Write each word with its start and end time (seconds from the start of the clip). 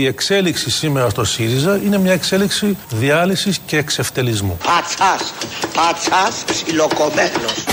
Η 0.00 0.06
εξέλιξη 0.06 0.70
σήμερα 0.70 1.08
στο 1.10 1.24
ΣΥΡΙΖΑ 1.24 1.80
είναι 1.84 1.98
μια 1.98 2.12
εξέλιξη 2.12 2.76
διάλυσης 2.90 3.58
και 3.66 3.76
εξευτελισμού. 3.76 4.58
Πατσάς, 4.64 5.32
πατσάς 5.74 6.44
ψιλοκομμένος. 6.46 7.64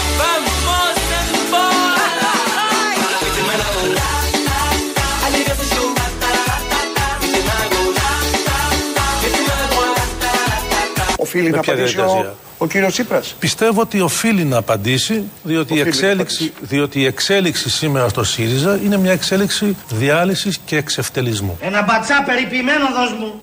Οφείλει 11.18 11.50
να 11.50 11.60
ποια 11.60 11.74
απαντήσει 11.74 12.00
ο, 12.00 12.04
διαδικασία; 12.04 12.36
Ο 12.58 12.68
κύριος 12.68 12.92
Τσίπρας. 12.92 13.36
Πιστεύω 13.40 13.82
ότι 13.82 14.02
οφείλει 14.02 14.44
να 14.44 14.58
απαντήσει, 14.58 15.24
διότι, 15.44 15.76
η 15.76 15.82
Οφείλει 15.82 15.84
να 15.84 15.88
εξέλιξη, 15.88 16.54
διότι 16.62 17.00
η 17.00 17.06
εξέλιξη 17.06 17.70
σήμερα 17.70 18.10
στο 18.10 18.24
ΣΥΡΙΖΑ 18.24 18.80
είναι 18.84 18.98
μια 18.98 19.12
εξέλιξη 19.12 19.76
διάλυσης 19.90 20.58
και 20.66 20.78
εξευτελισμού. 20.78 21.58
Ένα 21.62 21.84
μπατσά 21.84 22.24
περιποιημένο 22.26 22.86
δώσ' 22.96 23.20
μου. 23.20 23.42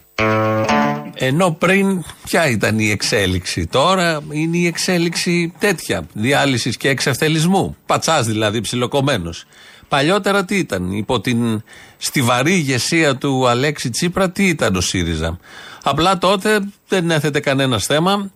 Ενώ 1.14 1.50
πριν 1.50 2.04
ποια 2.24 2.48
ήταν 2.48 2.78
η 2.78 2.90
εξέλιξη; 2.90 3.66
Τώρα 3.66 4.20
είναι 4.30 4.56
η 4.56 4.66
εξέλιξη 4.66 5.52
τέτοια. 5.58 6.06
Διάλυσης 6.12 6.76
και 6.76 6.88
εξευτελισμού. 6.88 7.76
Πατσάς 7.86 8.26
δηλαδή, 8.26 8.60
ψιλοκομμένος. 8.60 9.44
Παλιότερα 9.88 10.44
τι 10.44 10.56
ήταν, 10.56 10.92
υπό 10.92 11.20
την 11.20 11.62
στιβαρή 11.96 12.52
ηγεσία 12.52 13.16
του 13.16 13.48
Αλέξη 13.48 13.90
Τσίπρα, 13.90 14.30
τι 14.30 14.46
ήταν 14.46 14.76
ο 14.76 14.80
ΣΥΡΙΖΑ; 14.80 15.38
Απλά 15.82 16.18
τότε 16.18 16.60
δεν 16.88 17.10
έθετε 17.10 17.40
κανένας 17.40 17.86
θέμα. 17.86 18.30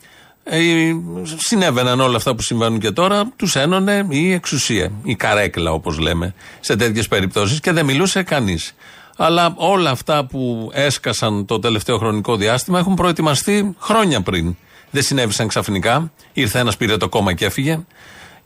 Ε, 0.50 0.92
συνέβαιναν 1.36 2.00
όλα 2.00 2.16
αυτά 2.16 2.34
που 2.34 2.42
συμβαίνουν 2.42 2.78
και 2.78 2.90
τώρα, 2.90 3.32
τους 3.36 3.56
ένωνε 3.56 4.06
η 4.08 4.32
εξουσία, 4.32 4.90
η 5.02 5.14
καρέκλα 5.14 5.72
όπως 5.72 5.98
λέμε, 5.98 6.34
σε 6.60 6.76
τέτοιες 6.76 7.08
περιπτώσεις 7.08 7.60
και 7.60 7.72
δεν 7.72 7.84
μιλούσε 7.84 8.22
κανείς. 8.22 8.74
Αλλά 9.16 9.54
όλα 9.56 9.90
αυτά 9.90 10.24
που 10.24 10.70
έσκασαν 10.72 11.44
το 11.44 11.58
τελευταίο 11.58 11.98
χρονικό 11.98 12.36
διάστημα 12.36 12.78
έχουν 12.78 12.94
προετοιμαστεί 12.94 13.74
χρόνια 13.78 14.20
πριν. 14.20 14.56
Δεν 14.90 15.02
συνέβησαν 15.02 15.48
ξαφνικά. 15.48 16.12
Ήρθε 16.32 16.58
ένας, 16.58 16.76
πήρε 16.76 16.96
το 16.96 17.08
κόμμα 17.08 17.32
και 17.32 17.44
έφυγε. 17.44 17.78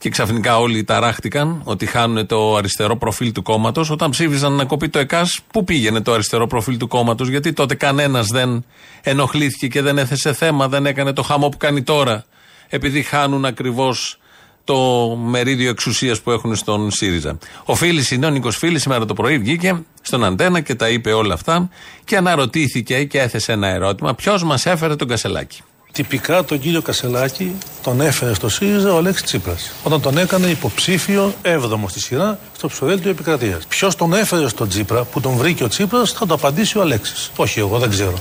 Και 0.02 0.10
ξαφνικά 0.10 0.58
όλοι 0.58 0.84
ταράχτηκαν 0.84 1.60
ότι 1.64 1.86
χάνουν 1.86 2.26
το 2.26 2.56
αριστερό 2.56 2.96
προφίλ 2.96 3.32
του 3.32 3.42
κόμματος. 3.42 3.90
Όταν 3.90 4.10
ψήφισαν 4.10 4.52
να 4.52 4.64
κοπεί 4.64 4.88
το 4.88 4.98
ΕΚΑΣ, 4.98 5.40
πού 5.52 5.64
πήγαινε 5.64 6.00
το 6.00 6.12
αριστερό 6.12 6.46
προφίλ 6.46 6.76
του 6.76 6.88
κόμματος, 6.88 7.28
γιατί 7.28 7.52
τότε 7.52 7.74
κανένας 7.74 8.26
δεν 8.26 8.64
ενοχλήθηκε 9.02 9.68
και 9.68 9.82
δεν 9.82 9.98
έθεσε 9.98 10.32
θέμα, 10.32 10.68
δεν 10.68 10.86
έκανε 10.86 11.12
το 11.12 11.22
χαμό 11.22 11.48
που 11.48 11.56
κάνει 11.56 11.82
τώρα, 11.82 12.24
επειδή 12.68 13.02
χάνουν 13.02 13.44
ακριβώς 13.44 14.18
το 14.64 14.76
μερίδιο 15.16 15.70
εξουσίας 15.70 16.20
που 16.20 16.30
έχουν 16.30 16.56
στον 16.56 16.90
ΣΥΡΙΖΑ. 16.90 17.38
Ο 17.64 17.74
Φίλης 17.74 18.10
είναι, 18.10 18.26
ο 18.26 18.30
Νίκος 18.30 18.56
Φίλης, 18.56 18.82
σήμερα 18.82 19.04
το 19.04 19.14
πρωί 19.14 19.38
βγήκε 19.38 19.82
στον 20.02 20.24
Αντένα 20.24 20.60
και 20.60 20.74
τα 20.74 20.88
είπε 20.88 21.12
όλα 21.12 21.34
αυτά 21.34 21.70
και 22.04 22.16
αναρωτήθηκε 22.16 23.04
και 23.04 23.20
έθεσε 23.20 23.52
ένα 23.52 23.68
ερώτημα: 23.68 24.14
Ποιος 24.14 24.44
μας 24.44 24.66
έφερε 24.66 24.96
τον 24.96 25.08
Κασελάκη; 25.08 25.60
Τυπικά 25.92 26.44
τον 26.44 26.58
κύριο 26.58 26.82
Κασελάκη 26.82 27.56
τον 27.82 28.00
έφερε 28.00 28.34
στο 28.34 28.48
ΣΥΡΙΖΑ 28.48 28.92
ο 28.92 28.96
Αλέξης 28.96 29.24
Τσίπρας 29.24 29.72
όταν 29.84 30.00
τον 30.00 30.18
έκανε 30.18 30.46
υποψήφιο 30.46 31.34
7ο 31.42 31.78
στη 31.86 32.00
σειρά 32.00 32.38
στο 32.56 32.68
ψηφοδέλτιο 32.68 33.10
επικρατείας. 33.10 33.66
Ποιος 33.66 33.96
τον 33.96 34.12
έφερε 34.12 34.48
στον 34.48 34.68
Τσίπρα 34.68 35.04
που 35.04 35.20
τον 35.20 35.32
βρήκε 35.36 35.64
ο 35.64 35.68
Τσίπρας 35.68 36.12
θα 36.12 36.26
το 36.26 36.34
απαντήσει 36.34 36.78
ο 36.78 36.80
Αλέξης. 36.80 37.30
Όχι 37.36 37.58
εγώ, 37.58 37.78
δεν 37.78 37.90
ξέρω. 37.90 38.14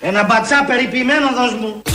Ένα 0.00 0.24
μπατσά 0.24 0.64
περιποιημένο 0.66 1.26
δώσ' 1.34 1.54
μου. 1.60 1.93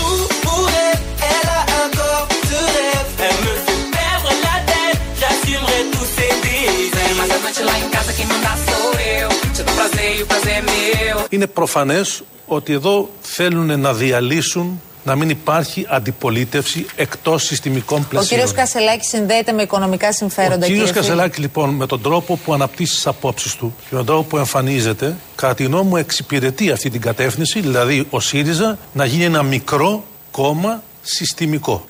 Είναι 11.30 11.48
προφανές 11.48 12.24
ότι 12.46 12.74
εδώ 12.74 13.10
θέλουν 13.22 13.80
να 13.80 13.94
διαλύσουν 13.94 14.82
να 15.04 15.16
μην 15.16 15.30
υπάρχει 15.30 15.86
αντιπολίτευση 15.90 16.86
εκτός 16.96 17.44
συστημικών 17.44 18.02
Ο 18.02 18.06
πλαισίων. 18.10 18.30
κύριος 18.40 18.52
Κασελάκης 18.52 19.10
συνδέεται 19.10 19.52
με 19.52 19.62
οικονομικά 19.62 20.14
συμφέροντα. 20.14 20.66
Ο 20.66 20.70
κύριος 20.70 20.86
κύριε 20.86 21.02
Φίλη. 21.02 21.08
Κασελάκη 21.08 21.42
λοιπόν 21.42 21.70
με 21.70 21.86
τον 21.86 22.02
τρόπο 22.02 22.36
που 22.38 22.54
αναπτύσσει 22.54 22.94
τις 22.96 23.08
απόψεις 23.08 23.56
του 23.56 23.76
και 23.80 23.88
με 23.90 23.98
τον 23.98 24.06
τρόπο 24.06 24.24
που 24.24 24.38
εμφανίζεται 24.38 25.16
κατά 25.36 25.54
τη 25.56 25.64
γνώμη 25.64 25.90
μου 25.90 25.98
εξυπηρετεί 25.98 26.72
αυτή 26.72 26.90
την 26.90 27.02
κατεύθυνση 27.02 27.60
δηλαδή 27.60 28.08
ο 28.10 28.20
ΣΥΡΙΖΑ 28.20 28.78
να 28.94 29.06
γίνει 29.06 29.24
ένα 29.24 29.44
μικρό 29.44 30.04
κόμμα 30.32 30.84
συστημικό. 31.02 31.86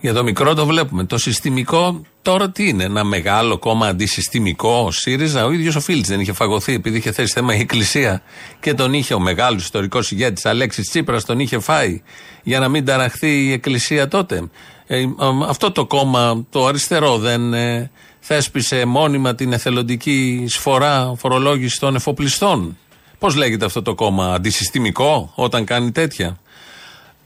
Για 0.00 0.12
το 0.12 0.22
μικρό 0.22 0.54
το 0.54 0.66
βλέπουμε. 0.66 1.04
Το 1.04 1.18
συστημικό 1.18 2.00
τώρα 2.22 2.50
τι 2.50 2.68
είναι, 2.68 2.84
ένα 2.84 3.04
μεγάλο 3.04 3.58
κόμμα 3.58 3.86
αντισυστημικό, 3.86 4.82
ο 4.86 4.90
ΣΥΡΙΖΑ. 4.90 5.44
Ο 5.44 5.50
ίδιος 5.50 5.76
ο 5.76 5.80
Φίλτς 5.80 6.08
δεν 6.08 6.20
είχε 6.20 6.32
φαγωθεί 6.32 6.74
επειδή 6.74 6.96
είχε 6.96 7.12
θέσει 7.12 7.32
θέμα 7.32 7.54
η 7.54 7.60
Εκκλησία 7.60 8.22
και 8.60 8.74
τον 8.74 8.92
είχε 8.92 9.14
ο 9.14 9.18
μεγάλος 9.18 9.62
ιστορικός 9.62 10.10
ηγέτης 10.10 10.46
Αλέξης 10.46 10.88
Τσίπρας, 10.88 11.24
τον 11.24 11.38
είχε 11.38 11.58
φάει 11.58 12.02
για 12.42 12.58
να 12.58 12.68
μην 12.68 12.84
ταραχθεί 12.84 13.44
η 13.44 13.52
Εκκλησία 13.52 14.08
τότε. 14.08 14.50
Ε, 14.86 15.04
αυτό 15.48 15.70
το 15.70 15.86
κόμμα, 15.86 16.46
το 16.50 16.66
αριστερό, 16.66 17.18
δεν 17.18 17.54
ε, 17.54 17.90
θέσπισε 18.20 18.84
μόνιμα 18.84 19.34
την 19.34 19.52
εθελοντική 19.52 20.44
σφορά 20.48 21.12
φορολόγηση 21.16 21.80
των 21.80 21.94
εφοπλιστών. 21.94 22.78
Πώς 23.18 23.34
λέγεται 23.34 23.64
αυτό 23.64 23.82
το 23.82 23.94
κόμμα, 23.94 24.34
αντισυστημικό, 24.34 25.32
όταν 25.34 25.64
κάνει 25.64 25.92
τέτοια; 25.92 26.38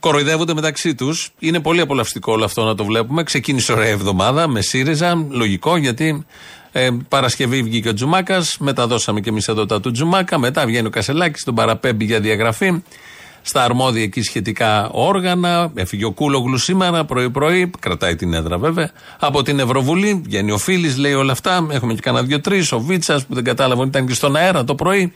Κοροϊδεύονται 0.05 0.53
μεταξύ 0.53 0.95
τους. 0.95 1.29
Είναι 1.39 1.59
πολύ 1.59 1.81
απολαυστικό 1.81 2.31
όλο 2.31 2.43
αυτό 2.43 2.63
να 2.63 2.75
το 2.75 2.85
βλέπουμε. 2.85 3.23
Ξεκίνησε 3.23 3.71
ωραία 3.71 3.87
εβδομάδα 3.87 4.47
με 4.47 4.61
ΣΥΡΙΖΑ. 4.61 5.25
Λογικό 5.29 5.77
γιατί 5.77 6.25
ε, 6.71 6.89
Παρασκευή 7.09 7.63
βγήκε 7.63 7.89
ο 7.89 7.93
Τζουμάκας. 7.93 8.57
Μετά 8.59 8.87
δώσαμε 8.87 9.19
και 9.19 9.29
εμείς 9.29 9.47
εδώ 9.47 9.65
τα 9.65 9.79
του 9.79 9.91
Τζουμάκα. 9.91 10.39
Μετά 10.39 10.65
βγαίνει 10.65 10.87
ο 10.87 10.89
Κασελάκης, 10.89 11.43
τον 11.43 11.55
παραπέμπει 11.55 12.05
για 12.05 12.19
διαγραφή. 12.19 12.81
Στα 13.41 13.63
αρμόδια 13.63 14.03
εκεί 14.03 14.21
σχετικά 14.21 14.89
όργανα. 14.89 15.71
Έφυγε 15.75 16.05
ο 16.05 16.11
Κούλογλου 16.11 16.57
σήμερα 16.57 17.05
πρωί-πρωί. 17.05 17.71
Κρατάει 17.79 18.15
την 18.15 18.33
έδρα 18.33 18.57
βέβαια. 18.57 18.91
Από 19.19 19.41
την 19.41 19.59
Ευρωβουλή 19.59 20.21
βγαίνει 20.25 20.51
ο 20.51 20.57
Φίλης, 20.57 20.97
λέει 20.97 21.13
όλα 21.13 21.31
αυτά. 21.31 21.67
Έχουμε 21.71 21.93
και 21.93 22.01
κανένα 22.01 22.25
δύο-τρει. 22.25 22.65
Ο 22.71 22.79
Βίτσας 22.79 23.25
που 23.25 23.33
δεν 23.33 23.43
κατάλαβε 23.43 23.79
ότι 23.79 23.89
ήταν 23.89 24.07
και 24.07 24.13
στον 24.13 24.35
αέρα 24.35 24.63
το 24.63 24.75
πρωί. 24.75 25.13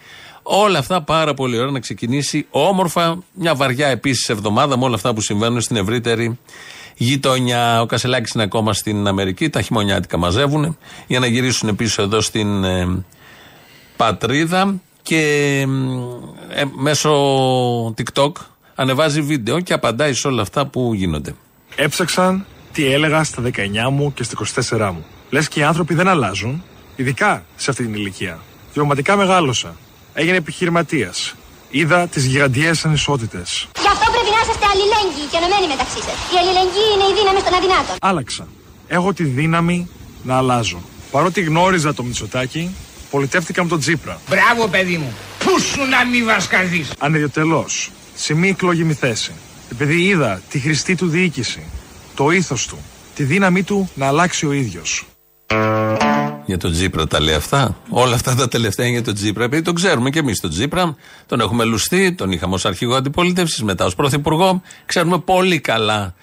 Όλα 0.51 0.79
αυτά 0.79 1.01
πάρα 1.01 1.33
πολύ 1.33 1.57
ωραία 1.57 1.71
να 1.71 1.79
ξεκινήσει 1.79 2.47
όμορφα. 2.49 3.17
Μια 3.33 3.55
βαριά 3.55 3.87
επίσης 3.87 4.29
εβδομάδα 4.29 4.77
με 4.77 4.83
όλα 4.85 4.95
αυτά 4.95 5.13
που 5.13 5.21
συμβαίνουν 5.21 5.61
στην 5.61 5.75
ευρύτερη 5.75 6.39
γειτονιά. 6.95 7.81
Ο 7.81 7.85
Κασελάκης 7.85 8.31
είναι 8.31 8.43
ακόμα 8.43 8.73
στην 8.73 9.07
Αμερική. 9.07 9.49
Τα 9.49 9.61
χειμωνιάτικα 9.61 10.17
μαζεύουν 10.17 10.77
για 11.07 11.19
να 11.19 11.27
γυρίσουν 11.27 11.75
πίσω 11.75 12.01
εδώ 12.01 12.21
στην 12.21 12.63
ε, 12.63 13.03
πατρίδα. 13.97 14.81
Και 15.01 15.21
ε, 16.49 16.63
μέσω 16.75 17.11
TikTok 17.87 18.31
ανεβάζει 18.75 19.21
βίντεο 19.21 19.59
και 19.59 19.73
απαντάει 19.73 20.13
σε 20.13 20.27
όλα 20.27 20.41
αυτά 20.41 20.65
που 20.65 20.93
γίνονται. 20.93 21.35
Έψαξαν 21.75 22.45
τι 22.71 22.85
έλεγα 22.85 23.23
στα 23.23 23.43
19 23.43 23.49
μου 23.91 24.13
και 24.13 24.23
στα 24.23 24.65
24 24.69 24.91
μου. 24.93 25.05
Λες 25.29 25.47
και 25.47 25.59
οι 25.59 25.63
άνθρωποι 25.63 25.93
δεν 25.93 26.07
αλλάζουν, 26.07 26.63
ειδικά 26.95 27.43
σε 27.55 27.69
αυτή 27.69 27.83
την 27.83 27.93
ηλικία. 27.93 28.39
Βιωματικά 28.73 29.15
μεγάλωσα. 29.15 29.75
Έγινε 30.13 30.37
επιχειρηματίας. 30.37 31.35
Είδα 31.69 32.07
τις 32.07 32.25
γιγαντιές 32.25 32.85
ανισότητες. 32.85 33.67
Γι' 33.81 33.87
αυτό 33.87 34.11
πρέπει 34.11 34.29
να 34.35 34.41
είσαστε 34.43 34.65
αλληλέγγυοι 34.73 35.25
και 35.31 35.37
ενωμένοι 35.37 35.67
μεταξύ 35.67 35.99
σας. 36.07 36.17
Η 36.33 36.37
αλληλεγγύη 36.41 36.89
είναι 36.93 37.07
η 37.11 37.13
δύναμη 37.19 37.41
των 37.45 37.53
αδυνάτων. 37.53 37.95
Άλλαξα. 38.01 38.47
Έχω 38.87 39.13
τη 39.13 39.23
δύναμη 39.23 39.89
να 40.23 40.37
αλλάζω. 40.37 40.81
Παρότι 41.11 41.41
γνώριζα 41.41 41.93
το 41.93 42.03
Μητσοτάκι, 42.03 42.75
πολιτεύτηκα 43.09 43.63
με 43.63 43.69
τον 43.69 43.79
Τζίπρα. 43.79 44.21
Μπράβο 44.29 44.67
παιδί 44.67 44.97
μου. 44.97 45.13
Πού 45.43 45.59
σου 45.59 45.81
να 45.89 46.05
μη 46.05 46.23
βασκαδείς. 46.23 46.91
Ανεδιοτελώ. 46.99 47.65
Σε 48.15 48.33
μη 48.33 48.49
εκλογημή 48.49 48.93
θέση. 48.93 49.31
Επειδή 49.71 50.01
είδα 50.01 50.41
τη 50.49 50.59
χρηστή 50.59 50.95
του 50.95 51.07
διοίκηση, 51.07 51.63
το 52.15 52.31
ήθος 52.31 52.67
του, 52.67 52.77
τη 53.15 53.23
δύναμή 53.23 53.63
του 53.63 53.89
να 53.95 54.07
αλλάξει 54.07 54.45
ο 54.45 54.51
ίδιος. 54.51 55.05
Για 56.45 56.57
τον 56.57 56.71
Τζίπρα 56.71 57.07
τα 57.07 57.21
λέει 57.21 57.35
αυτά. 57.35 57.77
Όλα 57.89 58.15
αυτά 58.15 58.35
τα 58.35 58.47
τελευταία 58.47 58.85
είναι 58.85 58.95
για 58.95 59.05
τον 59.05 59.13
Τζίπρα. 59.13 59.43
Επειδή 59.43 59.61
τον 59.61 59.75
ξέρουμε 59.75 60.09
και 60.09 60.19
εμείς 60.19 60.39
τον 60.39 60.49
Τζίπρα. 60.49 60.95
Τον 61.25 61.39
έχουμε 61.39 61.63
λουστεί, 61.63 62.13
τον 62.13 62.31
είχαμε 62.31 62.53
ως 62.53 62.65
αρχηγό 62.65 62.95
αντιπολίτευσης, 62.95 63.63
μετά 63.63 63.85
ως 63.85 63.95
πρωθυπουργό. 63.95 64.61
Ξέρουμε 64.85 65.19
πολύ 65.19 65.59
καλά 65.59 66.13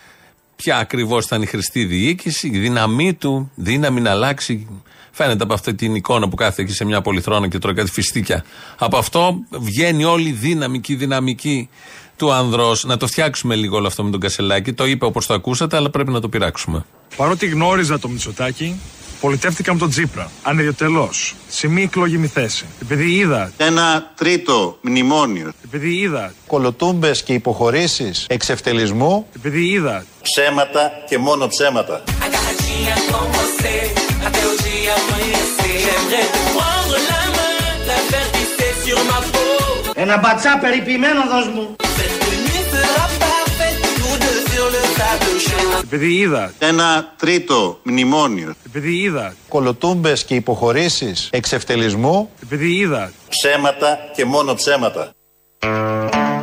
ποια 0.57 0.79
ακριβώς 0.79 1.25
ήταν 1.25 1.43
η 1.43 1.47
χρηστή 1.47 1.85
διοίκηση, 1.85 2.51
η 2.53 2.59
δύναμή 2.59 3.15
του, 3.15 3.51
δύναμη 3.55 4.01
να 4.01 4.11
αλλάξει. 4.11 4.67
Φαίνεται 5.11 5.43
από 5.43 5.55
αυτή 5.55 5.75
την 5.75 5.95
εικόνα 5.95 6.29
που 6.29 6.37
κάθεται 6.37 6.63
εκεί 6.63 6.73
σε 6.73 6.85
μια 6.85 7.01
πολυθρόνα 7.01 7.49
και 7.49 7.59
τρώει 7.59 7.75
κάτι 7.75 7.91
φιστίκια. 7.91 8.45
Από 8.79 8.97
αυτό 8.97 9.39
βγαίνει 9.51 10.05
όλη 10.05 10.29
η 10.29 10.33
δύναμη 10.33 10.81
και 10.81 10.93
η 10.93 10.97
δυναμική 10.97 11.69
του 12.17 12.33
ανδρός. 12.33 12.85
Να 12.85 12.97
το 12.97 13.07
φτιάξουμε 13.07 13.55
λίγο 13.55 13.77
όλο 13.77 13.87
αυτό 13.87 14.05
με 14.05 14.11
τον 14.11 14.21
Κασελάκη. 14.21 14.73
Το 14.73 14.87
είπε 14.87 15.05
όπως 15.05 15.27
το 15.27 15.35
ακούσατε, 15.35 15.77
αλλά 15.77 15.91
πρέπει 15.91 16.11
να 16.11 16.21
το 16.21 16.29
πειράξουμε. 16.29 16.85
Παρότι 17.17 17.47
γνώριζα 17.47 17.99
το 17.99 18.09
Μητσοτάκι, 18.09 18.81
Πολιτεύτηκα 19.21 19.73
με 19.73 19.79
τον 19.79 19.91
Τζίπρα. 19.91 20.31
Ανεδιοτελώ. 20.43 21.11
Σε 21.49 21.69
μη 21.69 21.83
εκλογήμη 21.83 22.27
θέση. 22.27 22.65
Επειδή 22.83 23.11
είδα. 23.13 23.53
Ένα 23.57 24.13
τρίτο 24.15 24.79
μνημόνιο. 24.81 25.53
Επειδή 25.65 25.97
είδα. 25.97 26.33
Κολοτούμπες 26.47 27.23
και 27.23 27.33
υποχωρήσεις 27.33 28.27
εξευτελισμού. 28.29 29.27
Επειδή 29.37 29.69
είδα. 29.69 30.05
Ψέματα 30.23 30.91
και 31.09 31.19
μόνο 31.19 31.47
ψέματα. 31.47 32.03
Ένα 39.95 40.19
μπατσά 40.19 40.59
περιποιημένο 40.61 41.21
δώσ' 41.31 41.49
μου. 41.55 41.86
Επειδή 45.83 46.15
είδα. 46.15 46.53
Ένα 46.59 47.15
τρίτο 47.17 47.81
μνημόνιο. 47.83 48.55
Επειδή 48.67 48.97
είδα. 48.97 49.35
Κολοτούμπες 49.49 50.25
και 50.25 50.35
υποχωρήσεις 50.35 51.29
εξευτελισμού. 51.33 52.31
Επειδή 52.43 52.75
είδα. 52.75 53.13
Ψέματα 53.29 53.99
και 54.15 54.25
μόνο 54.25 54.55
ψέματα. 54.55 55.11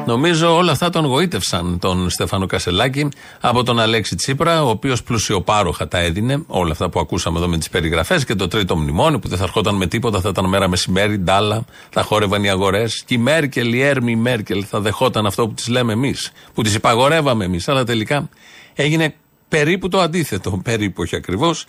Νομίζω 0.05 0.55
όλα 0.55 0.71
αυτά 0.71 0.89
τον 0.89 1.05
γοήτευσαν 1.05 1.79
τον 1.79 2.09
Στέφανο 2.09 2.45
Κασελάκη 2.45 3.07
από 3.41 3.63
τον 3.63 3.79
Αλέξη 3.79 4.15
Τσίπρα, 4.15 4.63
ο 4.63 4.69
οποίος 4.69 5.03
πλουσιοπάροχα 5.03 5.87
τα 5.87 5.97
έδινε. 5.97 6.43
Όλα 6.47 6.71
αυτά 6.71 6.89
που 6.89 6.99
ακούσαμε 6.99 7.37
εδώ 7.37 7.47
με 7.47 7.57
τις 7.57 7.69
περιγραφές 7.69 8.25
και 8.25 8.35
το 8.35 8.47
τρίτο 8.47 8.75
μνημόνιο 8.75 9.19
που 9.19 9.27
δεν 9.27 9.37
θα 9.37 9.43
ερχόταν 9.43 9.75
με 9.75 9.87
τίποτα, 9.87 10.21
θα 10.21 10.29
ήταν 10.29 10.45
μέρα 10.45 10.67
μεσημέρι, 10.67 11.17
ντάλα, 11.17 11.65
θα 11.89 12.03
χόρευαν 12.03 12.43
οι 12.43 12.49
αγορές. 12.49 13.03
Και 13.05 13.13
η 13.13 13.17
Μέρκελ, 13.17 13.73
η 13.73 13.81
Έρμη 13.81 14.15
Μέρκελ 14.15 14.65
θα 14.69 14.79
δεχόταν 14.79 15.25
αυτό 15.25 15.47
που 15.47 15.53
τη 15.53 15.71
λέμε 15.71 15.93
εμείς, 15.93 16.31
που 16.53 16.61
τις 16.61 16.75
υπαγορεύαμε 16.75 17.45
εμείς. 17.45 17.67
Αλλά 17.67 17.83
τελικά 17.83 18.29
έγινε 18.75 19.15
περίπου 19.47 19.87
το 19.89 19.99
αντίθετο. 19.99 20.51
Περίπου, 20.63 21.01
όχι 21.01 21.15
ακριβώς. 21.15 21.65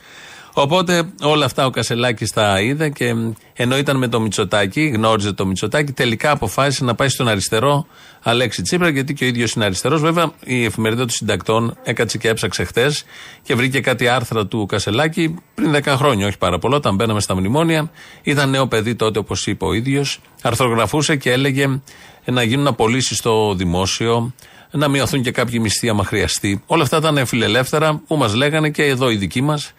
Οπότε 0.57 1.03
όλα 1.23 1.45
αυτά 1.45 1.67
ο 1.67 1.71
Κασελάκης 1.71 2.31
τα 2.31 2.61
είδε 2.61 2.89
και 2.89 3.15
ενώ 3.53 3.79
ήταν 3.79 3.97
με 3.97 4.09
το 4.09 4.21
Μητσοτάκι, 4.21 4.87
γνώριζε 4.87 5.33
το 5.33 5.47
Μητσοτάκι, 5.47 5.93
τελικά 5.93 6.31
αποφάσισε 6.31 6.85
να 6.85 6.95
πάει 6.95 7.09
στον 7.09 7.29
αριστερό 7.29 7.87
Αλέξη 8.23 8.63
Τσίπρα, 8.63 8.89
γιατί 8.89 9.15
και 9.15 9.25
ο 9.25 9.27
ίδιος 9.27 9.53
είναι 9.53 9.65
αριστερός. 9.65 10.01
Βέβαια, 10.01 10.33
η 10.45 10.65
εφημερίδα 10.65 11.01
των 11.01 11.11
συντακτών 11.11 11.77
έκατσε 11.83 12.19
και 12.19 12.29
έψαξε 12.29 12.65
χθε 12.65 12.93
και 13.43 13.55
βρήκε 13.55 13.81
κάτι 13.81 14.09
άρθρα 14.09 14.47
του 14.47 14.67
Κασελάκη 14.67 15.35
πριν 15.55 15.75
10 15.77 15.83
χρόνια, 15.85 16.27
όχι 16.27 16.39
πάρα 16.39 16.59
πολλά, 16.59 16.77
όταν 16.77 16.95
μπαίναμε 16.95 17.21
στα 17.21 17.37
μνημόνια. 17.37 17.91
Ήταν 18.23 18.51
νέο 18.51 18.67
παιδί 18.67 18.95
τότε, 18.95 19.19
όπως 19.19 19.47
είπε 19.47 19.65
ο 19.65 19.73
ίδιος. 19.73 20.21
Αρθρογραφούσε 20.43 21.17
και 21.17 21.33
έλεγε 21.33 21.81
να 22.25 22.43
γίνουν 22.43 22.67
απολύσεις 22.67 23.17
στο 23.17 23.55
δημόσιο, 23.55 24.33
να 24.77 24.89
μειωθούν 24.89 25.23
και 25.23 25.31
κάποιοι 25.31 25.59
μισθοί 25.63 25.89
άμα 25.89 26.05
χρειαστεί. 26.05 26.63
Όλα 26.67 26.83
αυτά 26.83 26.97
ήταν 26.97 27.27
φιλελεύθερα 27.27 28.03
που 28.07 28.17
μας 28.17 28.35
λέγανε 28.35 28.71
και 28.71 28.85
εδώ 28.85 29.11
οι 29.11 29.17
δικοί 29.17 29.41
μας 29.43 29.73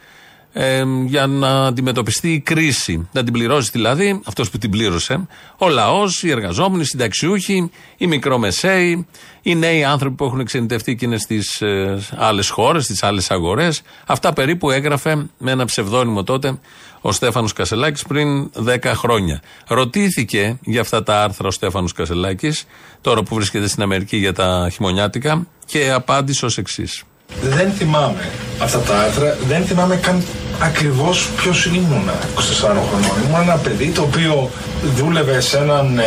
ε, 0.53 0.83
για 1.05 1.27
να 1.27 1.65
αντιμετωπιστεί 1.65 2.33
η 2.33 2.39
κρίση. 2.39 3.07
Να 3.11 3.23
την 3.23 3.33
πληρώσει 3.33 3.69
δηλαδή 3.71 4.21
αυτός 4.25 4.49
που 4.49 4.57
την 4.57 4.69
πλήρωσε. 4.69 5.27
Ο 5.57 5.69
λαός, 5.69 6.23
οι 6.23 6.29
εργαζόμενοι, 6.29 6.81
οι 6.81 6.85
συνταξιούχοι, 6.85 7.71
οι 7.97 8.07
μικρομεσαίοι, 8.07 9.07
οι 9.41 9.55
νέοι 9.55 9.83
άνθρωποι 9.83 10.15
που 10.15 10.25
έχουν 10.25 10.39
εξενητευτεί 10.39 10.95
και 10.95 11.05
είναι 11.05 11.17
στις 11.17 11.61
ε, 11.61 11.99
άλλες 12.15 12.49
χώρες, 12.49 12.83
στις 12.83 13.03
άλλες 13.03 13.31
αγορές. 13.31 13.81
Αυτά 14.05 14.33
περίπου 14.33 14.71
έγραφε 14.71 15.27
με 15.37 15.51
ένα 15.51 15.65
ψευδόνυμο 15.65 16.23
τότε 16.23 16.59
ο 17.07 17.11
Στέφανος 17.11 17.53
Κασελάκης 17.53 18.03
πριν 18.03 18.49
10 18.65 18.77
χρόνια. 18.85 19.41
Ρωτήθηκε 19.67 20.57
για 20.61 20.81
αυτά 20.81 21.03
τα 21.03 21.21
άρθρα 21.21 21.47
ο 21.47 21.51
Στέφανος 21.51 21.93
Κασελάκης, 21.93 22.65
τώρα 23.01 23.23
που 23.23 23.35
βρίσκεται 23.35 23.67
στην 23.67 23.83
Αμερική 23.83 24.17
για 24.17 24.33
τα 24.33 24.69
χειμωνιάτικα, 24.73 25.47
και 25.65 25.91
απάντησε 25.91 26.45
ως 26.45 26.57
εξής. 26.57 27.03
Δεν 27.41 27.71
θυμάμαι 27.71 28.29
αυτά 28.61 28.79
τα 28.79 28.97
άρθρα, 28.99 29.37
δεν 29.47 29.65
θυμάμαι 29.65 29.95
καν 29.95 30.23
ακριβώς 30.61 31.29
ποιος 31.35 31.65
ήμουνα 31.65 32.13
24 32.35 32.39
χρονών. 32.61 33.27
Ήμουν 33.27 33.41
ένα 33.41 33.55
παιδί 33.55 33.89
το 33.89 34.01
οποίο 34.01 34.49
δούλευε 34.95 35.39
σε 35.39 35.57
έναν 35.57 35.97
ε, 35.97 36.03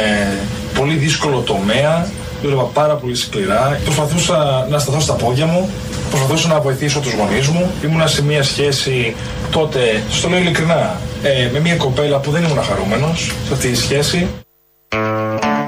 πολύ 0.74 0.94
δύσκολο 0.94 1.40
τομέα, 1.40 2.10
δούλευα 2.42 2.62
πάρα 2.62 2.94
πολύ 2.94 3.14
σκληρά, 3.14 3.80
προσπαθούσα 3.84 4.66
να 4.70 4.78
σταθώ 4.78 5.00
στα 5.00 5.14
πόδια 5.14 5.46
μου, 5.46 5.70
προσπαθούσα 6.10 6.48
να 6.48 6.60
βοηθήσω 6.60 7.00
τους 7.00 7.12
γονείς 7.12 7.48
μου. 7.48 7.70
Ήμουνα 7.84 8.06
σε 8.06 8.22
μια 8.22 8.42
σχέση 8.42 9.14
τότε, 9.50 10.02
στο 10.10 10.28
λέω 10.28 10.38
ειλικρινά, 10.38 11.00
ε, 11.22 11.50
με 11.52 11.60
μια 11.60 11.76
κοπέλα 11.76 12.18
που 12.18 12.30
δεν 12.30 12.44
ήμουν 12.44 12.62
χαρούμενος 12.62 13.34
σε 13.46 13.52
αυτή 13.52 13.68
τη 13.68 13.76
σχέση. 13.76 14.28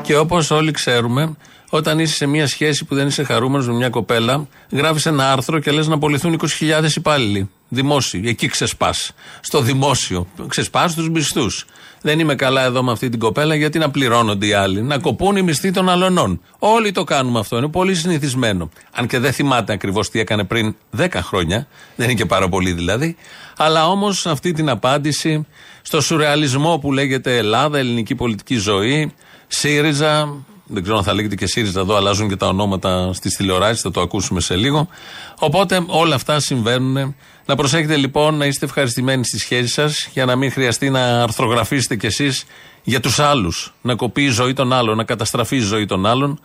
Και 0.02 0.16
όπως 0.16 0.50
όλοι 0.50 0.70
ξέρουμε, 0.70 1.36
όταν 1.70 1.98
είσαι 1.98 2.14
σε 2.14 2.26
μια 2.26 2.46
σχέση 2.46 2.84
που 2.84 2.94
δεν 2.94 3.06
είσαι 3.06 3.22
χαρούμενος 3.22 3.66
με 3.66 3.72
μια 3.74 3.88
κοπέλα, 3.88 4.46
γράφεις 4.70 5.06
ένα 5.06 5.32
άρθρο 5.32 5.58
και 5.58 5.70
λες 5.70 5.86
να 5.86 5.94
απολυθούν 5.94 6.32
20.000 6.32 6.96
υπάλληλοι. 6.96 7.50
Δημόσιοι. 7.72 8.22
Εκεί 8.26 8.46
ξεσπάς. 8.46 9.12
Στο 9.40 9.60
δημόσιο. 9.60 10.26
Ξεσπάς 10.46 10.94
τους 10.94 11.10
μισθούς. 11.10 11.66
Δεν 12.00 12.18
είμαι 12.18 12.34
καλά 12.34 12.64
εδώ 12.64 12.82
με 12.82 12.92
αυτή 12.92 13.08
την 13.08 13.18
κοπέλα 13.18 13.54
γιατί 13.54 13.78
να 13.78 13.90
πληρώνονται 13.90 14.46
οι 14.46 14.52
άλλοι. 14.52 14.82
Να 14.82 14.98
κοπούν 14.98 15.36
οι 15.36 15.42
μισθοί 15.42 15.70
των 15.70 15.88
αλωνών. 15.88 16.40
Όλοι 16.58 16.92
το 16.92 17.04
κάνουμε 17.04 17.38
αυτό. 17.38 17.56
Είναι 17.56 17.68
πολύ 17.68 17.94
συνηθισμένο. 17.94 18.70
Αν 18.92 19.06
και 19.06 19.18
δεν 19.18 19.32
θυμάται 19.32 19.72
ακριβώς 19.72 20.10
τι 20.10 20.20
έκανε 20.20 20.44
πριν 20.44 20.76
10 20.98 21.08
χρόνια. 21.12 21.66
Δεν 21.96 22.08
είναι 22.08 22.18
και 22.18 22.26
πάρα 22.26 22.48
πολύ 22.48 22.72
δηλαδή. 22.72 23.16
Αλλά 23.56 23.88
όμως 23.88 24.26
αυτή 24.26 24.52
την 24.52 24.68
απάντηση 24.68 25.46
στο 25.82 26.00
σουρεαλισμό 26.00 26.78
που 26.78 26.92
λέγεται 26.92 27.36
Ελλάδα, 27.36 27.78
ελληνική 27.78 28.14
πολιτική 28.14 28.56
ζωή, 28.56 29.14
ΣΥΡΙΖΑ, 29.46 30.34
δεν 30.66 30.82
ξέρω 30.82 30.98
αν 30.98 31.04
θα 31.04 31.14
λέγεται 31.14 31.34
και 31.34 31.46
ΣΥΡΙΖΑ 31.46 31.80
εδώ, 31.80 31.96
αλλάζουν 31.96 32.28
και 32.28 32.36
τα 32.36 32.46
ονόματα 32.46 33.12
στις 33.12 33.36
τηλεοράσεις, 33.36 33.80
θα 33.80 33.90
το 33.90 34.00
ακούσουμε 34.00 34.40
σε 34.40 34.56
λίγο. 34.56 34.88
Οπότε 35.38 35.84
όλα 35.86 36.14
αυτά 36.14 36.40
συμβαίνουν. 36.40 37.14
Να 37.50 37.56
προσέχετε 37.56 37.96
λοιπόν 37.96 38.34
να 38.34 38.46
είστε 38.46 38.64
ευχαριστημένοι 38.64 39.24
στη 39.24 39.38
σχέση 39.38 39.66
σας 39.66 40.08
για 40.12 40.24
να 40.24 40.36
μην 40.36 40.52
χρειαστεί 40.52 40.90
να 40.90 41.22
αρθρογραφήσετε 41.22 41.96
κι 41.96 42.06
εσείς 42.06 42.44
για 42.82 43.00
τους 43.00 43.18
άλλους. 43.18 43.74
Να 43.82 43.94
κοπεί 43.94 44.22
η 44.22 44.28
ζωή 44.28 44.52
των 44.52 44.72
άλλων, 44.72 44.96
να 44.96 45.04
καταστραφεί 45.04 45.56
η 45.56 45.60
ζωή 45.60 45.86
των 45.86 46.06
άλλων. 46.06 46.40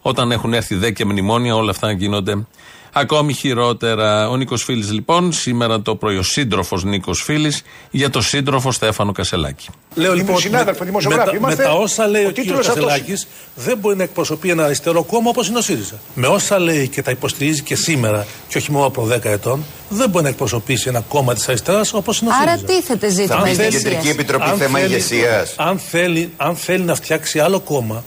Όταν 0.00 0.32
έχουν 0.32 0.54
έρθει 0.54 0.74
δε 0.74 0.90
και 0.90 1.04
μνημόνια, 1.04 1.54
όλα 1.54 1.70
αυτά 1.70 1.92
γίνονται 1.92 2.46
ακόμη 2.92 3.32
χειρότερα. 3.32 4.28
Ο 4.28 4.36
Νίκος 4.36 4.64
Φίλης, 4.64 4.92
λοιπόν, 4.92 5.32
σήμερα 5.32 5.80
το 5.80 5.94
πρωί, 5.96 6.16
ο 6.16 6.22
σύντροφος 6.22 6.84
Νίκος 6.84 7.22
Φίλης 7.22 7.62
για 7.90 8.10
το 8.10 8.20
σύντροφο 8.20 8.72
Στέφανο 8.72 9.12
Κασελάκη. 9.12 9.68
Λέω 9.94 10.14
λοιπόν, 10.14 10.38
συνάδελφοι, 10.38 10.84
δημοσιογράφοι, 10.84 11.40
με, 11.40 11.48
με, 11.48 11.56
τα 11.56 11.72
όσα 11.72 12.06
λέει 12.06 12.24
ο, 12.24 12.28
ο 12.28 12.32
κ. 12.32 12.64
Κασελάκης, 12.64 13.26
δεν 13.54 13.78
μπορεί 13.78 13.96
να 13.96 14.02
εκπροσωπεί 14.02 14.50
ένα 14.50 14.64
αριστερό 14.64 15.02
κόμμα 15.02 15.28
όπως 15.30 15.48
είναι 15.48 15.58
ο 15.58 15.62
ΣΥΡΙΖΑ. 15.62 15.94
Με 16.14 16.26
όσα 16.26 16.58
λέει 16.58 16.88
και 16.88 17.02
τα 17.02 17.10
υποστηρίζει 17.10 17.62
και 17.62 17.76
σήμερα, 17.76 18.26
και 18.48 18.58
όχι 18.58 18.72
μόνο 18.72 18.86
από 18.86 19.08
10 19.12 19.24
ετών, 19.24 19.64
δεν 19.88 20.10
μπορεί 20.10 20.24
να 20.24 20.30
εκπροσωπήσει 20.30 20.88
ένα 20.88 21.00
κόμμα 21.00 21.34
της 21.34 21.48
αριστεράς 21.48 21.92
όπως 21.92 22.20
είναι 22.20 22.30
ο 22.30 22.32
ΣΥΡΙΖΑ. 22.32 22.52
Άρα 22.52 22.62
τίθεται 22.62 23.08
ζήτημα 23.08 23.46
Θα 23.46 23.52
στην 23.52 23.70
Κεντρική 23.70 24.08
Επιτροπή 24.08 24.50
θέμα 24.58 24.80
ηγεσίας; 24.80 25.54
Αν 25.56 25.78
θέλει, 25.78 26.32
αν 26.36 26.56
θέλει 26.56 26.84
να 26.84 26.94
φτιάξει 26.94 27.38
άλλο 27.38 27.60
κόμμα, 27.60 28.04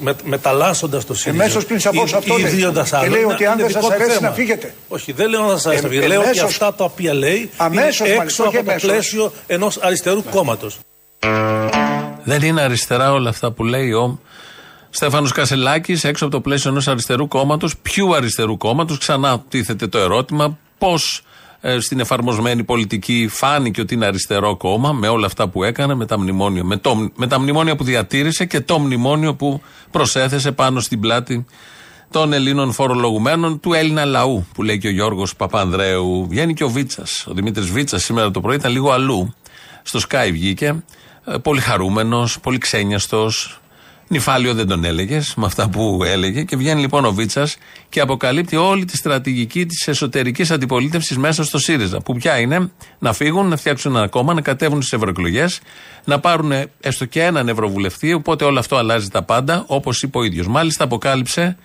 με, 0.00 0.14
μεταλλάσσοντας 0.24 1.04
το 1.04 1.14
ΣΥΡΙΖΑ. 1.14 1.42
Εμέσως 1.42 1.64
πριν 1.64 1.80
σας 1.80 2.12
αυτό 2.12 2.36
λέει. 2.36 2.74
Και 3.00 3.08
λέει 3.08 3.22
ότι 3.22 3.46
αν 3.46 3.58
δεν 3.58 3.70
σας 3.70 3.90
αρέσει 3.90 4.22
να 4.22 4.30
φύγετε. 4.30 4.74
Όχι, 4.88 5.12
δεν 5.12 5.28
λέω 5.28 5.42
να 5.42 5.48
σας 5.48 5.66
αρέσει 5.66 5.82
να 5.82 5.88
φύγετε. 5.88 6.06
Λέω 6.06 6.20
ότι 6.20 6.40
αυτά 6.40 6.74
τα 6.74 6.84
οποία 6.84 7.14
λέει 7.14 7.50
αμέσως, 7.56 8.08
είναι 8.08 8.18
έξω 8.22 8.42
από 8.42 8.64
το 8.64 8.74
πλαίσιο 8.80 9.32
ενός 9.46 9.78
αριστερού 9.80 10.22
κόμματος. 10.24 10.78
Δεν 12.24 12.42
είναι 12.42 12.60
αριστερά 12.60 13.12
όλα 13.12 13.28
αυτά 13.28 13.50
που 13.52 13.64
λέει 13.64 13.92
ο 13.92 14.18
Στέφανος 14.90 15.32
Κασελάκης 15.32 16.04
έξω 16.04 16.24
από 16.24 16.34
το 16.34 16.40
πλαίσιο 16.40 16.70
ενός 16.70 16.88
αριστερού 16.88 17.28
κόμματος. 17.28 17.76
Ποιου 17.82 18.14
αριστερού 18.14 18.56
κόμματος, 18.56 18.98
ξανά 18.98 19.44
τίθεται 19.48 19.86
το 19.86 19.98
ερώτημα, 19.98 20.58
πώς 20.78 21.16
ε, 21.16 21.31
στην 21.78 22.00
εφαρμοσμένη 22.00 22.64
πολιτική 22.64 23.28
φάνηκε 23.30 23.80
ότι 23.80 23.94
είναι 23.94 24.06
αριστερό 24.06 24.56
κόμμα 24.56 24.92
με 24.92 25.08
όλα 25.08 25.26
αυτά 25.26 25.48
που 25.48 25.64
έκανε, 25.64 25.94
με 25.94 26.06
τα 26.06 26.18
μνημόνια, 26.18 26.64
με, 26.64 26.76
το, 26.76 27.10
με 27.16 27.26
τα 27.26 27.40
μνημόνια 27.40 27.76
που 27.76 27.84
διατήρησε 27.84 28.44
και 28.44 28.60
το 28.60 28.78
μνημόνιο 28.78 29.34
που 29.34 29.62
προσέθεσε 29.90 30.52
πάνω 30.52 30.80
στην 30.80 31.00
πλάτη 31.00 31.46
των 32.10 32.32
Ελλήνων 32.32 32.72
φορολογουμένων 32.72 33.60
του 33.60 33.72
Έλληνα 33.72 34.04
λαού, 34.04 34.46
που 34.54 34.62
λέει 34.62 34.78
και 34.78 34.88
ο 34.88 34.90
Γιώργος 34.90 35.36
Παπανδρέου. 35.36 36.26
Βγαίνει 36.28 36.54
και 36.54 36.64
ο 36.64 36.68
Βίτσας. 36.68 37.26
Ο 37.26 37.32
Δημήτρης 37.34 37.70
Βίτσας 37.70 38.04
σήμερα 38.04 38.30
το 38.30 38.40
πρωί 38.40 38.56
ήταν 38.56 38.72
λίγο 38.72 38.90
αλλού. 38.90 39.34
Στο 39.82 40.00
Sky 40.08 40.28
βγήκε. 40.30 40.84
Ε, 41.24 41.36
πολύ 41.42 41.60
χαρούμενο, 41.60 42.28
πολύ 42.42 42.58
ξένιαστο, 42.58 43.30
Νυφάλιο 44.12 44.54
δεν 44.54 44.66
τον 44.66 44.84
έλεγες 44.84 45.34
με 45.34 45.46
αυτά 45.46 45.68
που 45.68 46.00
έλεγε. 46.04 46.42
Και 46.42 46.56
βγαίνει 46.56 46.80
λοιπόν 46.80 47.04
ο 47.04 47.12
Βίτσας 47.12 47.56
και 47.88 48.00
αποκαλύπτει 48.00 48.56
όλη 48.56 48.84
τη 48.84 48.96
στρατηγική 48.96 49.66
της 49.66 49.86
εσωτερικής 49.86 50.50
αντιπολίτευσης 50.50 51.18
μέσα 51.18 51.44
στο 51.44 51.58
ΣΥΡΙΖΑ. 51.58 52.00
Που 52.00 52.14
πια 52.14 52.38
είναι 52.38 52.70
να 52.98 53.12
φύγουν, 53.12 53.48
να 53.48 53.56
φτιάξουν 53.56 53.96
ένα 53.96 54.08
κόμμα, 54.08 54.34
να 54.34 54.40
κατέβουν 54.40 54.82
στις 54.82 54.92
ευρωεκλογές, 54.92 55.60
να 56.04 56.20
πάρουν 56.20 56.52
έστω 56.80 57.04
και 57.04 57.22
έναν 57.22 57.48
ευρωβουλευτή. 57.48 58.12
Οπότε 58.12 58.44
όλο 58.44 58.58
αυτό 58.58 58.76
αλλάζει 58.76 59.08
τα 59.08 59.22
πάντα, 59.22 59.64
όπως 59.66 60.02
είπε 60.02 60.18
ο 60.18 60.22
ίδιος. 60.22 60.46
Μάλιστα 60.46 60.84
αποκάλυψε 60.84 61.56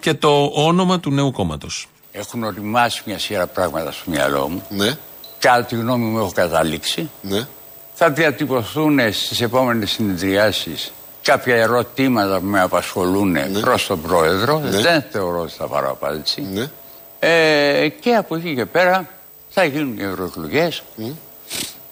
και 0.00 0.14
το 0.14 0.50
όνομα 0.54 1.00
του 1.00 1.10
νέου 1.10 1.32
κόμματος. 1.32 1.88
Έχουν 2.12 2.44
οριμάσει 2.44 3.02
μια 3.06 3.18
σειρά 3.18 3.46
πράγματα 3.46 3.92
στο 3.92 4.10
μυαλό 4.10 4.48
μου. 4.48 4.62
Ναι. 4.68 4.96
Κατά 5.38 5.64
τη 5.64 5.74
γνώμη 5.74 6.04
μου 6.04 6.18
έχω 6.18 6.32
καταλήξει. 6.34 7.10
Ναι. 7.22 7.46
Θα 7.94 8.10
διατυπωθούν 8.10 8.98
στις 9.12 9.40
επόμενες 9.40 9.90
συνεδριάσεις 9.90 10.92
κάποια 11.22 11.56
ερωτήματα 11.56 12.38
που 12.38 12.46
με 12.46 12.60
απασχολούν 12.60 13.30
ναι. 13.30 13.60
προς 13.60 13.86
τον 13.86 14.02
Πρόεδρο. 14.02 14.58
Ναι. 14.58 14.80
Δεν 14.80 15.04
θεωρώ 15.10 15.40
ότι 15.40 15.52
θα 15.52 15.66
πάρω 15.66 15.90
απάντηση. 15.90 16.42
Ναι. 16.52 16.70
Ε, 17.18 17.88
και 17.88 18.14
από 18.14 18.36
εκεί 18.36 18.54
και 18.54 18.64
πέρα 18.64 19.08
θα 19.48 19.64
γίνουν 19.64 19.98
οι 19.98 20.02
ευρωεκλογές. 20.02 20.82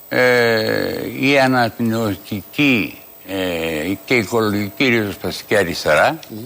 ε, 0.09 1.21
η 1.21 1.39
ανατινωτική 1.39 2.99
ε, 3.27 3.93
και 4.05 4.15
οικολογική 4.15 4.89
ριζοσπαστική 4.89 5.57
αριστερά. 5.57 6.19
Mm. 6.21 6.37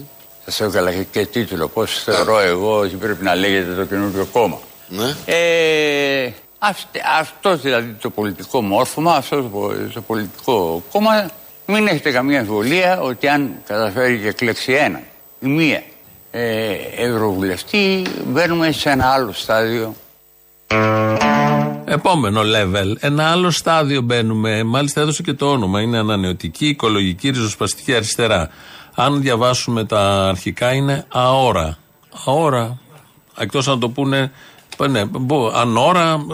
Σας 0.45 0.61
έβγαλα 0.61 0.93
και, 0.93 1.03
και 1.03 1.25
τίτλο. 1.25 1.67
Πώς 1.67 2.03
θεωρώ 2.03 2.39
εγώ 2.39 2.77
ότι 2.77 2.95
πρέπει 2.95 3.23
να 3.23 3.35
λέγεται 3.35 3.73
το 3.73 3.85
καινούργιο 3.85 4.25
κόμμα. 4.31 4.59
Ναι. 4.87 5.15
Ε, 5.25 6.31
αυτός 7.19 7.61
δηλαδή 7.61 7.95
το 8.01 8.09
πολιτικό 8.09 8.61
μόρφωμα, 8.61 9.15
αυτό 9.15 9.43
το, 9.43 9.73
το 9.93 10.01
πολιτικό 10.01 10.83
κόμμα, 10.91 11.29
μην 11.71 11.87
έχετε 11.87 12.11
καμία 12.11 12.39
αμφιβολία 12.39 12.99
ότι 12.99 13.27
αν 13.27 13.51
καταφέρει 13.67 14.19
και 14.19 14.27
εκλέξει 14.27 14.73
ένα 14.73 15.01
ή 15.39 15.47
μία 15.47 15.83
ε, 16.31 16.73
ευρωβουλευτή, 16.97 18.05
μπαίνουμε 18.25 18.71
σε 18.71 18.89
ένα 18.89 19.05
άλλο 19.05 19.31
στάδιο. 19.31 19.95
Επόμενο 21.85 22.41
level. 22.41 22.95
Ένα 22.99 23.31
άλλο 23.31 23.51
στάδιο 23.51 24.01
μπαίνουμε. 24.01 24.63
Μάλιστα 24.63 25.01
έδωσε 25.01 25.23
και 25.23 25.33
το 25.33 25.51
όνομα. 25.51 25.81
Είναι 25.81 25.97
ανανεωτική, 25.97 26.67
οικολογική, 26.67 27.29
ριζοσπαστική 27.29 27.93
αριστερά. 27.95 28.49
Αν 28.95 29.21
διαβάσουμε 29.21 29.85
τα 29.85 30.27
αρχικά 30.27 30.73
είναι 30.73 31.05
αόρα. 31.07 31.77
Αόρα. 32.25 32.79
Εκτός 33.37 33.67
να 33.67 33.77
το 33.77 33.89
πούνε. 33.89 34.31
Ναι, 34.89 35.03
ανώρα, 35.55 36.25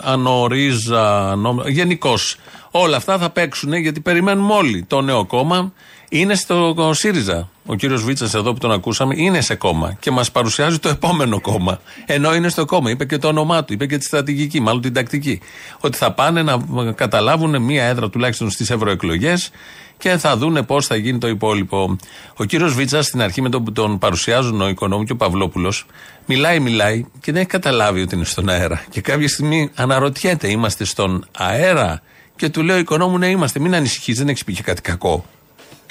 ανορίζα, 0.00 1.34
γενικώς. 1.66 2.36
Όλα 2.74 2.96
αυτά 2.96 3.18
θα 3.18 3.30
παίξουν 3.30 3.72
γιατί 3.72 4.00
περιμένουμε 4.00 4.54
όλοι 4.54 4.84
το 4.84 5.00
νέο 5.00 5.26
κόμμα 5.26 5.72
είναι 6.08 6.34
στο 6.34 6.90
ΣΥΡΙΖΑ. 6.92 7.48
Ο 7.66 7.74
κύριος 7.74 8.04
Βίτσας, 8.04 8.34
εδώ 8.34 8.52
που 8.52 8.58
τον 8.58 8.72
ακούσαμε, 8.72 9.14
είναι 9.16 9.40
σε 9.40 9.54
κόμμα 9.54 9.96
και 10.00 10.10
μας 10.10 10.30
παρουσιάζει 10.30 10.78
το 10.78 10.88
επόμενο 10.88 11.40
κόμμα. 11.40 11.80
Ενώ 12.06 12.34
είναι 12.34 12.48
στο 12.48 12.64
κόμμα. 12.64 12.90
Είπε 12.90 13.04
και 13.04 13.18
το 13.18 13.28
όνομά 13.28 13.64
του, 13.64 13.72
είπε 13.72 13.86
και 13.86 13.98
τη 13.98 14.04
στρατηγική, 14.04 14.60
μάλλον 14.60 14.80
την 14.80 14.92
τακτική. 14.92 15.40
Ότι 15.80 15.96
θα 15.96 16.12
πάνε 16.12 16.42
να 16.42 16.92
καταλάβουν 16.94 17.62
μία 17.62 17.84
έδρα 17.84 18.10
τουλάχιστον 18.10 18.50
στις 18.50 18.70
ευρωεκλογές 18.70 19.50
και 19.98 20.16
θα 20.16 20.36
δούνε 20.36 20.62
πώς 20.62 20.86
θα 20.86 20.96
γίνει 20.96 21.18
το 21.18 21.28
υπόλοιπο. 21.28 21.96
Ο 22.36 22.44
κύριος 22.44 22.74
Βίτσας, 22.74 23.06
στην 23.06 23.22
αρχή 23.22 23.42
με 23.42 23.48
τον 23.48 23.64
που 23.64 23.72
τον 23.72 23.98
παρουσιάζουν 23.98 24.60
ο 24.60 24.68
οικονόμου 24.68 25.04
και 25.04 25.12
ο 25.12 25.16
Παυλόπουλος, 25.16 25.86
μιλάει, 26.26 26.60
μιλάει 26.60 27.04
και 27.20 27.32
δεν 27.32 27.40
έχει 27.40 27.50
καταλάβει 27.50 28.00
ότι 28.00 28.14
είναι 28.14 28.24
στον 28.24 28.48
αέρα. 28.48 28.84
Και 28.90 29.00
κάποια 29.00 29.28
στιγμή 29.28 29.70
αναρωτιέται, 29.74 30.50
είμαστε 30.50 30.84
στον 30.84 31.26
αέρα; 31.38 32.02
Και 32.42 32.48
του 32.48 32.62
λέω, 32.62 32.76
οικονόμου, 32.78 33.18
ναι, 33.18 33.28
είμαστε. 33.28 33.58
Μην 33.58 33.74
ανησυχείς, 33.74 34.18
δεν 34.18 34.28
έχεις 34.28 34.44
πει 34.44 34.52
και 34.52 34.62
κάτι 34.62 34.80
κακό. 34.80 35.24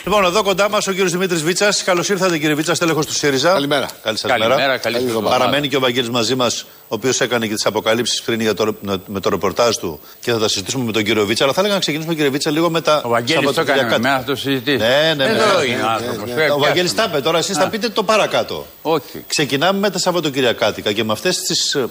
Λοιπόν, 0.03 0.25
εδώ 0.25 0.43
κοντά 0.43 0.69
μας 0.69 0.87
ο 0.87 0.91
κύριος 0.91 1.11
Δημήτρης 1.11 1.43
Βίτσας. 1.43 1.83
Καλώς 1.83 2.09
ήρθατε, 2.09 2.37
κύριε 2.37 2.55
Βίτσα, 2.55 2.73
τέλεχο 2.73 3.03
του 3.03 3.13
ΣΥΡΙΖΑ. 3.13 3.53
Καλημέρα. 3.53 3.89
Καλή 4.03 4.17
σας 4.17 4.31
Καλημέρα, 4.31 4.77
καλή 4.77 4.99
Παραμένει 5.23 5.67
και 5.67 5.75
ο 5.75 5.79
Βαγγέλης 5.79 6.09
μαζί 6.09 6.35
μας, 6.35 6.61
ο 6.61 6.67
οποίος 6.87 7.21
έκανε 7.21 7.47
και 7.47 7.53
τις 7.53 7.65
αποκαλύψεις 7.65 8.21
πριν 8.21 8.41
για 8.41 8.53
το, 8.53 8.75
με 9.05 9.19
το 9.19 9.29
ρεπορτάζ 9.29 9.75
του 9.75 9.99
και 10.19 10.31
θα 10.31 10.39
τα 10.39 10.47
συζητήσουμε 10.47 10.83
με 10.83 10.91
τον 10.91 11.03
κύριο 11.03 11.25
Βίτσα. 11.25 11.43
Αλλά 11.43 11.53
θα 11.53 11.59
έλεγα 11.59 11.73
να 11.75 11.79
ξεκινήσουμε, 11.79 12.15
κύριε 12.15 12.29
Βίτσα, 12.29 12.51
λίγο 12.51 12.69
με 12.69 12.81
τα. 12.81 13.01
Ο 13.05 13.09
Βαγγέλης 13.09 13.51
το 13.51 13.61
έκανε 13.61 13.97
με 13.97 13.97
να 13.97 14.23
το 14.23 14.35
συζητήσει. 14.35 14.77
Ναι, 14.77 15.13
ναι, 15.15 15.25
ναι. 15.25 15.31
Εδώ 15.31 15.59
ναι, 15.59 15.65
είναι 15.65 15.75
ναι, 15.75 15.83
ο 15.83 15.89
άνθρωπο. 15.89 16.25
ναι, 16.25 16.51
Ο 16.51 16.57
Βαγγέλης 16.57 16.93
τα 16.95 17.05
είπε, 17.09 17.21
τώρα 17.21 17.37
εσείς 17.37 17.57
θα 17.57 17.69
πείτε 17.69 17.89
το 17.89 18.03
παρακάτω. 18.03 18.65
Όχι. 18.81 19.23
Ξεκινάμε 19.27 19.79
με 19.79 19.89
τα 19.89 19.99
Σαββατοκυριακάτικα 19.99 20.91
και 20.91 21.03
με 21.03 21.11
αυτές 21.11 21.37
τις. 21.37 21.75
ε, 21.75 21.85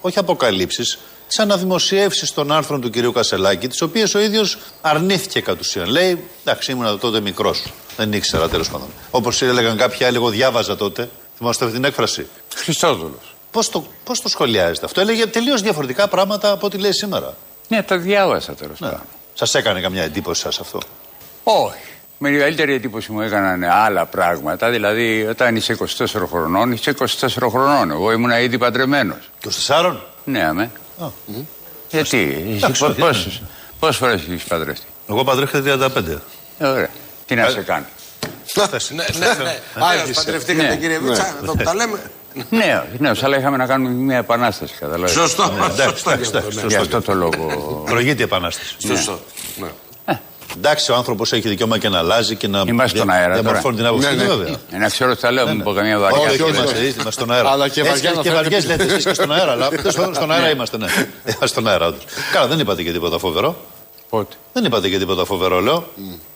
Όχι 0.00 0.18
αποκαλύψεις, 0.18 0.98
τι 1.28 1.42
αναδημοσιεύσει 1.42 2.34
των 2.34 2.52
άρθρων 2.52 2.80
του 2.80 2.90
κυρίου 2.90 3.12
Κασελάκη, 3.12 3.68
τις 3.68 3.80
οποίες 3.82 4.14
ο 4.14 4.18
ίδιος 4.20 4.58
αρνήθηκε 4.80 5.40
κατ' 5.40 5.60
ουσίαν. 5.60 5.88
Λέει, 5.88 6.24
εντάξει, 6.44 6.72
ήμουν 6.72 6.98
τότε 6.98 7.20
μικρός. 7.20 7.62
Δεν 7.96 8.12
ήξερα 8.12 8.48
τέλος 8.48 8.70
πάντων. 8.70 8.88
Όπως 9.10 9.42
έλεγαν 9.42 9.76
κάποιοι 9.76 10.06
άλλοι, 10.06 10.16
εγώ 10.16 10.28
διάβαζα 10.28 10.76
τότε. 10.76 11.08
Θυμάστε 11.36 11.64
αυτή 11.64 11.76
την 11.76 11.84
έκφραση. 11.86 12.26
Χριστόδουλο. 12.54 13.18
Πώς 13.50 13.70
το, 13.70 13.86
πώς 14.04 14.20
το 14.20 14.28
σχολιάζετε 14.28 14.86
αυτό; 14.86 15.00
Έλεγε 15.00 15.26
τελείως 15.26 15.62
διαφορετικά 15.62 16.08
πράγματα 16.08 16.50
από 16.50 16.66
ό,τι 16.66 16.78
λέει 16.78 16.92
σήμερα. 16.92 17.34
Ναι, 17.68 17.82
τα 17.82 17.96
διάβασα 17.98 18.52
τέλος 18.54 18.80
Ναι. 18.80 18.88
πάντων. 18.88 19.04
Σας 19.34 19.54
έκανε 19.54 19.80
καμιά 19.80 20.02
εντύπωση 20.02 20.40
σας 20.40 20.60
αυτό; 20.60 20.78
Όχι. 21.42 21.78
Με 22.18 22.30
μεγαλύτερη 22.30 22.74
εντύπωση 22.74 23.12
μου 23.12 23.20
έκαναν 23.20 23.64
άλλα 23.64 24.06
πράγματα. 24.06 24.70
Δηλαδή, 24.70 25.26
όταν 25.26 25.56
είσαι 25.56 25.72
24 25.72 26.26
χρονών, 26.30 26.72
είσαι 26.72 26.90
24 26.90 27.48
χρονών. 27.50 27.90
Εγώ 27.90 28.12
ήμουν 28.12 28.30
ήδη 28.30 28.58
παντρεμένος. 28.58 29.30
24? 29.66 29.96
Ναι, 30.24 30.44
αμέ. 30.44 30.70
Α. 30.98 31.06
Γιατί, 31.90 32.44
Εντάξει, 32.56 32.84
εσύ 32.84 32.86
δεν 32.86 32.94
πόσε 33.06 33.42
πόσες 33.78 33.96
φορές 33.96 34.20
έχεις 34.30 34.44
παντρευτεί; 34.44 34.86
Εγώ 35.08 35.24
παντρεύτηκα 35.24 35.90
35. 35.96 36.20
Ε, 36.58 36.66
ωραία. 36.66 36.88
Τι 37.26 37.34
να 37.34 37.48
σε 37.48 37.60
κάνει; 37.62 37.84
Ναι, 38.90 39.04
ναι, 39.18 39.42
ναι. 39.44 39.58
Άρχισε. 39.74 40.12
Παντρευτήκατε, 40.12 40.68
Ναι. 40.68 40.76
κύριε 40.76 40.98
Βίτσα, 40.98 41.36
εδώ 41.42 41.52
που 41.56 41.62
τα 41.62 41.74
λέμε. 41.74 42.10
ναι, 42.50 42.82
ναι, 42.98 43.10
αλλά 43.22 43.38
είχαμε 43.38 43.56
να 43.56 43.66
κάνουμε 43.66 43.90
μια 43.90 44.16
επανάσταση, 44.16 44.74
καταλαβαίνετε. 44.80 45.20
Σωστό. 45.20 45.42
εντάξει, 45.70 45.82
Σωστό. 45.90 46.10
εντάξει, 46.10 46.30
Ναι. 46.32 46.38
εντάξει. 46.38 46.66
Γι' 46.66 46.76
αυτό 46.76 47.02
το 47.02 47.14
λόγο. 47.14 47.82
Προηγείται 47.86 48.20
η 48.22 48.24
επανάσταση. 48.24 48.76
Σωστό. 48.86 49.20
Ναι. 50.60 50.68
Εντάξει, 50.68 50.92
ο 50.92 50.94
άνθρωπος 50.94 51.32
έχει 51.32 51.48
δικαίωμα 51.48 51.78
και 51.78 51.88
να 51.88 51.98
αλλάζει 51.98 52.36
και 52.36 52.48
να 52.48 52.62
Είμαστε 52.66 52.96
στον 52.98 53.10
αέρα 53.10 53.26
τώρα. 53.28 53.40
διαμορφώνει 53.42 53.76
την 53.76 53.86
άποψή 53.86 54.08
Ναι, 54.08 54.14
του, 54.14 54.18
ναι. 54.28 54.34
βέβαια. 54.34 54.56
Ε, 54.70 54.76
να 54.78 54.88
ξέρω 54.88 55.14
τι 55.14 55.20
θα 55.20 55.30
λέω, 55.30 55.46
μην 55.46 55.62
πω 55.62 55.72
καμία 55.72 55.98
βαριά. 55.98 56.18
Όχι, 56.18 56.28
όχι, 56.28 56.42
όχι, 56.42 56.50
όχι. 56.50 56.58
είμαστε, 56.60 56.78
είμαστε 56.84 57.10
στον 57.10 57.30
αέρα. 57.32 57.50
Αλλά 57.50 57.68
και 57.68 57.80
Έτσι 57.80 57.92
βαριά 57.92 58.10
να 58.12 58.22
και 58.22 58.28
φέρνει 58.30 58.42
βαριές 58.42 58.64
και- 58.64 58.76
λέτε 58.76 58.84
εσείς 58.84 59.04
και 59.04 59.14
στον 59.14 59.32
αέρα, 59.32 59.50
αλλά 59.50 59.68
στο- 59.88 60.10
στον 60.14 60.32
αέρα 60.32 60.50
είμαστε, 60.50 60.76
ναι. 60.78 60.86
Είμαστε 61.26 61.46
στον 61.46 61.68
αέρα, 61.68 61.86
όντως. 61.86 62.04
Καλά, 62.32 62.46
δεν 62.46 62.58
είπατε 62.58 62.82
και 62.82 62.92
τίποτα 62.92 63.18
φοβερό. 63.18 63.56
Πότε; 64.08 64.34
Δεν 64.52 64.64
είπατε 64.64 64.88
και 64.88 64.98
τίποτα 64.98 65.24
φοβερό, 65.24 65.60
λέω. 65.60 65.86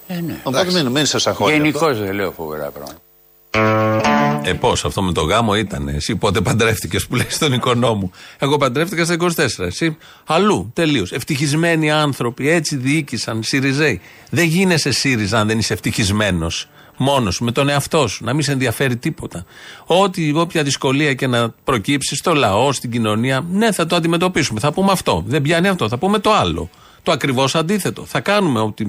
Ε, 0.06 0.14
ναι. 0.14 0.36
Οπότε 0.42 0.72
μην, 0.72 0.86
μην 0.86 1.06
σας 1.06 1.26
αγχώνει. 1.26 1.52
αυτό. 1.52 1.62
Γενικώς 1.64 1.98
δεν 1.98 2.12
λέω 2.14 2.30
φοβερά 2.36 2.70
πράγματα. 2.70 4.09
Ε, 4.42 4.52
πώς 4.52 4.84
αυτό 4.84 5.02
με 5.02 5.12
το 5.12 5.22
γάμο 5.22 5.54
ήταν. 5.54 5.88
Εσύ 5.88 6.16
πότε 6.16 6.40
παντρεύτηκες 6.40 7.06
που 7.06 7.14
λέει 7.14 7.26
στον 7.28 7.52
οικονόμου. 7.52 8.10
Εγώ 8.38 8.56
παντρεύτηκα 8.56 9.04
στα 9.04 9.14
24. 9.14 9.64
Εσύ 9.66 9.96
αλλού. 10.26 10.70
Τελείως. 10.72 11.12
Ευτυχισμένοι 11.12 11.90
άνθρωποι 11.90 12.48
έτσι 12.48 12.76
διοίκησαν. 12.76 13.42
Σιριζέοι. 13.42 14.00
Δεν 14.30 14.44
γίνεσαι 14.44 14.90
ΣΥΡΙΖΑ 14.90 15.38
αν 15.38 15.46
δεν 15.46 15.58
είσαι 15.58 15.72
ευτυχισμένος. 15.72 16.68
Μόνος 16.96 17.34
σου, 17.34 17.44
με 17.44 17.52
τον 17.52 17.68
εαυτό 17.68 18.06
σου. 18.08 18.24
Να 18.24 18.32
μην 18.32 18.42
σε 18.42 18.52
ενδιαφέρει 18.52 18.96
τίποτα. 18.96 19.44
Ό,τι, 19.86 20.32
όποια 20.34 20.62
δυσκολία 20.62 21.14
και 21.14 21.26
να 21.26 21.50
προκύψεις 21.64 22.18
στο 22.18 22.34
λαό, 22.34 22.72
στην 22.72 22.90
κοινωνία, 22.90 23.46
ναι, 23.50 23.72
θα 23.72 23.86
το 23.86 23.96
αντιμετωπίσουμε. 23.96 24.60
Θα 24.60 24.72
πούμε 24.72 24.92
αυτό. 24.92 25.24
Δεν 25.26 25.42
πιάνει 25.42 25.68
αυτό. 25.68 25.88
Θα 25.88 25.98
πούμε 25.98 26.18
το 26.18 26.32
άλλο. 26.32 26.70
Το 27.02 27.12
ακριβώς 27.12 27.54
αντίθετο. 27.54 28.04
Θα 28.04 28.20
κάνουμε 28.20 28.60
οτι, 28.60 28.86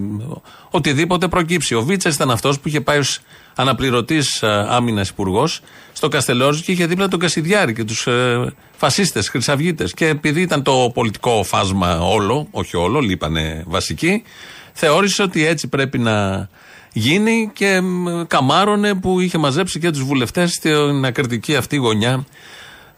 οτιδήποτε 0.70 1.27
προκύψει. 1.27 1.75
Ο 1.75 1.82
Βίτσα 1.82 2.10
ήταν 2.10 2.32
αυτός 2.32 2.60
που 2.60 2.68
είχε 2.68 2.82
πάει 2.82 2.98
ως 2.98 3.20
αναπληρωτής 3.56 4.44
άμυνας 4.44 5.10
υπουργός 5.10 5.62
στο 5.94 6.08
Καστελόριζο 6.08 6.62
και 6.62 6.72
είχε 6.72 6.86
δίπλα 6.86 7.08
τον 7.08 7.20
Κασιδιάρη 7.20 7.74
και 7.74 7.84
τους 7.84 8.08
ε, 8.08 8.53
φασίστες, 8.77 9.30
χρυσαυγίτες. 9.30 9.94
Και 9.94 10.08
επειδή 10.08 10.41
ήταν 10.41 10.63
το 10.63 10.91
πολιτικό 10.94 11.44
φάσμα 11.44 12.00
όλο, 12.00 12.48
όχι 12.51 12.77
όλο, 12.77 13.00
λείπανε 13.00 13.63
βασικοί, 13.68 14.24
θεώρησε 14.74 15.22
ότι 15.22 15.46
έτσι 15.46 15.68
πρέπει 15.68 15.98
να 15.98 16.50
γίνει 16.94 17.51
και 17.53 17.82
μ, 17.82 18.22
καμάρωνε 18.27 18.96
που 18.96 19.20
είχε 19.20 19.38
μαζέψει 19.38 19.80
και 19.80 19.89
τους 19.89 20.03
βουλευτές 20.03 20.51
στην 20.51 21.06
ακριτική 21.06 21.56
αυτή 21.56 21.75
γωνιά 21.75 22.25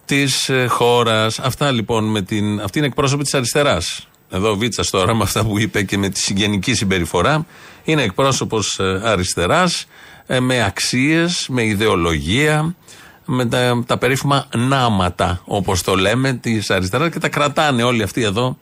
της 0.05 0.51
χώρας. 0.67 1.39
Αυτά 1.39 1.71
λοιπόν 1.71 2.03
με 2.03 2.21
την. 2.21 2.61
Αυτή 2.61 2.77
είναι 2.77 2.87
εκπρόσωπη 2.87 3.23
της 3.23 3.33
αριστεράς. 3.33 4.07
Εδώ 4.33 4.51
ο 4.51 4.55
Βίτσας 4.55 4.89
τώρα 4.89 5.15
με 5.15 5.23
αυτά 5.23 5.45
που 5.45 5.59
είπε 5.59 5.83
και 5.83 5.97
με 5.97 6.09
τη 6.09 6.19
συγγενική 6.19 6.73
συμπεριφορά 6.73 7.45
είναι 7.83 8.01
εκπρόσωπος 8.01 8.79
αριστεράς 9.03 9.85
με 10.39 10.63
αξίες, 10.63 11.45
με 11.49 11.65
ιδεολογία, 11.65 12.75
με 13.25 13.45
τα, 13.45 13.83
τα 13.85 13.97
περίφημα 13.97 14.47
νάματα 14.55 15.41
όπως 15.45 15.81
το 15.83 15.95
λέμε 15.95 16.33
της 16.33 16.69
αριστεράς 16.69 17.09
και 17.09 17.19
τα 17.19 17.29
κρατάνε 17.29 17.83
όλοι 17.83 18.03
αυτοί 18.03 18.23
εδώ 18.23 18.57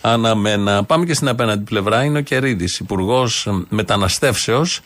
αναμένα. 0.00 0.84
Πάμε 0.84 1.04
και 1.04 1.14
στην 1.14 1.28
απέναντι 1.28 1.64
πλευρά. 1.64 2.04
Είναι 2.04 2.18
ο 2.18 2.22
Κερίδης, 2.22 2.78
υπουργός 2.78 3.48
μεταναστεύσεως, 3.68 4.76
ε, 4.76 4.82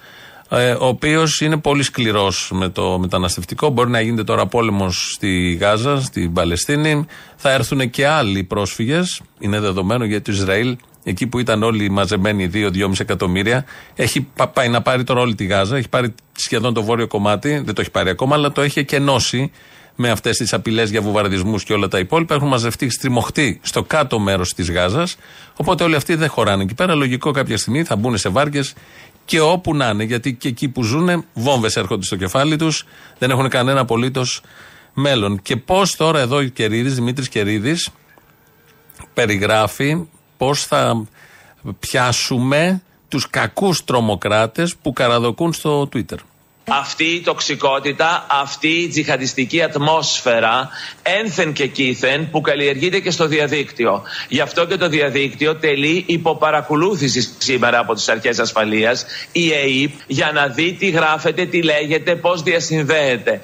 ο 0.81 0.87
οποίος 0.87 1.41
είναι 1.41 1.57
πολύ 1.57 1.83
σκληρός 1.83 2.51
με 2.55 2.69
το 2.69 2.99
μεταναστευτικό. 2.99 3.69
Μπορεί 3.69 3.91
να 3.91 4.01
γίνεται 4.01 4.25
τώρα 4.25 4.47
πόλεμος 4.47 5.13
στη 5.15 5.59
Γάζα, 5.61 6.01
στην 6.01 6.33
Παλαιστίνη. 6.33 7.07
Θα 7.37 7.53
έρθουν 7.53 7.91
και 7.91 8.07
άλλοι 8.07 8.45
πρόσφυγες. 8.45 9.21
Είναι 9.39 9.61
δεδομένο 9.61 10.05
γιατί 10.05 10.33
το 10.33 10.33
Ισραήλ, 10.33 10.77
εκεί 11.05 11.27
που 11.27 11.39
ήταν 11.39 11.63
όλοι 11.63 11.91
μαζεμένοι 11.91 12.51
2-2,5 12.53 13.01
εκατομμύρια, 13.01 13.65
έχει 13.95 14.21
πα- 14.21 14.49
πάει 14.49 14.69
να 14.69 14.83
πάρει 14.83 15.05
τώρα 15.05 15.21
όλη 15.21 15.35
τη 15.35 15.45
Γάζα. 15.45 15.77
Έχει 15.77 15.89
πάρει 15.89 16.15
σχεδόν 16.33 16.75
το 16.75 16.83
βόρειο 16.83 17.07
κομμάτι. 17.07 17.63
Δεν 17.65 17.75
το 17.75 17.81
έχει 17.81 17.91
πάρει 17.91 18.09
ακόμα, 18.11 18.35
αλλά 18.35 18.53
το 18.53 18.61
έχει 18.61 18.79
εκενώσει 18.79 19.51
με 19.99 20.11
αυτές 20.11 20.37
τις 20.37 20.53
απειλές 20.53 20.91
για 20.91 21.01
βουβαρδισμούς 21.01 21.65
και 21.65 21.73
όλα 21.73 21.89
τα 21.89 21.99
υπόλοιπα. 21.99 22.35
Έχουν 22.35 22.49
μαζευτεί 22.49 22.91
στριμωχτεί 22.91 23.61
στο 23.63 23.83
κάτω 23.83 24.19
μέρος 24.19 24.55
της 24.55 24.71
Γάζας. 24.71 25.17
Οπότε 25.57 25.85
όλοι 25.85 25.95
αυτοί 25.95 26.15
δεν 26.15 26.29
χωράνε 26.29 26.63
εκεί 26.63 26.75
πέρα. 26.75 26.95
Λογικό 26.95 27.31
κάποια 27.31 27.57
στιγμή 27.59 27.85
θα 27.85 27.97
μπουν 27.97 28.19
σε 28.19 28.29
βάρκες 28.29 28.75
και 29.27 29.41
όπου 29.41 29.75
να 29.75 29.89
είναι. 29.89 30.05
Γιατί 30.05 30.35
και 30.35 30.49
εκεί 30.49 30.69
που 30.69 30.83
ζουν, 30.83 31.25
βόμβες 31.35 31.77
έρχονται 31.77 32.05
στο 32.05 32.17
κεφάλι 32.17 32.57
τους. 32.57 32.85
Δεν 33.19 33.31
έχουν 33.31 33.49
κανένα 33.49 33.81
απολύτως 33.81 34.41
μέλλον. 34.95 35.43
Και 35.43 35.57
πώς 35.57 35.97
τώρα 35.97 36.21
εδώ 36.21 36.37
ο 36.37 36.43
Κερίδης, 36.43 36.95
Δημήτρης 36.95 37.29
Κερίδης, 37.29 37.89
περιγράφει 39.15 40.07
πώς 40.37 40.65
θα 40.65 41.07
πιάσουμε 41.79 42.83
τους 43.09 43.31
κακούς 43.31 43.85
τρομοκράτες 43.85 44.77
που 44.77 44.93
καραδοκούν 44.93 45.53
στο 45.53 45.89
Twitter. 45.93 46.19
Αυτή 46.71 47.05
η 47.05 47.21
τοξικότητα, 47.21 48.27
αυτή 48.43 48.69
η 48.69 48.89
τζιχαντιστική 48.89 49.63
ατμόσφαιρα 49.63 50.69
ένθεν 51.03 51.53
και 51.53 51.67
κήθεν 51.67 52.31
που 52.31 52.41
καλλιεργείται 52.41 53.01
και 53.01 53.11
στο 53.11 53.27
διαδίκτυο. 53.27 54.03
Γι' 54.29 54.41
αυτό 54.41 54.67
και 54.67 54.77
το 54.77 54.89
διαδίκτυο 54.89 55.57
τελεί 55.57 56.05
υποπαρακολούθηση 56.07 57.29
σήμερα 57.39 57.79
από 57.79 57.95
τις 57.95 58.09
αρχές 58.09 58.39
ασφαλείας, 58.39 59.07
η 59.33 59.53
ΕΕΠ, 59.53 59.93
για 60.07 60.31
να 60.35 60.47
δει 60.47 60.73
τι 60.73 60.91
γράφεται, 60.91 61.47
τι 61.47 61.63
λέγεται, 61.63 62.17
πώς 62.17 62.43
διασυνδέεται. 62.43 63.41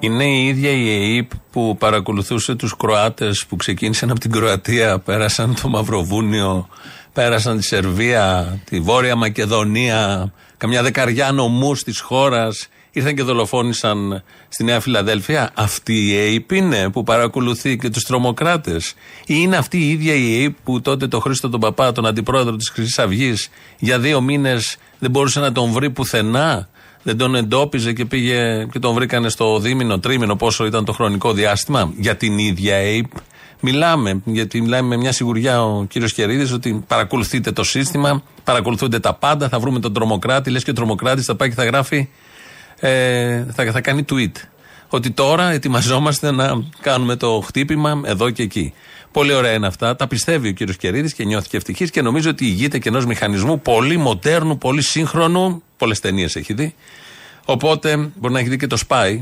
Είναι 0.00 0.24
η 0.24 0.46
ίδια 0.46 0.70
η 0.70 1.16
ΕΕΠ 1.16 1.30
που 1.52 1.76
παρακολουθούσε 1.78 2.54
τους 2.54 2.76
Κροάτες 2.76 3.46
που 3.48 3.56
ξεκίνησαν 3.56 4.10
από 4.10 4.20
την 4.20 4.30
Κροατία, 4.30 4.98
πέρασαν 4.98 5.56
το 5.62 5.68
Μαυροβούνιο, 5.68 6.68
πέρασαν 7.12 7.56
τη 7.56 7.64
Σερβία, 7.64 8.58
τη 8.64 8.80
Βόρεια 8.80 9.16
Μακεδονία, 9.16 10.32
καμιά 10.56 10.82
δεκαριά 10.82 11.32
νομούς 11.32 11.82
της 11.82 12.00
χώρας, 12.00 12.68
ήρθαν 12.90 13.14
και 13.14 13.22
δολοφόνησαν 13.22 14.22
στη 14.48 14.64
Νέα 14.64 14.80
Φιλαδέλφια. 14.80 15.50
Αυτή 15.54 16.12
η 16.12 16.16
ΑΕΠ 16.16 16.52
είναι 16.52 16.90
που 16.90 17.02
παρακολουθεί 17.02 17.76
και 17.76 17.90
τους 17.90 18.02
τρομοκράτες. 18.02 18.94
Ή 19.20 19.34
είναι 19.38 19.56
αυτή 19.56 19.78
η 19.78 19.90
ίδια 19.90 20.14
η 20.14 20.40
ΑΕΠ 20.40 20.56
που 20.64 20.80
τότε 20.80 21.06
το 21.06 21.20
Χρήστο 21.20 21.48
τον 21.48 21.60
Παπά, 21.60 21.92
τον 21.92 22.06
αντιπρόεδρο 22.06 22.56
της 22.56 22.68
Χρυσής 22.68 22.98
Αυγής, 22.98 23.48
για 23.78 23.98
δύο 23.98 24.20
μήνες 24.20 24.76
δεν 24.98 25.10
μπορούσε 25.10 25.40
να 25.40 25.52
τον 25.52 25.70
βρει 25.70 25.90
πουθενά; 25.90 26.68
Δεν 27.02 27.16
τον 27.16 27.34
εντόπιζε 27.34 27.92
και 27.92 28.04
πήγε 28.04 28.66
και 28.72 28.78
τον 28.78 28.94
βρήκανε 28.94 29.28
στο 29.28 29.58
δίμηνο, 29.58 29.98
τρίμηνο, 29.98 30.36
πόσο 30.36 30.66
ήταν 30.66 30.84
το 30.84 30.92
χρονικό 30.92 31.32
διάστημα. 31.32 31.92
Για 31.96 32.16
την 32.16 32.38
ίδια 32.38 32.76
ΑΕΠ; 32.76 33.10
Μιλάμε. 33.64 34.20
Γιατί 34.24 34.60
μιλάμε 34.60 34.88
με 34.88 34.96
μια 34.96 35.12
σιγουριά 35.12 35.64
ο 35.64 35.84
κύριος 35.84 36.12
Κερίδης 36.12 36.52
ότι 36.52 36.84
παρακολουθείτε 36.86 37.52
το 37.52 37.64
σύστημα, 37.64 38.22
παρακολουθούνται 38.44 39.00
τα 39.00 39.14
πάντα, 39.14 39.48
θα 39.48 39.58
βρούμε 39.58 39.80
τον 39.80 39.92
τρομοκράτη. 39.92 40.50
Λες 40.50 40.64
και 40.64 40.70
ο 40.70 40.72
τρομοκράτης 40.72 41.24
θα 41.24 41.34
πάει 41.34 41.48
και 41.48 41.54
θα 41.54 41.64
γράφει, 41.64 42.08
ε, 42.80 43.44
θα, 43.52 43.70
θα 43.72 43.80
κάνει 43.80 44.04
tweet. 44.10 44.32
Ότι 44.88 45.10
τώρα 45.10 45.50
ετοιμαζόμαστε 45.50 46.30
να 46.30 46.64
κάνουμε 46.80 47.16
το 47.16 47.42
χτύπημα 47.46 48.00
εδώ 48.04 48.30
και 48.30 48.42
εκεί. 48.42 48.74
Πολύ 49.12 49.32
ωραία 49.32 49.52
είναι 49.52 49.66
αυτά. 49.66 49.96
Τα 49.96 50.06
πιστεύει 50.06 50.48
ο 50.48 50.52
κύριος 50.52 50.76
Κερίδης 50.76 51.14
και 51.14 51.24
νιώθηκε 51.24 51.56
ευτυχής 51.56 51.90
και 51.90 52.02
νομίζω 52.02 52.30
ότι 52.30 52.44
ηγείται 52.44 52.78
και 52.78 52.88
ενός 52.88 53.06
μηχανισμού 53.06 53.60
πολύ 53.60 53.96
μοντέρνου, 53.96 54.58
πολύ 54.58 54.82
σύγχρονου. 54.82 55.62
Πολλές 55.76 56.00
ταινίες 56.00 56.36
έχει 56.36 56.52
δει. 56.52 56.74
Οπότε 57.44 57.96
μπορεί 57.96 58.32
να 58.32 58.38
έχει 58.40 58.48
δει 58.48 58.56
και 58.56 58.66
το 58.66 58.78
Spy, 58.88 59.20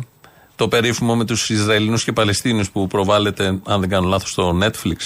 το 0.62 0.68
περίφημο 0.68 1.16
με 1.16 1.24
τους 1.24 1.50
Ισραηλινούς 1.50 2.04
και 2.04 2.12
Παλαιστίνιους 2.12 2.70
που 2.70 2.86
προβάλλεται, 2.86 3.44
αν 3.64 3.80
δεν 3.80 3.88
κάνω 3.88 4.08
λάθος, 4.08 4.30
στο 4.30 4.58
Netflix. 4.62 4.96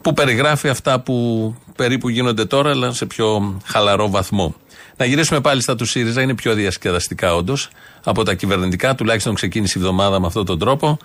Που 0.00 0.12
περιγράφει 0.12 0.68
αυτά 0.68 1.00
που 1.00 1.54
περίπου 1.76 2.08
γίνονται 2.08 2.44
τώρα, 2.44 2.70
αλλά 2.70 2.92
σε 2.92 3.06
πιο 3.06 3.58
χαλαρό 3.64 4.10
βαθμό. 4.10 4.54
Να 4.96 5.04
γυρίσουμε 5.04 5.40
πάλι 5.40 5.62
στα 5.62 5.74
του 5.74 5.84
ΣΥΡΙΖΑ, 5.84 6.22
είναι 6.22 6.34
πιο 6.34 6.54
διασκεδαστικά 6.54 7.34
όντως 7.34 7.68
από 8.04 8.22
τα 8.22 8.34
κυβερνητικά, 8.34 8.94
τουλάχιστον 8.94 9.34
ξεκίνησε 9.34 9.78
η 9.78 9.80
εβδομάδα 9.80 10.20
με 10.20 10.26
αυτόν 10.26 10.44
τον 10.44 10.58
τρόπο. 10.58 10.98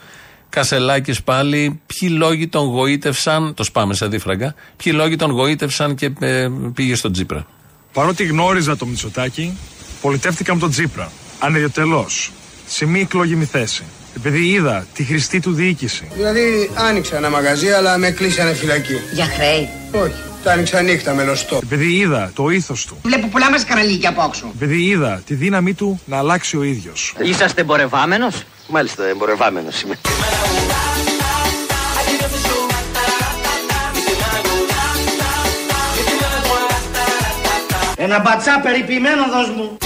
Κασελάκης 0.50 1.24
πάλι, 1.24 1.82
ποιοι 1.86 2.10
λόγοι 2.12 2.48
τον 2.48 2.65
γοήτευσαν, 2.65 3.54
το 3.54 3.63
σπάμε 3.63 3.94
σε 3.94 4.08
δίφραγκα, 4.08 4.56
ποιοι 4.84 4.94
λόγοι 4.96 5.15
τον 5.15 5.32
γοήτευσαν 5.32 5.96
και 5.96 6.12
ε, 6.20 6.48
πήγε 6.74 6.96
στον 6.96 7.12
Τζίπρα; 7.12 7.46
Παρότι 7.94 8.25
γνώριζα 8.25 8.77
το 8.77 8.86
Μητσοτάκι, 8.86 9.58
πολιτεύτηκα 10.01 10.54
με 10.54 10.60
τον 10.60 10.70
Τζίπρα. 10.70 11.12
Ανεδιοτελώ. 11.39 12.06
Σε 12.67 12.86
μη 12.86 13.00
εκλογημή 13.00 13.45
θέση. 13.45 13.84
Επειδή 14.15 14.48
είδα 14.48 14.88
τη 14.93 15.03
χρηστή 15.03 15.39
του 15.39 15.53
διοίκηση. 15.53 16.07
Δηλαδή 16.15 16.72
άνοιξα 16.75 17.17
ένα 17.17 17.29
μαγαζί, 17.29 17.69
αλλά 17.72 17.98
με 17.98 18.12
κλείσανε 18.12 18.53
φυλακή. 18.53 19.00
Για 19.13 19.25
χρέη. 19.25 19.69
Όχι. 19.91 20.13
Τα 20.43 20.51
άνοιξα 20.51 20.81
νύχτα 20.81 21.13
με 21.13 21.24
λωστό. 21.24 21.60
Επειδή 21.63 21.95
είδα 21.95 22.31
το 22.36 22.50
ήθος 22.50 22.86
του. 22.86 22.98
Βλέπω 23.03 23.27
πολλά 23.27 23.50
μα 23.50 23.57
καραλίκια 23.63 24.10
από 24.10 24.24
όξω. 24.24 24.51
Επειδή 24.55 24.84
είδα 24.84 25.22
τη 25.25 25.34
δύναμή 25.34 25.74
του 25.74 26.01
να 26.05 26.17
αλλάξει 26.17 26.57
ο 26.57 26.63
ίδιος. 26.63 27.13
Είσαστε 27.19 27.62
εμπορευάμενος; 27.62 28.43
Μάλιστα, 28.67 29.05
εμπορευάμενος 29.05 29.81
είμαι. 29.81 30.00
Ένα 37.98 38.19
μπατσά 38.19 38.60
περιποιημένο 38.63 39.23
δώσ' 39.32 39.56
μου. 39.56 39.78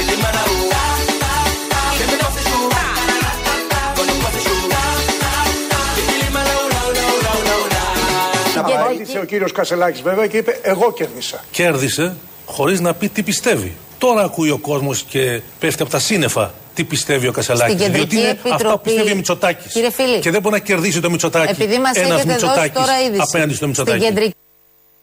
Απάντησε 9.10 9.20
ο 9.20 9.24
κύριος 9.26 9.52
Κασελάκης 9.52 10.02
βέβαια 10.02 10.28
και 10.28 10.38
είπε: 10.38 10.60
Εγώ 10.62 10.94
κέρδισα. 10.94 11.44
Κέρδισε 11.52 12.16
χωρίς 12.46 12.80
να 12.80 12.94
πει 12.94 13.10
τι 13.10 13.24
πιστεύει. 13.24 13.74
Τώρα 13.98 14.22
ακούει 14.24 14.50
ο 14.50 14.58
κόσμος 14.58 15.04
και 15.10 15.42
πέφτει 15.60 15.82
από 15.82 15.92
τα 15.92 16.00
σύννεφα 16.00 16.54
τι 16.74 16.84
πιστεύει 16.84 17.28
ο 17.28 17.32
Κασελάκης. 17.32 17.74
Στην 17.80 17.94
Διότι 17.94 18.16
είναι 18.16 18.24
Κεντρική 18.26 18.38
αυτά 18.38 18.50
που 18.50 18.54
Επιτροπή- 18.54 18.84
πιστεύει 18.84 19.12
ο 19.12 19.16
Μητσοτάκης. 19.16 19.72
Κύριε 19.74 19.92
Φίλη. 19.92 20.20
Και 20.20 20.32
δεν 20.32 20.42
μπορεί 20.42 20.56
να 20.56 20.62
κερδίσει 20.62 21.00
το 21.00 21.10
Μητσοτάκη. 21.10 21.52
Επειδή 21.52 21.78
μας 21.80 21.96
Ένας 21.96 22.10
έχετε 22.10 22.14
δώσει 22.16 22.28
Μητσοτάκης 22.28 22.74
τώρα 22.80 23.02
είδηση. 23.02 23.22
απέναντι 23.28 23.54
στο 23.54 23.66
Στην 23.66 23.68
Μητσοτάκη. 23.68 24.06
κεντρική 24.06 24.34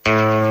Δεν 0.02 0.45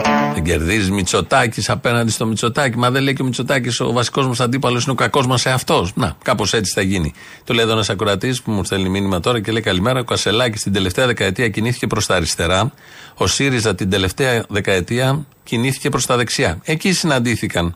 κερδίζει 0.45 0.91
Μητσοτάκης 0.91 1.69
απέναντι 1.69 2.11
στο 2.11 2.25
Μητσοτάκη. 2.25 2.77
Μα 2.77 2.91
δεν 2.91 3.03
λέει 3.03 3.13
και 3.13 3.21
ο 3.21 3.25
Μητσοτάκης 3.25 3.79
ο 3.79 3.91
βασικός 3.91 4.27
μας 4.27 4.39
αντίπαλος 4.39 4.83
είναι 4.83 4.91
ο 4.91 4.95
κακός 4.95 5.27
μας 5.27 5.45
εαυτός. 5.45 5.91
Να, 5.95 6.17
κάπως 6.23 6.53
έτσι 6.53 6.71
θα 6.73 6.81
γίνει. 6.81 7.13
Το 7.43 7.53
λέει 7.53 7.63
εδώ 7.63 7.73
ένας 7.73 7.89
ακροατής 7.89 8.41
που 8.41 8.51
μου 8.51 8.63
στέλνει 8.63 8.89
μήνυμα 8.89 9.19
τώρα 9.19 9.41
και 9.41 9.51
λέει 9.51 9.61
Καλημέρα. 9.61 9.99
Ο 9.99 10.03
Κασελάκης 10.03 10.61
την 10.61 10.73
τελευταία 10.73 11.05
δεκαετία 11.05 11.49
κινήθηκε 11.49 11.87
προς 11.87 12.05
τα 12.05 12.15
αριστερά. 12.15 12.71
Ο 13.15 13.27
ΣΥΡΙΖΑ 13.27 13.75
την 13.75 13.89
τελευταία 13.89 14.45
δεκαετία 14.49 15.25
κινήθηκε 15.43 15.89
προς 15.89 16.05
τα 16.05 16.17
δεξιά. 16.17 16.59
Εκεί 16.63 16.93
συναντήθηκαν. 16.93 17.75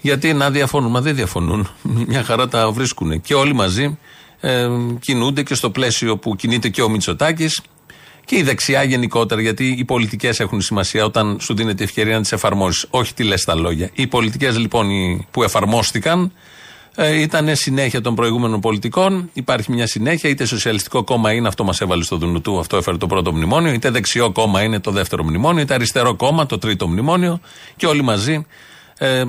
Γιατί 0.00 0.32
να 0.32 0.50
διαφωνούν, 0.50 0.90
μα 0.90 1.00
δεν 1.00 1.14
διαφωνούν. 1.14 1.68
Μια 2.08 2.22
χαρά 2.22 2.48
τα 2.48 2.70
βρίσκουν. 2.70 3.20
Και 3.20 3.34
όλοι 3.34 3.54
μαζί 3.54 3.98
ε, 4.40 4.68
κινούνται 5.00 5.42
και 5.42 5.54
στο 5.54 5.70
πλαίσιο 5.70 6.16
που 6.16 6.36
κινείται 6.36 6.68
και 6.68 6.82
ο 6.82 6.88
Μητσοτάκης 6.88 7.60
και 8.26 8.36
η 8.36 8.42
δεξιά 8.42 8.82
γενικότερα, 8.82 9.40
γιατί 9.40 9.74
οι 9.78 9.84
πολιτικές 9.84 10.40
έχουν 10.40 10.60
σημασία 10.60 11.04
όταν 11.04 11.38
σου 11.40 11.54
δίνεται 11.54 11.82
η 11.82 11.84
ευκαιρία 11.84 12.14
να 12.14 12.20
τις 12.20 12.32
εφαρμόσεις. 12.32 12.86
Όχι 12.90 13.14
τι 13.14 13.24
λες 13.24 13.40
στα 13.40 13.54
λόγια. 13.54 13.90
Οι 13.92 14.06
πολιτικές 14.06 14.58
λοιπόν 14.58 14.90
οι 14.90 15.26
που 15.30 15.42
εφαρμόστηκαν 15.42 16.32
ε, 16.94 17.20
ήταν 17.20 17.56
συνέχεια 17.56 18.00
των 18.00 18.14
προηγούμενων 18.14 18.60
πολιτικών. 18.60 19.30
Υπάρχει 19.32 19.72
μια 19.72 19.86
συνέχεια, 19.86 20.30
είτε 20.30 20.44
σοσιαλιστικό 20.44 21.04
κόμμα 21.04 21.32
είναι, 21.32 21.48
αυτό 21.48 21.64
μας 21.64 21.80
έβαλε 21.80 22.02
στο 22.02 22.16
Δουνουτού, 22.16 22.58
αυτό 22.58 22.76
έφερε 22.76 22.96
το 22.96 23.06
πρώτο 23.06 23.32
μνημόνιο, 23.32 23.72
είτε 23.72 23.90
δεξιό 23.90 24.32
κόμμα 24.32 24.62
είναι 24.62 24.80
το 24.80 24.90
δεύτερο 24.90 25.24
μνημόνιο, 25.24 25.62
είτε 25.62 25.74
αριστερό 25.74 26.14
κόμμα 26.14 26.46
το 26.46 26.58
τρίτο 26.58 26.88
μνημόνιο 26.88 27.40
και 27.76 27.86
όλοι 27.86 28.02
μαζί 28.02 28.46
ε, 28.98 29.18
ε, 29.18 29.24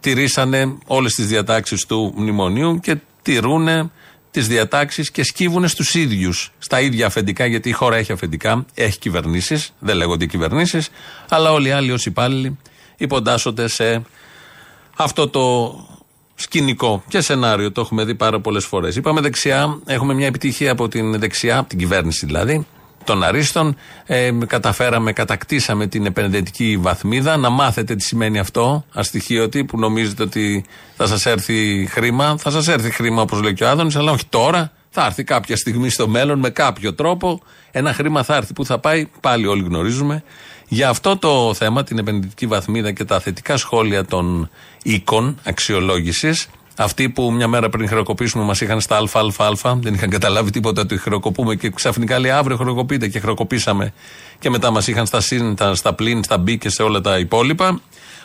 τηρήσανε 0.00 0.76
όλες 0.86 1.14
τις 1.14 1.26
διατάξεις 1.26 1.86
του 1.86 2.12
μνημονίου 2.16 2.80
και 2.82 2.96
τηρούν 3.22 3.90
τις 4.30 4.48
διατάξεις 4.48 5.10
και 5.10 5.24
σκύβουν 5.24 5.68
στους 5.68 5.94
ίδιους, 5.94 6.52
στα 6.58 6.80
ίδια 6.80 7.06
αφεντικά, 7.06 7.46
γιατί 7.46 7.68
η 7.68 7.72
χώρα 7.72 7.96
έχει 7.96 8.12
αφεντικά, 8.12 8.64
έχει 8.74 8.98
κυβερνήσεις, 8.98 9.72
δεν 9.78 9.96
λέγονται 9.96 10.26
κυβερνήσεις, 10.26 10.88
αλλά 11.28 11.52
όλοι 11.52 11.68
οι 11.68 11.70
άλλοι 11.70 11.92
ως 11.92 12.06
υπάλληλοι 12.06 12.58
υποντάσσονται 12.96 13.68
σε 13.68 14.02
αυτό 14.96 15.28
το 15.28 15.74
σκηνικό 16.34 17.02
και 17.08 17.20
σενάριο. 17.20 17.72
Το 17.72 17.80
έχουμε 17.80 18.04
δει 18.04 18.14
πάρα 18.14 18.40
πολλές 18.40 18.64
φορές. 18.64 18.96
Είπαμε 18.96 19.20
δεξιά, 19.20 19.80
έχουμε 19.86 20.14
μια 20.14 20.26
επιτυχία 20.26 20.72
από 20.72 20.88
την 20.88 21.18
δεξιά, 21.18 21.58
από 21.58 21.68
την 21.68 21.78
κυβέρνηση 21.78 22.26
δηλαδή, 22.26 22.66
των 23.04 23.22
Αρίστων. 23.22 23.76
Ε, 24.06 24.30
καταφέραμε, 24.46 25.12
κατακτήσαμε 25.12 25.86
την 25.86 26.06
επενδυτική 26.06 26.76
βαθμίδα. 26.80 27.36
Να 27.36 27.50
μάθετε 27.50 27.94
τι 27.94 28.02
σημαίνει 28.02 28.38
αυτό, 28.38 28.84
αστοιχείωτη, 28.92 29.64
που 29.64 29.78
νομίζετε 29.78 30.22
ότι 30.22 30.64
θα 30.96 31.06
σας 31.06 31.26
έρθει 31.26 31.86
χρήμα. 31.90 32.36
Θα 32.38 32.50
σας 32.50 32.68
έρθει 32.68 32.90
χρήμα, 32.90 33.22
όπως 33.22 33.42
λέει 33.42 33.54
και 33.54 33.64
ο 33.64 33.68
Άδωνης, 33.68 33.96
αλλά 33.96 34.12
όχι 34.12 34.26
τώρα. 34.28 34.72
Θα 34.90 35.04
έρθει 35.04 35.24
κάποια 35.24 35.56
στιγμή 35.56 35.88
στο 35.90 36.08
μέλλον 36.08 36.38
με 36.38 36.50
κάποιο 36.50 36.94
τρόπο. 36.94 37.42
Ένα 37.70 37.92
χρήμα 37.92 38.22
θα 38.22 38.36
έρθει. 38.36 38.52
Πού 38.52 38.64
θα 38.64 38.78
πάει, 38.78 39.08
πάλι 39.20 39.46
όλοι 39.46 39.62
γνωρίζουμε. 39.62 40.22
Για 40.68 40.88
αυτό 40.88 41.16
το 41.16 41.54
θέμα, 41.54 41.84
την 41.84 41.98
επενδυτική 41.98 42.46
βαθμίδα 42.46 42.92
και 42.92 43.04
τα 43.04 43.20
θετικά 43.20 43.56
σχόλια 43.56 44.04
των 44.04 44.50
οίκων 44.82 45.38
αξιολόγησης, 45.44 46.48
αυτοί 46.82 47.08
που 47.08 47.32
μια 47.32 47.48
μέρα 47.48 47.68
πριν 47.68 47.88
χρεοκοπήσουμε 47.88 48.44
μας 48.44 48.60
είχαν 48.60 48.80
στα 48.80 48.96
ΑΑΑ, 48.96 49.74
δεν 49.80 49.94
είχαν 49.94 50.10
καταλάβει 50.10 50.50
τίποτα 50.50 50.80
ότι 50.80 50.98
χρεοκοπούμε 50.98 51.54
και 51.54 51.70
ξαφνικά 51.70 52.18
λέει 52.18 52.30
αύριο 52.30 52.56
χρεοκοπείτε 52.56 53.08
και 53.08 53.20
χρεοκοπήσαμε 53.20 53.92
και 54.38 54.50
μετά 54.50 54.70
μας 54.70 54.86
είχαν 54.86 55.06
στα 55.06 55.20
συν, 55.20 55.54
τα- 55.56 55.74
στα 55.74 55.94
πλήν, 55.94 56.24
στα 56.24 56.38
μπι 56.38 56.58
και 56.58 56.68
σε 56.68 56.82
όλα 56.82 57.00
τα 57.00 57.18
υπόλοιπα. 57.18 57.80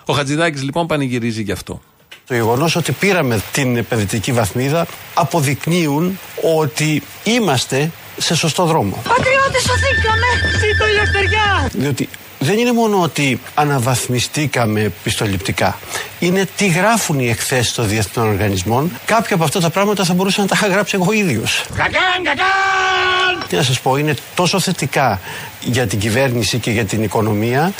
Ο 0.05 0.13
Χατζηδάκης 0.13 0.63
λοιπόν 0.63 0.87
πανηγυρίζει 0.87 1.41
γι' 1.41 1.51
αυτό. 1.51 1.81
Το 2.27 2.33
γεγονός 2.33 2.75
ότι 2.75 2.91
πήραμε 2.91 3.41
την 3.51 3.77
επενδυτική 3.77 4.31
βαθμίδα 4.31 4.87
αποδεικνύουν 5.13 6.19
ότι 6.59 7.03
είμαστε 7.23 7.91
σε 8.17 8.35
σωστό 8.35 8.65
δρόμο. 8.65 9.01
Πατριώτες 9.07 9.61
σωθήκαμε! 9.61 10.27
Ζήτω 10.59 10.87
η 10.87 10.89
ελευθεριά! 10.89 11.69
Διότι 11.73 12.09
δεν 12.39 12.57
είναι 12.57 12.71
μόνο 12.71 13.01
ότι 13.01 13.39
αναβαθμιστήκαμε 13.53 14.91
πιστοληπτικά. 15.03 15.77
Είναι 16.19 16.47
τι 16.57 16.67
γράφουν 16.67 17.19
οι 17.19 17.29
εκθέσεις 17.29 17.73
των 17.73 17.87
διεθνών 17.87 18.27
οργανισμών. 18.27 18.91
Κάποια 19.05 19.35
από 19.35 19.43
αυτά 19.43 19.59
τα 19.59 19.69
πράγματα 19.69 20.03
θα 20.03 20.13
μπορούσα 20.13 20.41
να 20.41 20.47
τα 20.47 20.55
είχα 20.57 20.67
γράψει 20.67 20.97
εγώ 21.01 21.11
ίδιος. 21.11 21.65
Κακάν, 21.75 22.23
κακάν! 22.23 23.47
Τι 23.47 23.55
να 23.55 23.63
σας 23.63 23.79
πω, 23.79 23.97
είναι 23.97 24.15
τόσο 24.35 24.59
θετικά 24.59 25.19
για 25.59 25.87
την 25.87 25.99
κυβέρνηση 25.99 26.59
και 26.59 26.71
για 26.71 26.85
την 26.85 27.03
οικονομία. 27.03 27.73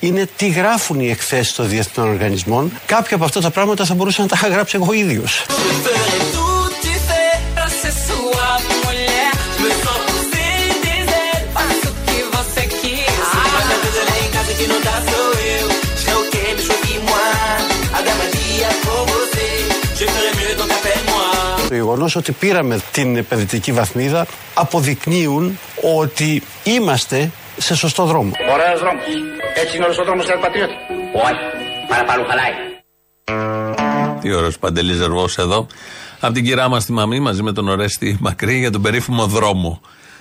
είναι 0.00 0.28
τι 0.36 0.48
γράφουν 0.48 1.00
οι 1.00 1.10
εκθέσεις 1.10 1.52
των 1.52 1.68
διεθνών 1.68 2.08
οργανισμών. 2.08 2.72
Κάποια 2.86 3.16
από 3.16 3.24
αυτά 3.24 3.40
τα 3.40 3.50
πράγματα 3.50 3.84
θα 3.84 3.94
μπορούσα 3.94 4.22
να 4.22 4.28
τα 4.28 4.36
είχα 4.38 4.48
γράψει 4.48 4.78
εγώ 4.80 4.92
ίδιος. 4.92 5.46
Το 21.88 21.94
γεγονός 21.94 22.16
ότι 22.16 22.32
πήραμε 22.32 22.80
την 22.92 23.16
επενδυτική 23.16 23.72
βαθμίδα 23.72 24.26
αποδεικνύουν 24.54 25.58
ότι 26.00 26.42
είμαστε 26.64 27.30
σε 27.56 27.76
σωστό 27.76 28.04
δρόμο. 28.04 28.30
Ωραίος 28.52 28.80
δρόμος. 28.80 29.02
Έτσι 29.54 29.76
είναι 29.76 29.84
όλος 29.84 29.98
ο 29.98 30.04
δρόμος 30.04 30.24
για 30.24 30.38
πατριώτης. 30.38 30.76
Όχι. 31.14 31.42
Παραπάνω 31.88 32.24
χαλάει. 32.28 32.52
Τι 34.20 34.32
ωραίος 34.32 34.58
Παντελής 34.58 34.96
Ζερβό 34.96 35.28
εδώ. 35.36 35.66
Από 36.20 36.32
την 36.32 36.44
κυρά 36.44 36.68
μας 36.68 36.84
τη 36.84 36.92
μαμή 36.92 37.20
μαζί 37.20 37.42
με 37.42 37.52
τον 37.52 37.68
Ορέστη 37.68 38.16
Μακρύ 38.20 38.58
για 38.58 38.70
τον 38.70 38.82
περίφημο 38.82 39.26
δρόμο. 39.26 39.80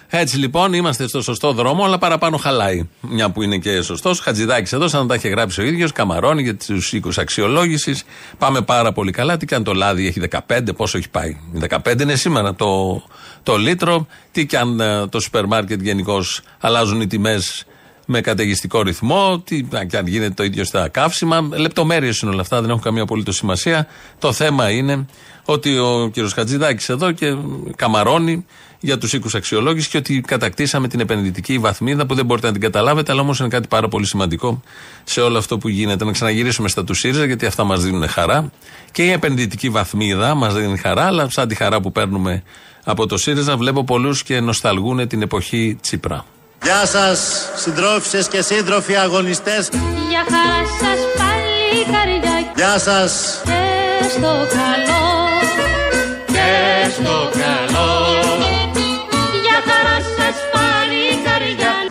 Έτσι 0.10 0.38
λοιπόν 0.38 0.74
είμαστε 0.74 1.08
στο 1.08 1.22
σωστό 1.22 1.54
δρόμο, 1.54 1.84
αλλά 1.84 1.98
παραπάνω 1.98 2.38
χαλάει. 2.38 2.88
Μια 3.02 3.30
που 3.30 3.42
είναι 3.42 3.58
και 3.58 3.82
σωστός. 3.82 4.20
Χατζηδάκης 4.20 4.74
εδώ, 4.74 4.88
σαν 4.88 5.02
να 5.02 5.08
τα 5.08 5.16
είχε 5.16 5.28
γράψει 5.28 5.62
ο 5.62 5.64
ίδιος, 5.64 5.92
Καμαρώνει 5.92 6.42
για 6.42 6.56
τους 6.56 6.94
οίκους 6.94 7.18
αξιολόγησης. 7.18 8.04
Πάμε 8.38 8.62
πάρα 8.62 8.92
πολύ 8.92 9.12
καλά. 9.12 9.38
Τι 9.38 9.46
και 9.46 9.56
αν 9.56 9.64
το 9.64 9.74
λάδι 9.74 10.08
έχει 10.08 10.20
15, 10.20 10.76
πόσο 10.76 10.98
έχει 10.98 11.10
πάει; 11.10 11.38
15 11.70 12.02
είναι 12.02 12.16
σήμερα 12.16 12.56
το, 12.56 13.04
το 13.44 13.58
λίτρο. 13.58 14.08
Τι 14.32 14.46
και 14.46 14.58
αν 14.58 14.80
ε, 14.80 15.08
το 15.08 15.20
σούπερ 15.20 15.46
μάρκετ 15.46 15.82
γενικώς 15.82 16.42
αλλάζουν 16.60 17.02
οι 17.02 17.08
τιμές 17.08 17.66
με 18.06 18.22
καταιγιστικό 18.22 18.82
ρυθμό, 18.82 19.40
τι 19.40 19.64
και 19.88 19.98
αν 19.98 20.08
γίνεται 20.08 20.34
το 20.34 20.44
ίδιο 20.44 20.64
στα 20.64 20.88
καύσιμα; 20.88 21.50
Λεπτομέρειες 21.52 22.20
είναι 22.20 22.32
όλα 22.32 22.42
αυτά, 22.42 22.62
δεν 22.62 22.70
έχουν 22.70 22.82
καμία 22.82 23.02
απολύτως 23.02 23.36
σημασία. 23.36 23.88
Το 24.20 24.32
θέμα 24.32 24.70
είναι 24.70 25.06
ότι 25.46 25.78
ο 25.78 26.12
κ. 26.14 26.34
Χατζηδάκης 26.34 26.90
εδώ 26.90 27.12
και 27.12 27.36
καμαρώνει 27.76 28.46
για 28.80 28.98
τους 28.98 29.14
οίκους 29.14 29.36
αξιολόγησης 29.36 29.90
και 29.90 29.98
ότι 29.98 30.22
κατακτήσαμε 30.22 30.88
την 30.88 31.00
επενδυτική 31.00 31.58
βαθμίδα 31.58 32.06
που 32.06 32.16
δεν 32.16 32.26
μπορείτε 32.26 32.48
να 32.48 32.54
την 32.54 32.62
καταλάβετε, 32.62 33.12
αλλά 33.12 33.22
όμως 33.22 33.40
είναι 33.40 33.48
κάτι 33.48 33.68
πάρα 33.68 33.88
πολύ 33.88 34.06
σημαντικό 34.06 34.62
σε 35.04 35.22
όλο 35.22 35.38
αυτό 35.38 35.58
που 35.58 35.68
γίνεται. 35.68 36.06
Να 36.06 36.12
ξαναγυρίσουμε 36.12 36.68
στα 36.68 36.84
του 36.84 36.94
ΣΥΡΙΖΑ, 36.94 37.26
γιατί 37.26 37.46
αυτά 37.46 37.64
μας 37.64 37.84
δίνουν 37.84 38.08
χαρά. 38.08 38.52
Και 38.92 39.04
η 39.04 39.12
επενδυτική 39.12 39.70
βαθμίδα 39.70 40.36
μας 40.36 40.54
δίνει 40.54 40.78
χαρά, 40.78 41.06
αλλά 41.06 41.30
σαν 41.30 41.48
τη 41.48 41.56
χαρά 41.56 41.82
που 41.82 41.92
παίρνουμε 41.92 42.44
από 42.84 43.06
το 43.06 43.18
ΣΥΡΙΖΑ, 43.18 43.58
βλέπω 43.58 43.84
πολλούς 43.84 44.24
και 44.24 44.40
νοσταλγούν 44.40 45.08
την 45.08 45.22
εποχή 45.22 45.78
Τσίπρα. 45.82 46.26
Γεια 46.64 46.86
σας, 46.86 47.50
συντρόφισε 47.56 48.28
και 48.32 48.42
σύντροφοι 48.42 48.96
αγωνιστές. 48.96 49.70
Για 50.10 50.24
χαρά 50.30 50.66
σας 50.80 51.00
πάλι 51.18 51.84
καρδιά 51.86 52.52
Γεια 52.56 52.80
σας. 52.80 53.42
και 53.44 54.10
στο 54.10 54.48
καλό 54.58 55.06
και 56.26 56.90
στο 56.92 57.30
καλό 57.40 57.67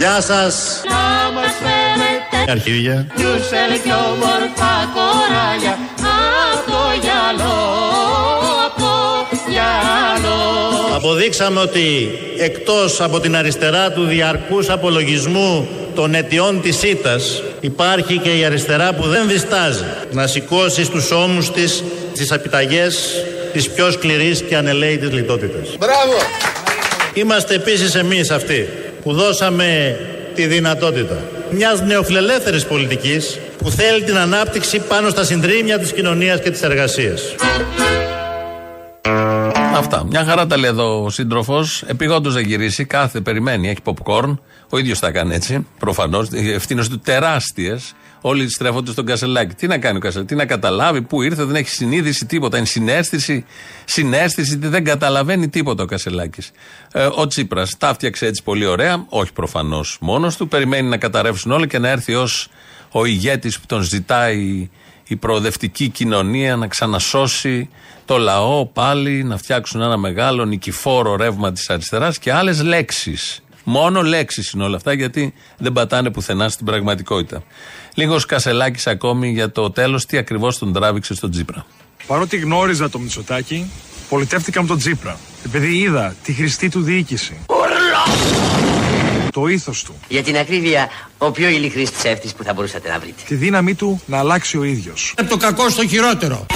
Γεια 0.06 0.20
σας. 0.20 0.82
να 0.88 1.30
μας 1.32 1.52
φέρετε 1.62 2.50
Αρχίδια. 2.50 3.06
Γιούσελ 3.16 3.72
και 3.84 3.92
όμορφα 3.92 4.74
κοράλια 4.94 5.78
από 6.52 6.70
το 6.70 6.82
γυαλό, 7.00 7.58
από 8.66 8.80
το 8.80 9.50
γυαλό 9.50 10.94
Αποδείξαμε 10.94 11.60
ότι 11.60 12.18
εκτός 12.38 13.00
από 13.00 13.20
την 13.20 13.36
αριστερά 13.36 13.92
του 13.92 14.04
διαρκούς 14.04 14.68
απολογισμού 14.68 15.68
των 15.94 16.14
αιτιών 16.14 16.60
της 16.62 16.82
ήττας 16.82 17.42
υπάρχει 17.60 18.18
και 18.18 18.38
η 18.38 18.44
αριστερά 18.44 18.94
που 18.94 19.06
δεν 19.08 19.28
διστάζει 19.28 19.84
να 20.12 20.26
σηκώσει 20.26 20.84
στους 20.84 21.10
ώμους 21.10 21.50
της 21.50 21.84
τις 22.14 22.32
απειταγές 22.32 23.24
της 23.52 23.70
πιο 23.70 23.90
σκληρής 23.90 24.42
και 24.42 24.56
ανελαίητης 24.56 25.12
λιτότητας. 25.12 25.76
Μπράβο. 25.78 26.16
Είμαστε 27.14 27.54
επίσης 27.54 27.94
εμείς 27.94 28.30
αυτοί 28.30 28.68
που 29.06 29.12
δώσαμε 29.12 29.98
τη 30.34 30.46
δυνατότητα 30.46 31.16
μιας 31.50 31.82
νεοφιλελεύθερης 31.82 32.66
πολιτικής 32.66 33.38
που 33.58 33.70
θέλει 33.70 34.02
την 34.02 34.16
ανάπτυξη 34.16 34.78
πάνω 34.78 35.08
στα 35.08 35.24
συντρίμια 35.24 35.78
της 35.78 35.92
κοινωνίας 35.92 36.40
και 36.40 36.50
της 36.50 36.62
εργασίας. 36.62 37.34
Αυτά. 39.76 40.04
Μια 40.06 40.24
χαρά 40.24 40.46
τα 40.46 40.56
λέει 40.56 40.70
εδώ 40.70 41.04
ο 41.04 41.10
σύντροφος. 41.10 41.82
Επιγόντως 41.86 42.34
να 42.34 42.40
γυρίσει, 42.40 42.84
κάθε 42.84 43.20
περιμένει, 43.20 43.68
έχει 43.68 43.80
popcorn. 43.84 44.38
Ο 44.70 44.78
ίδιος 44.78 44.98
τα 44.98 45.06
έκανε 45.08 45.34
έτσι, 45.34 45.66
προφανώς. 45.78 46.28
Οι 46.32 46.52
ευθύνες 46.52 46.88
του 46.88 46.98
τεράστιες. 46.98 47.94
Όλοι 48.28 48.50
στρέφονται 48.50 48.90
στον 48.90 49.06
Κασελάκη. 49.06 49.54
Τι 49.54 49.66
να 49.66 49.78
κάνει 49.78 49.96
ο 49.96 50.00
Κασελάκης, 50.00 50.36
τι 50.36 50.38
να 50.38 50.46
καταλάβει, 50.46 51.02
πού 51.02 51.22
ήρθε, 51.22 51.44
δεν 51.44 51.56
έχει 51.56 51.68
συνείδηση 51.68 52.26
τίποτα. 52.26 52.56
Είναι 52.56 52.66
συνέστηση, 52.66 53.44
συνέστηση, 53.84 54.56
δεν 54.56 54.84
καταλαβαίνει 54.84 55.48
τίποτα 55.48 55.82
ο 55.82 55.86
Κασελάκης. 55.86 56.50
Ε, 56.92 57.08
ο 57.14 57.26
Τσίπρας 57.26 57.76
τα 57.78 57.94
φτιάξε 57.94 58.26
έτσι 58.26 58.42
πολύ 58.42 58.66
ωραία, 58.66 59.06
όχι 59.08 59.32
προφανώς 59.32 59.98
μόνος 60.00 60.36
του. 60.36 60.48
Περιμένει 60.48 60.88
να 60.88 60.96
καταρρεύσουν 60.96 61.52
όλα 61.52 61.66
και 61.66 61.78
να 61.78 61.88
έρθει 61.88 62.14
ως 62.14 62.48
ο 62.90 63.04
ηγέτης 63.04 63.60
που 63.60 63.66
τον 63.66 63.82
ζητάει 63.82 64.70
η 65.06 65.16
προοδευτική 65.16 65.88
κοινωνία 65.88 66.56
να 66.56 66.66
ξανασώσει 66.66 67.68
το 68.04 68.18
λαό 68.18 68.66
πάλι, 68.66 69.24
να 69.24 69.36
φτιάξουν 69.36 69.80
ένα 69.80 69.96
μεγάλο 69.96 70.44
νικηφόρο 70.44 71.16
ρεύμα 71.16 71.52
της 71.52 71.70
αριστεράς 71.70 72.18
και 72.18 72.32
άλλες 72.32 72.62
λέξεις. 72.62 73.40
Μόνο 73.68 74.02
λέξεις 74.02 74.50
είναι 74.50 74.64
όλα 74.64 74.76
αυτά 74.76 74.92
γιατί 74.92 75.34
δεν 75.58 75.72
πατάνε 75.72 76.10
πουθενά 76.10 76.48
στην 76.48 76.66
πραγματικότητα. 76.66 77.42
Λίγος 77.94 78.26
κασελάκι 78.26 78.90
ακόμη 78.90 79.30
για 79.30 79.50
το 79.50 79.70
τέλος, 79.70 80.06
τι 80.06 80.16
ακριβώς 80.16 80.58
τον 80.58 80.72
τράβηξε 80.72 81.14
στον 81.14 81.30
Τζίπρα. 81.30 81.66
Παρότι 82.06 82.36
γνώριζα 82.36 82.90
τον 82.90 83.00
Μητσοτάκη, 83.00 83.70
πολιτεύτηκα 84.08 84.62
με 84.62 84.68
τον 84.68 84.78
Τζίπρα. 84.78 85.18
Επειδή 85.44 85.76
είδα 85.76 86.14
τη 86.22 86.32
χρηστή 86.32 86.68
του 86.68 86.82
διοίκηση. 86.82 87.38
Το 89.30 89.46
ήθος 89.46 89.82
του. 89.82 89.94
Για 90.08 90.22
την 90.22 90.36
ακρίβεια, 90.36 90.88
ο 91.18 91.30
πιο 91.30 91.48
ειλικρινής 91.48 91.90
ψεύτης 91.90 92.32
που 92.34 92.42
θα 92.42 92.52
μπορούσατε 92.52 92.88
να 92.88 92.98
βρείτε. 92.98 93.22
Τη 93.26 93.34
δύναμή 93.34 93.74
του 93.74 94.00
να 94.06 94.18
αλλάξει 94.18 94.58
ο 94.58 94.64
ίδιος. 94.64 95.14
Από 95.16 95.28
το 95.28 95.36
κακό 95.36 95.68
στο 95.68 95.86
χειρότερο. 95.86 96.46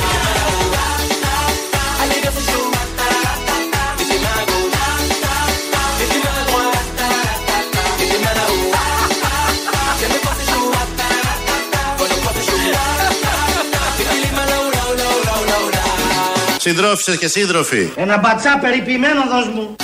Συντρόφισσες 16.71 17.17
και 17.17 17.29
σύντροφοι. 17.29 17.91
Ένα 17.97 18.19
μπατσά 18.19 18.59
περιποιημένο 18.61 19.23
δώσ' 19.29 19.49
μου. 19.49 19.77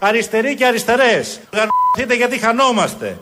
Αριστεροί 0.00 0.54
και 0.54 0.66
αριστερές. 0.66 1.40
Γαρ***είτε 1.52 2.14
γιατί 2.14 2.38
χανόμαστε. 2.38 3.18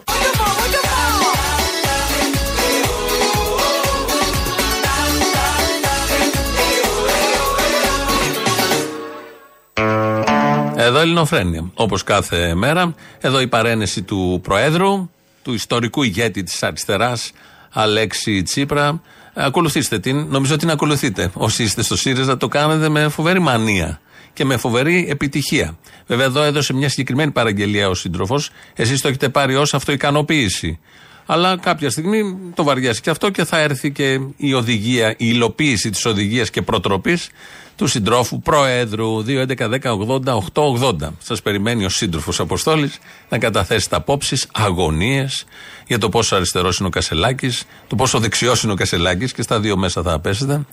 Εδώ 10.76 10.98
Ελληνοφρένια. 10.98 11.70
Όπως 11.74 12.04
κάθε 12.04 12.54
μέρα. 12.54 12.94
Εδώ 13.20 13.40
η 13.40 13.46
παρένεση 13.46 14.02
του 14.02 14.40
Προέδρου, 14.42 15.10
του 15.46 15.52
ιστορικού 15.52 16.02
ηγέτη 16.02 16.42
της 16.42 16.62
αριστεράς, 16.62 17.32
Αλέξη 17.72 18.42
Τσίπρα. 18.42 19.00
Ακολουθήστε 19.35 19.98
την. 19.98 20.26
Νομίζω 20.28 20.52
ότι 20.52 20.62
την 20.62 20.70
ακολουθείτε. 20.70 21.30
Όσοι 21.35 21.62
είστε 21.62 21.82
στο 21.82 21.96
ΣΥΡΙΖΑ 21.96 22.37
το 22.37 22.48
κάνετε 22.48 22.88
με 22.88 23.09
φοβερή 23.09 23.40
μανία 23.40 24.00
και 24.32 24.44
με 24.44 24.56
φοβερή 24.56 25.06
επιτυχία. 25.09 25.76
Βέβαια, 26.06 26.26
εδώ 26.26 26.42
έδωσε 26.42 26.72
μια 26.72 26.88
συγκεκριμένη 26.88 27.30
παραγγελία 27.30 27.88
ο 27.88 27.94
σύντροφος. 27.94 28.50
Εσείς 28.74 29.00
το 29.00 29.09
έχετε 29.09 29.28
πάρει 29.28 29.56
ως 29.56 29.74
αυτοικανοποίηση. 29.74 30.78
Αλλά 31.26 31.56
κάποια 31.56 31.90
στιγμή 31.90 32.37
το 32.54 32.64
βαριάσει 32.64 33.00
και 33.00 33.11
αυτό 33.11 33.30
και 33.30 33.44
θα 33.44 33.59
έρθει 33.59 33.92
και 33.92 34.20
η 34.37 34.52
οδηγία, 34.52 35.11
η 35.11 35.14
υλοποίηση 35.18 35.90
της 35.90 36.04
οδηγίας 36.04 36.50
και 36.50 36.62
προτροπής 36.62 37.28
του 37.76 37.86
συντρόφου 37.86 38.40
Προέδρου 38.40 39.24
2.11.10.80.880. 39.26 40.92
Σας 41.18 41.42
περιμένει 41.42 41.84
ο 41.84 41.88
σύντροφος 41.88 42.40
Αποστόλης 42.40 42.98
να 43.28 43.38
καταθέσει 43.38 43.90
τα 43.90 43.96
απόψεις, 43.96 44.48
αγωνίες 44.52 45.44
για 45.86 45.98
το 45.98 46.08
πόσο 46.08 46.36
αριστερός 46.36 46.78
είναι 46.78 46.88
ο 46.88 46.90
Κασελάκης, 46.90 47.64
το 47.86 47.96
πόσο 47.96 48.18
δεξιός 48.18 48.62
είναι 48.62 48.72
ο 48.72 48.74
Κασελάκης 48.74 49.32
και 49.32 49.42
στα 49.42 49.60
δύο 49.60 49.76
μέσα 49.76 50.02
θα 50.02 50.18
πέσετε. 50.18 50.66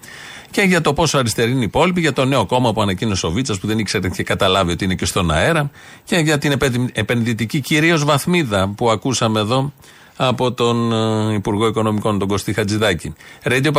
Και 0.51 0.61
για 0.61 0.81
το 0.81 0.93
πόσο 0.93 1.17
αριστερή 1.17 1.51
είναι 1.51 1.59
η 1.59 1.63
υπόλοιπη, 1.63 1.99
για 1.99 2.13
το 2.13 2.25
νέο 2.25 2.45
κόμμα 2.45 2.73
που 2.73 2.81
ανακοίνωσε 2.81 3.25
ο 3.25 3.31
Βίτσας 3.31 3.59
που 3.59 3.67
δεν 3.67 3.79
ήξερε 3.79 4.09
και 4.09 4.23
καταλάβει 4.23 4.71
ότι 4.71 4.83
είναι 4.83 4.95
και 4.95 5.05
στον 5.05 5.31
αέρα. 5.31 5.71
Και 6.03 6.15
για 6.15 6.37
την 6.37 6.57
επενδυτική 6.93 7.59
κυρίως 7.59 8.03
βαθμίδα 8.03 8.73
που 8.77 8.89
ακούσαμε 8.89 9.39
εδώ 9.39 9.73
από 10.15 10.51
τον 10.51 10.93
ε, 10.93 11.33
Υπουργό 11.33 11.67
Οικονομικών, 11.67 12.19
τον 12.19 12.27
Κωστή 12.27 12.53
Χατζηδάκη. 12.53 13.13
Radio 13.43 13.71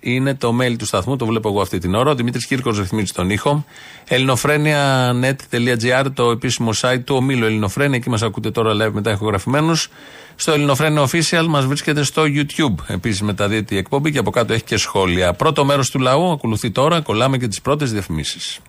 είναι 0.00 0.34
το 0.34 0.56
mail 0.60 0.74
του 0.78 0.86
σταθμού, 0.86 1.16
το 1.16 1.26
βλέπω 1.26 1.48
εγώ 1.48 1.60
αυτή 1.60 1.78
την 1.78 1.94
ώρα. 1.94 2.10
Ο 2.10 2.14
Δημήτρης 2.14 2.46
Κύρκος 2.46 2.78
ρυθμίζει 2.78 3.12
τον 3.12 3.30
ήχο. 3.30 3.64
ελληνοφρένια.net.gr, 4.08 6.06
το 6.14 6.30
επίσημο 6.30 6.70
site 6.80 7.00
του 7.04 7.16
ομίλου 7.16 7.44
Ελληνοφρένια. 7.44 7.96
Εκεί 7.96 8.10
μας 8.10 8.22
ακούτε 8.22 8.50
τώρα 8.50 8.72
live 8.72 8.92
μετά 8.92 9.10
ηχογραφημένους. 9.10 9.88
Στο 10.36 10.52
Ελληνοφρένια 10.52 11.08
Official 11.08 11.44
μας 11.48 11.66
βρίσκεται 11.66 12.02
στο 12.02 12.22
YouTube. 12.22 12.74
Επίσης 12.86 13.22
μεταδίδεται 13.22 13.74
η 13.74 13.78
εκπομπή 13.78 14.12
και 14.12 14.18
από 14.18 14.30
κάτω 14.30 14.52
έχει 14.52 14.64
και 14.64 14.76
σχόλια. 14.76 15.32
Πρώτο 15.32 15.64
μέρος 15.64 15.90
του 15.90 15.98
λαού 15.98 16.30
ακολουθεί 16.32 16.70
τώρα. 16.70 17.00
Κολλάμε 17.00 17.38
και 17.38 17.48
τις 17.48 17.60
πρώτες 17.60 17.92
διαφημίσεις. 17.92 18.60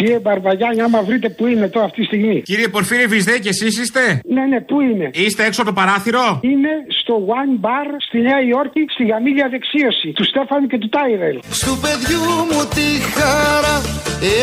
Κύριε 0.00 0.18
Μπαρβαγιάννη, 0.18 0.80
άμα 0.80 1.00
βρείτε 1.02 1.28
πού 1.28 1.46
είναι 1.46 1.68
τώρα 1.68 1.84
αυτή 1.84 2.00
τη 2.00 2.06
στιγμή. 2.06 2.42
Κύριε 2.42 2.68
Πορφύρη 2.68 3.06
Βυζδέ, 3.06 3.38
και 3.38 3.48
εσείς 3.48 3.78
είστε; 3.82 4.20
Ναι, 4.36 4.44
ναι, 4.52 4.60
πού 4.60 4.80
είναι; 4.80 5.10
Είστε 5.12 5.44
έξω 5.44 5.60
από 5.62 5.70
το 5.70 5.76
παράθυρο; 5.80 6.24
Είναι 6.52 6.72
στο 7.00 7.14
One 7.38 7.54
Bar 7.64 7.88
στη 8.06 8.18
Νέα 8.26 8.40
Υόρκη, 8.50 8.82
στη 8.94 9.04
γαμήλια 9.10 9.46
δεξίωση 9.54 10.08
του 10.16 10.24
Στέφανου 10.24 10.66
και 10.66 10.78
του 10.78 10.88
Τάιρελ. 10.88 11.36
Στου 11.60 11.74
παιδιού 11.84 12.24
μου 12.50 12.62
τη 12.76 12.88
χαρά, 13.14 13.76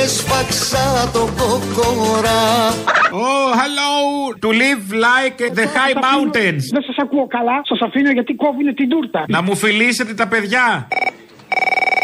έσφαξα 0.03 0.85
το 1.15 1.23
κοκόρα. 1.39 2.41
Oh, 3.25 3.49
hello! 3.61 3.93
To 4.43 4.49
live 4.63 4.85
like 5.07 5.39
the 5.59 5.65
high 5.77 5.95
mountains. 6.07 6.63
Δεν 6.75 6.83
σας 6.87 6.97
ακούω 7.03 7.27
καλά, 7.27 7.57
σας 7.63 7.79
αφήνω 7.87 8.11
γιατί 8.11 8.33
κόβουν 8.35 8.75
την 8.75 8.89
τούρτα. 8.89 9.25
Να 9.27 9.41
μου 9.41 9.55
φιλήσετε 9.55 10.13
τα 10.13 10.27
παιδιά. 10.27 10.87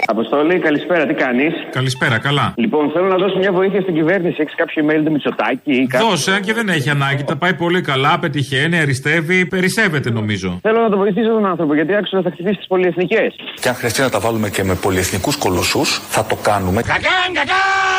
Αποστολή, 0.05 0.59
καλησπέρα, 0.59 1.05
τι 1.05 1.13
κάνεις; 1.13 1.53
Καλησπέρα, 1.71 2.17
καλά. 2.19 2.53
Λοιπόν, 2.55 2.91
θέλω 2.91 3.07
να 3.07 3.15
δώσω 3.17 3.37
μια 3.37 3.51
βοήθεια 3.51 3.81
στην 3.81 3.93
κυβέρνηση. 3.93 4.35
Έχεις 4.39 4.55
κάποιο 4.55 4.85
email 4.85 5.01
του 5.05 5.11
Μητσοτάκη. 5.11 5.87
Δώσε, 5.99 6.31
αν 6.31 6.41
και 6.41 6.53
δεν 6.53 6.69
έχει 6.69 6.89
ανάγκη. 6.89 7.23
Τα 7.23 7.35
πάει 7.35 7.53
πολύ 7.53 7.81
καλά, 7.81 8.19
πετυχαίνει, 8.19 8.79
αριστεύει, 8.79 9.45
περισσεύεται 9.45 10.09
νομίζω. 10.11 10.59
Θέλω 10.61 10.81
να 10.81 10.89
το 10.89 10.97
βοηθήσω 10.97 11.29
τον 11.29 11.45
άνθρωπο, 11.45 11.73
γιατί 11.75 11.95
άξιο 11.95 12.21
θα 12.21 12.31
χτυπήσει 12.31 12.57
τις 12.57 12.67
πολυεθνικές. 12.67 13.35
Και 13.61 13.69
αν 13.69 13.75
χρειαστεί 13.75 14.01
να 14.01 14.09
τα 14.09 14.19
βάλουμε 14.19 14.49
και 14.49 14.63
με 14.63 14.75
πολυεθνικούς 14.75 15.35
κολοσσούς, 15.35 15.99
θα 16.09 16.25
το 16.25 16.35
κάνουμε. 16.35 16.81
Κακάν, 16.81 17.33
κακάν! 17.33 17.92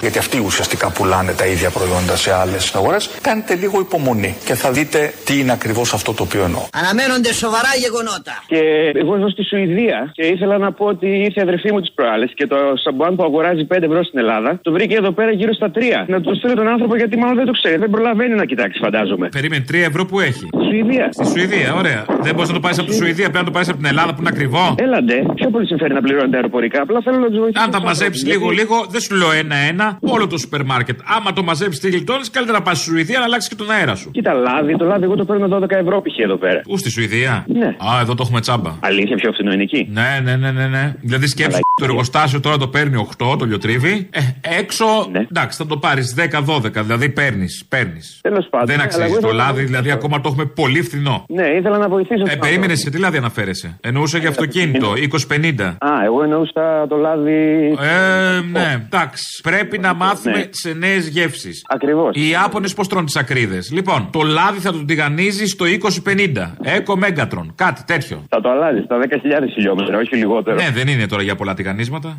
Γιατί 0.00 0.18
αυτοί 0.18 0.38
ουσιαστικά 0.44 0.90
πουλάνε 0.90 1.32
τα 1.32 1.46
ίδια 1.46 1.70
προϊόντα 1.70 2.16
σε 2.16 2.32
άλλες 2.34 2.74
αγορές. 2.74 3.10
Κάντε 3.20 3.54
λίγο 3.54 3.80
υπομονή 3.80 4.36
και 4.44 4.54
θα 4.54 4.70
δείτε 4.70 5.12
τι 5.24 5.38
είναι 5.38 5.52
ακριβώς 5.52 5.92
αυτό 5.92 6.12
το 6.12 6.22
οποίο 6.22 6.42
εννοώ. 6.44 6.62
Αναμένονται 6.72 7.32
σοβαρά 7.32 7.72
γεγονότα. 7.84 8.34
Και 8.46 8.60
εγώ 9.02 9.12
ζω 9.20 9.28
στη 9.28 9.42
Σουηδία 9.44 10.10
και 10.12 10.24
ήθελα 10.34 10.58
να 10.58 10.72
πω 10.72 10.84
ότι 10.84 11.06
ήρθε 11.06 11.40
η 11.40 11.42
αδερφή 11.42 11.72
μου 11.72 11.80
τις 11.80 11.92
προάλλες 11.94 12.30
και 12.34 12.46
το 12.46 12.56
σαμπουάν 12.84 13.16
που 13.16 13.22
αγοράζει 13.22 13.66
5 13.72 13.82
ευρώ 13.82 14.04
στην 14.04 14.18
Ελλάδα 14.18 14.58
το 14.62 14.72
βρήκε 14.72 14.94
εδώ 14.94 15.12
πέρα 15.12 15.30
γύρω 15.30 15.52
στα 15.52 15.70
3. 15.74 15.78
Να 16.06 16.20
του 16.20 16.36
στείλω 16.36 16.54
τον 16.54 16.68
άνθρωπο 16.68 16.96
γιατί 16.96 17.16
μάλλον 17.16 17.36
δεν 17.36 17.46
το 17.46 17.52
ξέρει. 17.52 17.76
Δεν 17.76 17.90
προλαβαίνει 17.90 18.34
να 18.34 18.44
κοιτάξει, 18.44 18.78
φαντάζομαι. 18.82 19.28
Περίμενε 19.28 19.64
3 19.70 19.74
ευρώ 19.74 20.06
που 20.06 20.20
έχει; 20.20 20.48
Σουηδία. 20.68 21.08
Στη 21.12 21.26
Σουηδία, 21.32 21.74
ωραία. 21.74 22.04
Δεν 22.20 22.34
μπορείς 22.34 22.48
να 22.48 22.54
το 22.54 22.60
πάρεις 22.60 22.78
από 22.78 22.88
τη 22.88 22.94
Σουηδία, 22.94 23.28
πρέπει 23.32 23.44
να 23.44 23.44
το 23.44 23.50
πάρεις 23.50 23.68
από 23.68 23.78
την 23.78 23.86
Ελλάδα 23.86 24.10
που 24.14 24.20
είναι 24.20 24.32
ακριβό. 24.32 24.74
Έλαντε, 24.78 25.16
πιο 25.34 25.48
πολύ 25.50 25.66
συμφέρει 25.66 25.94
να 25.94 26.00
πληρώνετε 26.00 26.36
αεροπορικά. 26.36 26.82
Απλά 26.82 27.00
θέλω 27.04 27.18
να 27.18 27.28
τους 27.28 27.38
βοηθήσω. 27.38 27.64
Αν 27.64 27.70
τα 27.70 27.80
μαζέψεις 27.80 28.24
λίγο-λίγο, 28.26 28.86
δεν 28.88 29.00
σου 29.00 29.14
λέω 29.14 29.32
ένα-ένα, 29.32 29.87
όλο 30.00 30.26
το 30.26 30.38
σούπερ 30.38 30.64
μάρκετ. 30.64 30.98
Άμα 31.16 31.32
το 31.32 31.42
μαζέψεις 31.42 31.80
τη 31.80 31.90
γλιτώνεις, 31.90 32.30
καλύτερα 32.30 32.58
να 32.58 32.64
πας 32.64 32.78
στη 32.78 32.86
Σουηδία 32.90 33.18
να 33.18 33.24
αλλάξεις 33.24 33.48
και 33.48 33.54
τον 33.54 33.70
αέρα 33.70 33.94
σου. 33.94 34.10
Κοίτα, 34.10 34.32
λάδι, 34.32 34.76
το 34.76 34.84
λάδι 34.84 35.04
εγώ 35.04 35.16
το 35.16 35.24
παίρνω 35.24 35.58
12 35.62 35.70
ευρώ 35.70 36.02
π.χ. 36.02 36.18
εδώ 36.18 36.36
πέρα. 36.36 36.60
Πού 36.60 36.76
στη 36.78 36.90
Σουηδία; 36.90 37.44
Ναι. 37.48 37.66
Α, 37.66 38.00
εδώ 38.00 38.14
το 38.14 38.22
έχουμε 38.26 38.40
τσάμπα. 38.40 38.70
Αλήθεια, 38.80 39.16
πιο 39.16 39.32
φθηνό 39.32 39.52
είναι 39.52 39.62
εκεί. 39.62 39.88
Ναι, 39.92 40.20
ναι, 40.22 40.36
ναι, 40.36 40.50
ναι. 40.50 40.66
ναι. 40.66 40.94
Δηλαδή 41.00 41.26
σκέψει 41.26 41.60
το 41.74 41.84
εργοστάσιο 41.84 42.40
τώρα 42.40 42.56
το 42.56 42.68
παίρνει 42.68 43.08
8, 43.18 43.38
το 43.38 43.44
λιοτρίβι. 43.44 44.08
Ε, 44.10 44.20
έξω, 44.58 44.84
ναι. 45.12 45.18
εντάξει, 45.30 45.58
θα 45.58 45.66
το 45.66 45.76
πάρεις 45.76 46.14
10-12, 46.46 46.60
δηλαδή 46.72 47.08
παίρνεις. 47.08 47.64
Παίρνεις. 47.68 48.20
πάντων. 48.50 48.66
Δεν 48.66 48.80
αξίζει 48.80 49.18
το 49.20 49.32
λάδι, 49.32 49.62
δηλαδή 49.64 49.90
ακόμα 49.90 50.20
το 50.20 50.28
έχουμε 50.28 50.44
πολύ 50.44 50.82
φθηνό. 50.82 51.24
Ναι, 51.28 51.46
ήθελα 51.46 51.78
να 51.78 51.88
βοηθήσω. 51.88 52.24
Ε, 52.28 52.36
περίμενε 52.36 52.74
σε 52.74 52.90
τι 52.90 52.98
λάδι 52.98 53.16
αναφέρεσαι; 53.16 53.78
Εννοούσα 53.80 54.18
για 54.18 54.28
αυτοκίνητο, 54.28 54.92
20-50. 55.30 55.60
Α, 55.78 56.04
εγώ 56.04 56.22
εννοούσα 56.22 56.86
το 56.88 56.96
λάδι. 56.96 57.76
Ε, 57.80 58.40
ναι, 58.52 58.86
εντάξει. 58.86 59.40
Πρέπει 59.42 59.77
να 59.80 59.94
μάθουμε 59.94 60.36
ναι. 60.36 60.44
σε 60.50 60.72
νέες 60.72 61.08
γεύσεις. 61.08 61.64
Ακριβώς. 61.68 62.10
Οι 62.14 62.28
Ιάπωνες 62.28 62.74
πώς 62.74 62.88
τρώνε 62.88 63.04
τις 63.04 63.16
ακρίδες. 63.16 63.70
Λοιπόν, 63.72 64.08
το 64.12 64.22
λάδι 64.22 64.58
θα 64.58 64.72
το 64.72 64.84
τηγανίζεις 64.84 65.50
στο 65.50 65.64
20-50. 65.64 66.52
Έκο 66.62 66.96
Μέγκατρον, 66.96 67.52
κάτι 67.54 67.82
τέτοιο. 67.86 68.24
Θα 68.28 68.40
το 68.40 68.50
αλλάζεις 68.50 68.84
στα 68.84 68.98
10.000 68.98 69.48
χιλιόμετρα, 69.52 69.98
όχι 69.98 70.16
λιγότερο. 70.16 70.56
Ναι, 70.56 70.70
δεν 70.70 70.88
είναι 70.88 71.06
τώρα 71.06 71.22
για 71.22 71.34
πολλά 71.34 71.54
τηγανίσματα. 71.54 72.18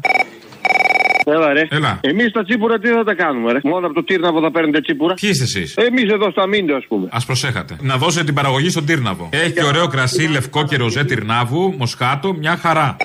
Έλα, 1.25 1.53
ρε. 1.53 1.67
Έλα. 1.69 1.99
Εμείς 2.01 2.31
τα 2.31 2.43
τσίπουρα 2.43 2.79
τι 2.79 2.87
θα 2.87 3.03
τα 3.03 3.13
κάνουμε, 3.15 3.51
ρε; 3.51 3.59
Μόνο 3.63 3.85
από 3.85 3.95
το 3.95 4.03
Τύρναβο 4.03 4.41
θα 4.41 4.51
παίρνετε 4.51 4.81
τσίπουρα; 4.81 5.13
Ποιοι 5.13 5.29
είστε 5.33 5.43
εσείς; 5.43 5.75
Εμείς 5.75 6.11
εδώ 6.11 6.31
στα 6.31 6.47
Μίντο, 6.47 6.75
ας 6.75 6.85
πούμε. 6.87 7.07
Α 7.11 7.19
προσέχατε. 7.25 7.75
Να 7.81 7.97
δώσετε 7.97 8.25
την 8.25 8.33
παραγωγή 8.33 8.69
στον 8.69 8.85
Τύρναβο. 8.85 9.29
Έχει 9.31 9.51
και 9.51 9.63
ωραίο 9.63 9.87
κρασί, 9.87 10.27
λευκό 10.27 10.65
και 10.65 10.77
ροζέ 10.77 11.03
Τυρνάβου, 11.03 11.73
Μοσχάτο, 11.77 12.33
μια 12.33 12.55
χαρά. 12.57 12.97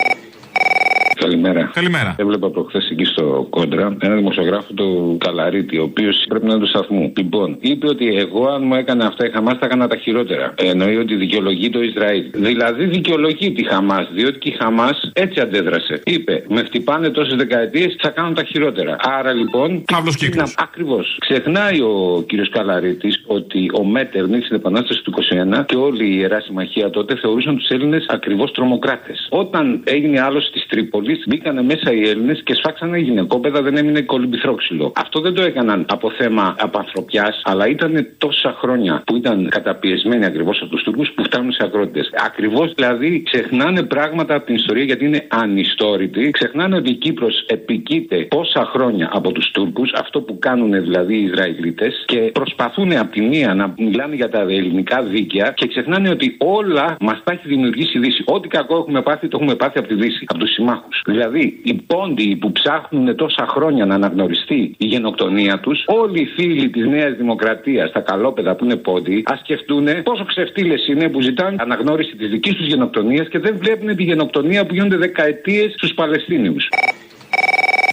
Καλημέρα. 1.45 1.71
Καλημέρα. 1.75 2.15
Έβλεπα 2.19 2.51
προχθέ 2.51 2.79
εκεί 2.91 3.05
στο 3.05 3.47
κόντρα 3.51 3.97
ένα 4.01 4.15
δημοσιογράφο 4.15 4.73
του 4.73 5.17
Καλαρίτη, 5.21 5.79
ο 5.79 5.83
οποίος 5.83 6.25
πρέπει 6.29 6.47
να 6.47 6.53
είναι 6.53 6.63
του 6.63 6.69
σταθμού. 6.69 7.13
Λοιπόν, 7.17 7.57
είπε 7.61 7.89
ότι 7.89 8.17
εγώ, 8.17 8.47
αν 8.47 8.63
μου 8.67 8.75
έκανε 8.75 9.05
αυτά 9.05 9.27
η 9.27 9.31
Χαμάς, 9.31 9.59
θα 9.59 9.67
έκανα 9.67 9.89
τα 9.89 9.97
χειρότερα. 9.97 10.55
Εννοεί 10.57 10.97
ότι 10.97 11.15
δικαιολογεί 11.15 11.71
το 11.71 11.83
Ισραήλ. 11.83 12.25
Δηλαδή 12.33 12.85
δικαιολογεί 12.85 13.53
τη 13.53 13.65
Χαμάς, 13.65 14.09
διότι 14.13 14.39
και 14.39 14.49
η 14.49 14.53
Χαμάς 14.53 15.11
έτσι 15.13 15.41
αντέδρασε. 15.41 16.01
Είπε, 16.05 16.45
με 16.49 16.63
χτυπάνε 16.63 17.11
τόσες 17.11 17.37
δεκαετίες, 17.37 17.97
θα 17.99 18.09
κάνω 18.09 18.33
τα 18.33 18.45
χειρότερα. 18.45 18.97
Άρα 19.01 19.33
λοιπόν. 19.33 19.85
Παύλος 19.93 20.17
κύκλο. 20.17 20.53
Ακριβώς. 20.57 21.17
Ξεχνάει 21.21 21.81
ο 21.81 22.25
κύριος 22.29 22.49
Καλαρίτης 22.49 23.23
ότι 23.27 23.71
ο 23.81 23.85
Μέτερνιχ 23.85 24.45
στην 24.45 24.57
Επανάσταση 24.57 25.03
του 25.03 25.13
21 25.61 25.65
και 25.67 25.77
όλη 25.77 26.05
η 26.05 26.17
ιερά 26.19 26.41
συμμαχία 26.41 26.91
τότε 26.91 27.17
θεωρούσαν 27.17 27.57
τους 27.57 27.69
Έλληνες 27.69 28.07
ακριβώς 28.09 28.53
τρομοκράτες. 28.53 29.29
Όταν 29.31 29.83
έγινε 29.85 30.21
άλωση 30.21 30.51
της 30.53 30.67
Τρίπολης, 30.67 31.25
μπήκανε 31.35 31.63
μέσα 31.63 31.93
οι 31.93 32.09
Έλληνες 32.09 32.43
και 32.45 32.55
σφάξανε 32.55 32.99
γυναικόπαιδα, 32.99 33.63
δεν 33.63 33.77
έμεινε 33.77 34.01
κολυμπηθρόξυλο. 34.01 34.93
Αυτό 34.97 35.21
δεν 35.21 35.35
το 35.35 35.43
έκαναν 35.43 35.87
από 35.89 36.11
θέμα 36.11 36.57
απανθρωπιάς, 36.59 37.43
αλλά 37.45 37.69
ήταν 37.69 38.07
τόσα 38.19 38.57
χρόνια 38.61 39.03
που 39.07 39.17
ήταν 39.17 39.49
καταπιεσμένοι 39.49 40.25
ακριβώς 40.25 40.61
από 40.63 40.71
τους 40.71 40.83
Τούρκους 40.83 41.11
που 41.15 41.25
φτάνουν 41.25 41.53
σε 41.53 41.63
αγρότε. 41.63 42.01
Ακριβώς 42.27 42.73
δηλαδή 42.75 43.23
ξεχνάνε 43.23 43.83
πράγματα 43.83 44.35
από 44.35 44.47
την 44.47 44.55
ιστορία 44.55 44.85
γιατί 44.85 45.05
είναι 45.05 45.27
ανιστόρητοι. 45.29 46.31
Ξεχνάνε 46.31 46.77
ότι 46.77 46.91
η 46.91 46.95
Κύπρος 46.95 47.45
επικείται 47.47 48.17
πόσα 48.17 48.65
χρόνια 48.73 49.11
από 49.13 49.33
τους 49.33 49.51
Τούρκους, 49.51 49.93
αυτό 49.93 50.21
που 50.21 50.39
κάνουν 50.39 50.83
δηλαδή 50.83 51.15
οι 51.15 51.23
Ισραηλίτες 51.23 52.05
και 52.07 52.19
προσπαθούν 52.19 52.97
από 52.97 53.13
τη 53.13 53.21
μία 53.21 53.55
να 53.55 53.75
μιλάνε 53.79 54.15
για 54.15 54.29
τα 54.29 54.41
ελληνικά 54.41 55.03
δίκαια 55.03 55.53
και 55.57 55.67
ξεχνάνε 55.67 56.09
ότι 56.09 56.37
όλα 56.39 56.97
μας 57.01 57.21
τα 57.25 57.33
έχει 57.33 57.49
δημιουργήσει 57.49 57.99
η 57.99 58.01
Δύση. 58.01 58.23
Ό,τι 58.27 58.49
κακό 58.49 58.77
έχουμε 58.77 59.03
πάθει, 59.03 59.29
το 59.29 59.39
έχουμε 59.41 59.55
πάθει 59.55 59.79
από 59.79 59.89
τη 59.89 59.95
Δύση, 59.95 60.25
από 60.27 60.39
τους 60.39 60.53
συμμάχους. 60.53 61.03
Δηλαδή, 61.27 61.61
οι 61.63 61.75
πόντιοι 61.75 62.37
που 62.37 62.53
ψάχνουν 62.53 63.17
τόσα 63.17 63.47
χρόνια 63.47 63.87
να 63.87 63.95
αναγνωριστεί 63.95 64.75
η 64.79 64.87
γενοκτονία 64.87 65.61
τους, 65.61 65.85
όλοι 65.87 66.21
οι 66.21 66.27
φίλοι 66.27 66.69
της 66.71 66.87
Νέας 66.87 67.17
Δημοκρατίας, 67.17 67.93
τα 67.93 68.01
καλόπεδα 68.01 68.55
που 68.55 68.65
είναι 68.65 68.77
πόντιοι, 68.77 69.23
ας 69.27 69.39
σκεφτούν 69.39 69.87
πόσο 70.03 70.25
ξεφτύλες 70.25 70.89
είναι 70.89 71.09
που 71.09 71.21
ζητάνε 71.21 71.57
αναγνώριση 71.59 72.17
της 72.17 72.29
δικής 72.31 72.55
τους 72.55 72.67
γενοκτονίας 72.67 73.29
και 73.29 73.39
δεν 73.39 73.57
βλέπουν 73.59 73.97
τη 73.97 74.03
γενοκτονία 74.03 74.67
που 74.67 74.75
γίνονται 74.75 74.97
δεκαετίες 74.97 75.73
στους 75.73 75.95
Παλαιστίνιους. 75.95 76.69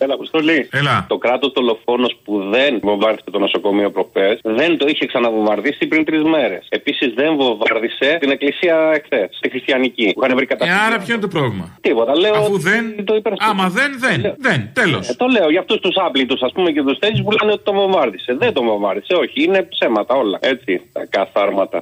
Έλα, 0.03 0.13
Αποστολή. 0.13 0.69
Έλα. 0.71 1.05
Το 1.09 1.17
κράτος 1.17 1.51
δολοφόνο 1.55 2.07
που 2.23 2.49
δεν 2.49 2.79
βομβάρδισε 2.81 3.29
το 3.31 3.39
νοσοκομείο 3.39 3.91
προχθές 3.91 4.39
δεν 4.43 4.77
το 4.77 4.85
είχε 4.87 5.05
ξαναβομβαρδίσει 5.05 5.87
πριν 5.87 6.05
τρεις 6.05 6.23
μέρες. 6.23 6.65
Επίσης 6.69 7.13
δεν 7.13 7.35
βομβάρδισε 7.35 8.17
την 8.19 8.29
εκκλησία 8.31 8.75
εχθές, 8.93 9.37
τη 9.41 9.49
χριστιανική. 9.49 10.11
Που 10.13 10.23
είχαν 10.23 10.35
βρει 10.35 10.47
Ε, 10.49 10.71
άρα 10.87 10.97
ποιο 10.99 11.13
είναι 11.13 11.21
το 11.21 11.27
πρόβλημα; 11.27 11.77
Τίποτα. 11.81 12.17
Λέω 12.17 12.33
Αφού 12.33 12.59
δεν. 12.59 13.05
Το 13.05 13.21
Άμα 13.37 13.69
δεν, 13.69 13.91
δεν. 13.99 14.35
Δεν. 14.37 14.69
Τέλος. 14.73 15.09
Ε, 15.09 15.13
το 15.13 15.27
λέω 15.27 15.49
για 15.49 15.59
αυτούς 15.59 15.79
τους 15.79 15.95
άπλητους, 15.95 16.41
ας 16.41 16.51
πούμε, 16.51 16.71
και 16.71 16.83
τους 16.83 16.99
τέτοιου 16.99 17.23
που 17.23 17.31
λένε 17.31 17.51
ότι 17.51 17.63
το 17.63 17.73
βομβάρδισε. 17.73 18.35
Δεν 18.39 18.53
το 18.53 18.63
βομβάρδισε, 18.63 19.13
όχι. 19.13 19.43
Είναι 19.43 19.61
ψέματα 19.61 20.15
όλα. 20.15 20.37
Έτσι. 20.41 20.81
Τα 20.93 21.05
καθάρματα. 21.09 21.81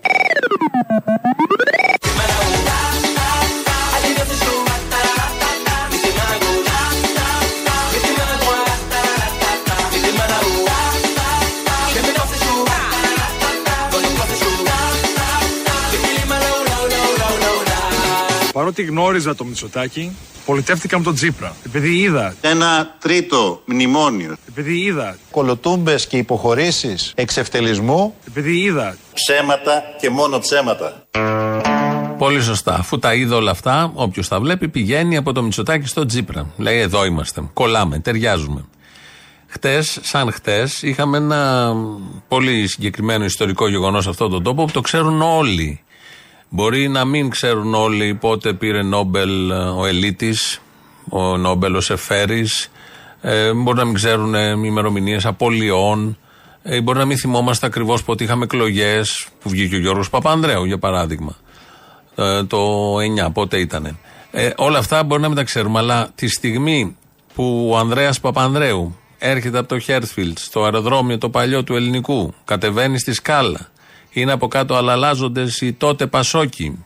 Παρότι 18.69 18.89
γνώριζα 18.91 19.36
το 19.36 19.43
Μητσοτάκι, 19.43 20.12
πολιτεύτηκα 20.45 20.97
με 20.97 21.03
τον 21.03 21.13
Τζίπρα. 21.13 21.55
Επειδή 21.65 21.97
είδα. 21.97 22.36
Ένα 22.41 22.95
τρίτο 22.99 23.62
μνημόνιο. 23.65 24.36
Επειδή 24.47 24.79
είδα. 24.79 25.17
Κολοτούμπες 25.32 26.08
και 26.08 26.17
υποχωρήσεις 26.17 27.12
εξευτελισμού. 27.15 28.15
Επειδή 28.27 28.60
είδα. 28.60 28.97
Ψέματα 29.13 29.84
και 29.99 30.10
μόνο 30.10 30.39
ψέματα. 30.39 31.08
Πολύ 32.17 32.41
σωστά. 32.41 32.75
Αφού 32.75 32.99
τα 32.99 33.13
είδε 33.13 33.36
όλα 33.36 33.51
αυτά, 33.51 33.91
όποιος 33.93 34.27
τα 34.27 34.39
βλέπει 34.39 34.67
πηγαίνει 34.67 35.17
από 35.17 35.34
το 35.34 35.43
Μητσοτάκι 35.43 35.88
στο 35.88 36.05
Τζίπρα. 36.05 36.53
Λέει: 36.58 36.79
Εδώ 36.79 37.05
είμαστε. 37.05 37.49
Κολλάμε, 37.53 37.99
ταιριάζουμε. 37.99 38.65
Χτες, 39.47 39.99
σαν 40.01 40.32
χτες, 40.32 40.82
είχαμε 40.82 41.17
ένα 41.17 41.73
πολύ 42.27 42.67
συγκεκριμένο 42.67 43.25
ιστορικό 43.25 43.67
γεγονός 43.67 44.03
σε 44.03 44.10
αυτόν 44.10 44.29
τον 44.32 44.43
τόπο 44.43 44.65
που 44.65 44.71
το 44.71 44.82
ξέρουν 44.82 45.21
όλοι. 45.21 45.84
Μπορεί 46.49 46.88
να 46.88 47.05
μην 47.05 47.29
ξέρουν 47.29 47.73
όλοι 47.73 48.13
πότε 48.13 48.53
πήρε 48.53 48.83
Νόμπελ 48.83 49.51
ο 49.51 49.85
Ελίτης, 49.85 50.62
ο 51.09 51.38
Νόμπελ 51.38 51.75
ο 51.75 51.81
Σεφέρης. 51.81 52.71
Ε, 53.21 53.53
μπορεί 53.53 53.77
να 53.77 53.85
μην 53.85 53.93
ξέρουν 53.93 54.33
ημερομηνίες 54.63 55.25
απολειών. 55.25 56.17
Ε, 56.63 56.81
μπορεί 56.81 56.97
να 56.97 57.05
μην 57.05 57.17
θυμόμαστε 57.17 57.65
ακριβώς 57.65 58.03
πότε 58.03 58.23
είχαμε 58.23 58.43
εκλογές 58.43 59.27
που 59.41 59.49
βγήκε 59.49 59.75
ο 59.75 59.79
Γιώργος 59.79 60.09
Παπανδρέου, 60.09 60.65
για 60.65 60.77
παράδειγμα. 60.77 61.35
Ε, 62.15 62.43
το 62.43 62.95
9, 62.99 63.31
πότε 63.33 63.59
ήταν. 63.59 63.97
Ε, 64.31 64.49
όλα 64.55 64.77
αυτά 64.77 65.03
μπορεί 65.03 65.21
να 65.21 65.27
μην 65.27 65.38
τα 65.38 65.43
ξέρουμε, 65.43 65.79
αλλά 65.79 66.09
τη 66.15 66.27
στιγμή 66.27 66.97
που 67.33 67.69
ο 67.71 67.77
Ανδρέας 67.77 68.19
Παπανδρέου 68.19 68.95
έρχεται 69.17 69.57
από 69.57 69.67
το 69.67 69.79
Χέρθφιλτ 69.79 70.38
στο 70.38 70.63
αεροδρόμιο 70.63 71.17
το 71.17 71.29
παλιό 71.29 71.63
του 71.63 71.75
ελληνικού, 71.75 72.33
κατεβαίνει 72.45 72.99
στη 72.99 73.13
σκάλα, 73.13 73.69
είναι 74.19 74.32
από 74.32 74.47
κάτω 74.47 74.75
αλλαλάζοντε 74.75 75.45
οι 75.60 75.73
τότε 75.73 76.08
Πασόκοι, 76.08 76.86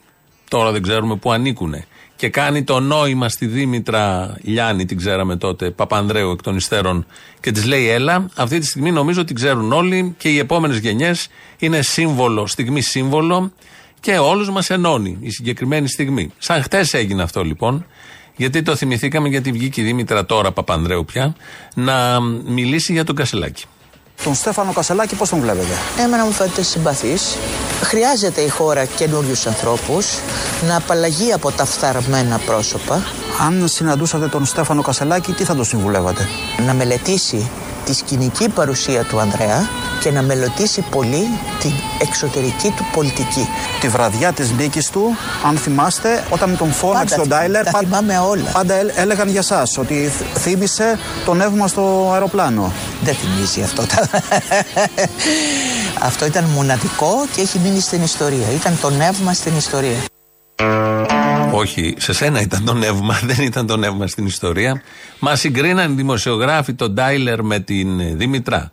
τώρα 0.49 0.71
δεν 0.71 0.81
ξέρουμε 0.81 1.15
πού 1.15 1.31
ανήκουνε, 1.31 1.85
και 2.15 2.29
κάνει 2.29 2.63
το 2.63 2.79
νόημα 2.79 3.29
στη 3.29 3.45
Δήμητρα 3.45 4.35
Λιάννη, 4.41 4.85
την 4.85 4.97
ξέραμε 4.97 5.35
τότε, 5.35 5.71
Παπανδρέου 5.71 6.31
εκ 6.31 6.41
των 6.41 6.55
υστέρων, 6.55 7.05
και 7.39 7.51
της 7.51 7.65
λέει 7.65 7.89
έλα. 7.89 8.29
Αυτή 8.35 8.59
τη 8.59 8.65
στιγμή 8.65 8.91
νομίζω 8.91 9.23
την 9.23 9.35
ξέρουν 9.35 9.71
όλοι 9.71 10.15
και 10.17 10.29
οι 10.29 10.37
επόμενες 10.37 10.77
γενιές 10.77 11.27
είναι 11.57 11.81
σύμβολο, 11.81 12.47
στιγμή 12.47 12.81
σύμβολο 12.81 13.51
και 13.99 14.17
όλους 14.17 14.49
μας 14.49 14.69
ενώνει 14.69 15.17
η 15.21 15.29
συγκεκριμένη 15.29 15.87
στιγμή. 15.87 16.31
Σαν 16.37 16.61
χτες 16.61 16.93
έγινε 16.93 17.23
αυτό 17.23 17.43
λοιπόν. 17.43 17.85
Γιατί 18.35 18.61
το 18.61 18.75
θυμηθήκαμε, 18.75 19.29
γιατί 19.29 19.51
βγήκε 19.51 19.81
η 19.81 19.83
Δήμητρα 19.83 20.25
τώρα 20.25 20.51
Παπανδρέου 20.51 21.05
πια, 21.05 21.35
να 21.75 22.19
μιλήσει 22.45 22.93
για 22.93 23.03
τον 23.03 23.15
Κασελάκη. 23.15 23.63
Τον 24.23 24.35
Στέφανο 24.35 24.73
Κασελάκη 24.73 25.15
πώς 25.15 25.29
τον 25.29 25.39
βλέπετε; 25.39 25.73
Εμένα 25.99 26.25
μου 26.25 26.31
φαίνεται 26.31 26.63
συμπαθής. 26.63 27.37
Χρειάζεται 27.81 28.41
η 28.41 28.49
χώρα 28.49 28.85
καινούριους 28.85 29.47
ανθρώπους 29.47 30.07
να 30.67 30.75
απαλλαγεί 30.75 31.33
από 31.33 31.51
τα 31.51 31.65
φθαρμένα 31.65 32.37
πρόσωπα. 32.45 33.03
Αν 33.45 33.67
συναντούσατε 33.67 34.27
τον 34.27 34.45
Στέφανο 34.45 34.81
Κασελάκη, 34.81 35.31
τι 35.31 35.43
θα 35.43 35.55
το 35.55 35.63
συμβουλεύατε; 35.63 36.27
Να 36.65 36.73
μελετήσει 36.73 37.49
τη 37.85 37.93
σκηνική 37.93 38.49
παρουσία 38.49 39.03
του 39.03 39.19
Ανδρέα 39.19 39.69
και 39.99 40.11
να 40.11 40.21
μελετήσει 40.21 40.81
πολύ 40.81 41.27
την 41.59 41.71
εξωτερική 42.01 42.73
του 42.77 42.85
πολιτική. 42.93 43.47
Τη 43.79 43.87
βραδιά 43.87 44.33
της 44.33 44.51
νίκης 44.51 44.89
του, 44.89 45.15
αν 45.47 45.57
θυμάστε, 45.57 46.23
όταν 46.29 46.57
τον 46.57 46.71
φώναξε 46.71 47.19
ο 47.19 47.27
Ντάιλερ, 47.27 47.63
τα 47.63 47.79
θυμάμαι 47.79 48.17
όλα. 48.17 48.49
πάντα 48.53 48.73
έλεγαν 48.95 49.29
για 49.29 49.41
σας 49.41 49.77
ότι 49.77 50.11
θύμισε 50.35 50.99
το 51.25 51.33
νεύμα 51.33 51.67
στο 51.67 52.09
αεροπλάνο. 52.13 52.71
Δεν 53.03 53.15
θυμίζει 53.15 53.61
αυτό. 53.61 53.83
αυτό 56.09 56.25
ήταν 56.25 56.43
μοναδικό 56.43 57.25
και 57.35 57.41
έχει 57.41 57.59
μείνει 57.59 57.79
στην 57.79 58.03
ιστορία. 58.03 58.51
Ήταν 58.53 58.77
το 58.81 58.89
νεύμα 58.89 59.33
στην 59.33 59.57
ιστορία. 59.57 59.97
Όχι, 61.55 61.93
σε 61.97 62.13
σένα 62.13 62.41
ήταν 62.41 62.65
το 62.65 62.73
νεύμα, 62.73 63.19
δεν 63.29 63.45
ήταν 63.45 63.67
το 63.67 63.77
νεύμα 63.77 64.07
στην 64.07 64.25
ιστορία. 64.25 64.81
Μα 65.19 65.35
συγκρίναν 65.35 65.91
οι 65.91 65.95
δημοσιογράφοι 65.95 66.73
τον 66.73 66.95
Τάιλερ 66.95 67.43
με 67.43 67.59
την 67.59 68.17
Δήμητρα. 68.17 68.71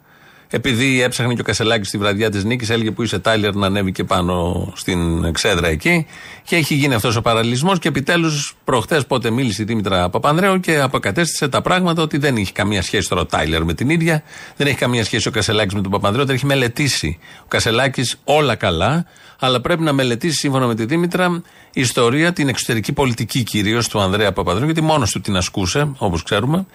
Επειδή 0.53 1.03
έψαχνε 1.03 1.35
και 1.35 1.41
ο 1.41 1.45
Κασελάκης 1.45 1.89
στη 1.89 1.99
βραδιά 1.99 2.31
της 2.31 2.45
νίκης, 2.45 2.71
έλεγε 2.71 2.91
που 2.91 3.03
είσαι 3.03 3.19
Τάιλερ 3.19 3.55
να 3.55 3.67
ανέβει 3.67 3.93
και 3.93 4.05
πάνω 4.05 4.67
στην 4.77 5.25
εξέδρα 5.25 5.69
εκεί. 5.69 6.07
Και 6.45 6.57
έχει 6.57 6.75
γίνει 6.75 6.95
αυτός 6.95 7.17
ο 7.17 7.21
παραλληλισμός. 7.21 7.79
Και 7.79 7.89
επιτέλους, 7.89 8.57
προχθές 8.65 9.07
πότε 9.07 9.31
μίλησε 9.31 9.63
η 9.63 9.65
Δήμητρα 9.65 10.09
Παπανδρέου 10.09 10.61
και 10.61 10.81
αποκατέστησε 10.81 11.49
τα 11.49 11.63
πράγματα 11.63 12.03
ότι 12.03 12.19
δεν 12.19 12.37
έχει 12.37 12.53
καμία 12.53 12.83
σχέση 12.83 13.09
τώρα 13.09 13.21
ο 13.21 13.27
Τάιλερ 13.27 13.65
με 13.65 13.75
την 13.75 13.91
ίδια. 13.91 14.23
Δεν 14.57 14.67
έχει 14.67 14.77
καμία 14.77 15.05
σχέση 15.05 15.29
ο 15.29 15.31
Κασελάκης 15.31 15.75
με 15.75 15.81
τον 15.81 15.91
Παπανδρέου. 15.91 16.25
Δεν 16.25 16.35
έχει 16.35 16.47
μελετήσει 16.47 17.19
ο 17.43 17.47
Κασελάκης 17.49 18.17
όλα 18.25 18.55
καλά. 18.55 19.07
Αλλά 19.43 19.61
πρέπει 19.61 19.83
να 19.83 19.93
μελετήσει 19.93 20.37
σύμφωνα 20.37 20.67
με 20.67 20.75
τη 20.75 20.85
Δήμητρα 20.85 21.43
ιστορία, 21.73 22.33
την 22.33 22.49
εξωτερική 22.49 22.93
πολιτική 22.93 23.43
κυρίως 23.43 23.89
του 23.89 24.01
Ανδρέα 24.01 24.33
Παπανδρέου, 24.33 24.65
γιατί 24.65 24.81
μόνος 24.81 25.11
του 25.11 25.21
την 25.21 25.37
ασκούσε, 25.37 25.93
όπως 25.99 26.23
ξέρουμε. 26.23 26.67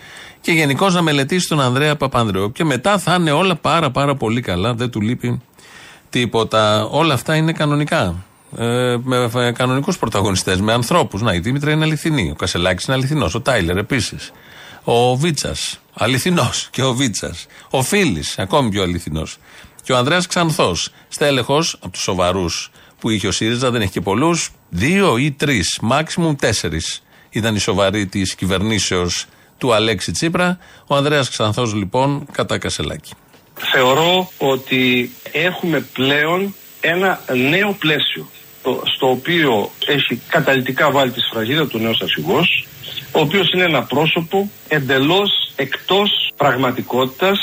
Και 0.42 0.52
γενικώς 0.52 0.94
να 0.94 1.02
μελετήσει 1.02 1.48
τον 1.48 1.62
Ανδρέα 1.62 1.96
Παπανδρέου. 1.96 2.52
Και 2.52 2.64
μετά 2.64 2.98
θα 2.98 3.16
είναι 3.20 3.32
όλα 3.32 3.56
πάρα 3.56 3.92
πάρα 3.92 4.16
πολύ 4.16 4.42
καλά. 4.42 4.74
Δεν 4.74 4.90
του 4.90 5.02
λείπει 5.02 5.42
τίποτα. 6.10 6.86
Όλα 6.86 7.14
αυτά 7.14 7.36
είναι 7.36 7.52
κανονικά. 7.52 8.26
Ε, 8.58 8.98
με 9.04 9.52
κανονικούς 9.56 9.98
πρωταγωνιστές, 9.98 10.62
με 10.62 10.74
ανθρώπους. 10.74 11.22
Να, 11.22 11.34
η 11.34 11.40
Δήμητρα 11.40 11.72
είναι 11.72 11.84
αληθινή. 11.84 12.30
Ο 12.32 12.36
Κασελάκης 12.36 12.86
είναι 12.86 12.96
αληθινός. 12.96 13.36
Ο 13.36 13.42
Τάιλερ 13.42 13.78
επίσης. 13.78 14.32
Ο 14.84 15.16
Βίτσας. 15.16 15.80
Αληθινός. 15.94 16.68
Και 16.72 16.84
ο 16.84 16.94
Βίτσας. 16.94 17.46
Ο 17.70 17.82
Φίλης. 17.82 18.40
Ακόμη 18.40 18.70
πιο 18.70 18.84
αληθινός. 18.84 19.38
Και 19.86 19.94
ο 19.94 19.98
Ανδρέας 19.98 20.28
Ξανθός. 20.28 20.90
Στέλεχος 21.08 21.74
από 21.74 21.90
τους 21.90 22.02
σοβαρούς 22.02 22.72
που 23.00 23.10
είχε 23.10 23.28
ο 23.28 23.32
ΣΥΡΙΖΑ, 23.32 23.72
δεν 23.72 23.82
έχει 23.82 23.92
και 23.92 24.02
πολλούς. 24.02 24.52
Δύο 24.70 25.18
ή 25.18 25.32
τρεις. 25.32 25.78
Μάξιμουμ 25.82 26.36
τέσσερις 26.36 27.04
ήταν 27.30 27.56
οι 27.56 27.60
σοβαροί 27.60 28.06
της 28.06 28.36
κυβερνήσεως 28.36 29.26
του 29.58 29.74
Αλέξη 29.74 30.12
Τσίπρα. 30.12 30.58
Ο 30.88 30.96
Ανδρέας 30.96 31.30
Ξανθός 31.30 31.74
λοιπόν 31.74 32.26
κατά 32.32 32.58
Κασελάκη. 32.58 33.14
Θεωρώ 33.72 34.32
ότι 34.38 35.12
έχουμε 35.32 35.80
πλέον 35.80 36.56
ένα 36.82 37.20
νέο 37.50 37.76
πλαίσιο 37.80 38.30
στο 38.96 39.10
οποίο 39.10 39.72
έχει 39.86 40.22
καταλητικά 40.28 40.92
βάλει 40.92 41.12
τη 41.12 41.20
σφραγίδα 41.20 41.68
του 41.68 41.78
νέου 41.78 41.96
αρχηγός 42.02 42.68
ο 43.12 43.20
οποίος 43.20 43.52
είναι 43.54 43.64
ένα 43.64 43.84
πρόσωπο 43.84 44.50
εντελώς 44.68 45.52
εκτός 45.56 46.32
πραγματικότητας 46.38 47.40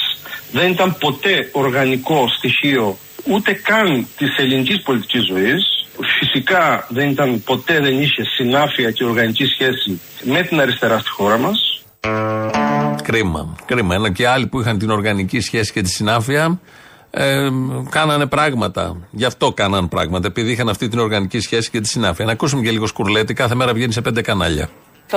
δεν 0.53 0.71
ήταν 0.71 0.97
ποτέ 1.01 1.49
οργανικό 1.53 2.29
στοιχείο 2.37 2.99
ούτε 3.25 3.53
καν 3.53 4.07
της 4.17 4.37
ελληνικής 4.37 4.83
πολιτικής 4.83 5.27
ζωής 5.27 5.87
φυσικά 6.19 6.87
δεν 6.89 7.11
ήταν 7.11 7.43
ποτέ 7.43 7.81
δεν 7.81 8.01
είχε 8.01 8.23
συνάφεια 8.25 8.91
και 8.91 9.05
οργανική 9.05 9.47
σχέση 9.47 10.01
με 10.23 10.43
την 10.43 10.61
αριστερά 10.61 10.99
στη 10.99 11.11
χώρα 11.11 11.39
μας 11.39 11.83
Κρίμα. 13.03 13.57
Κρίμα. 13.65 13.95
Ενώ 13.95 14.09
και 14.09 14.29
άλλοι 14.29 14.47
που 14.47 14.61
είχαν 14.61 14.79
την 14.79 14.91
οργανική 14.91 15.41
σχέση 15.41 15.73
και 15.73 15.81
τη 15.81 15.89
συνάφεια 15.89 16.61
ε, 17.11 17.49
κάνανε 17.89 18.27
πράγματα. 18.27 18.97
Γι' 19.11 19.25
αυτό 19.25 19.53
κάνανε 19.53 19.87
πράγματα. 19.87 20.27
Επειδή 20.27 20.51
είχαν 20.51 20.69
αυτή 20.69 20.89
την 20.89 20.99
οργανική 20.99 21.41
σχέση 21.41 21.71
και 21.71 21.81
τη 21.81 21.89
συνάφεια. 21.89 22.25
Να 22.25 22.33
ακούσουμε 22.33 22.63
και 22.63 22.71
λίγο 22.71 22.87
σκουρλέτη. 22.87 23.35
Κάθε 23.35 23.55
μέρα 23.55 23.73
βγαίνει 23.73 23.93
σε 23.93 24.01
πέντε 24.01 24.23
κανάλια. 24.23 24.69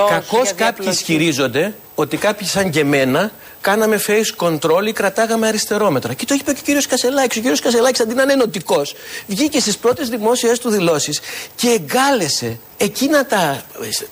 Κακώς 0.03 0.53
κάποιοι 0.53 0.87
ισχυρίζονται 0.89 1.73
ότι 1.95 2.17
κάποιοι 2.17 2.47
σαν 2.47 2.69
και 2.69 2.79
εμένα 2.79 3.31
κάναμε 3.65 3.99
face 4.07 4.45
control 4.45 4.87
ή 4.87 4.91
κρατάγαμε 4.91 5.47
αριστερόμετρα. 5.47 6.13
Και 6.13 6.25
το 6.25 6.33
είπε 6.33 6.53
και 6.53 6.59
ο 6.59 6.63
κύριος 6.65 6.87
Κασελάκης. 6.87 7.37
Ο 7.37 7.39
κύριος 7.39 7.59
Κασελάκης, 7.59 7.99
αντί 7.99 8.13
να 8.13 8.21
είναι 8.21 8.33
ενωτικός, 8.33 8.95
βγήκε 9.27 9.59
στις 9.59 9.77
πρώτες 9.77 10.09
δημόσιες 10.09 10.59
του 10.59 10.69
δηλώσεις 10.69 11.19
και 11.55 11.69
εγκάλεσε 11.69 12.59
εκείνα 12.77 13.25
τα, 13.25 13.61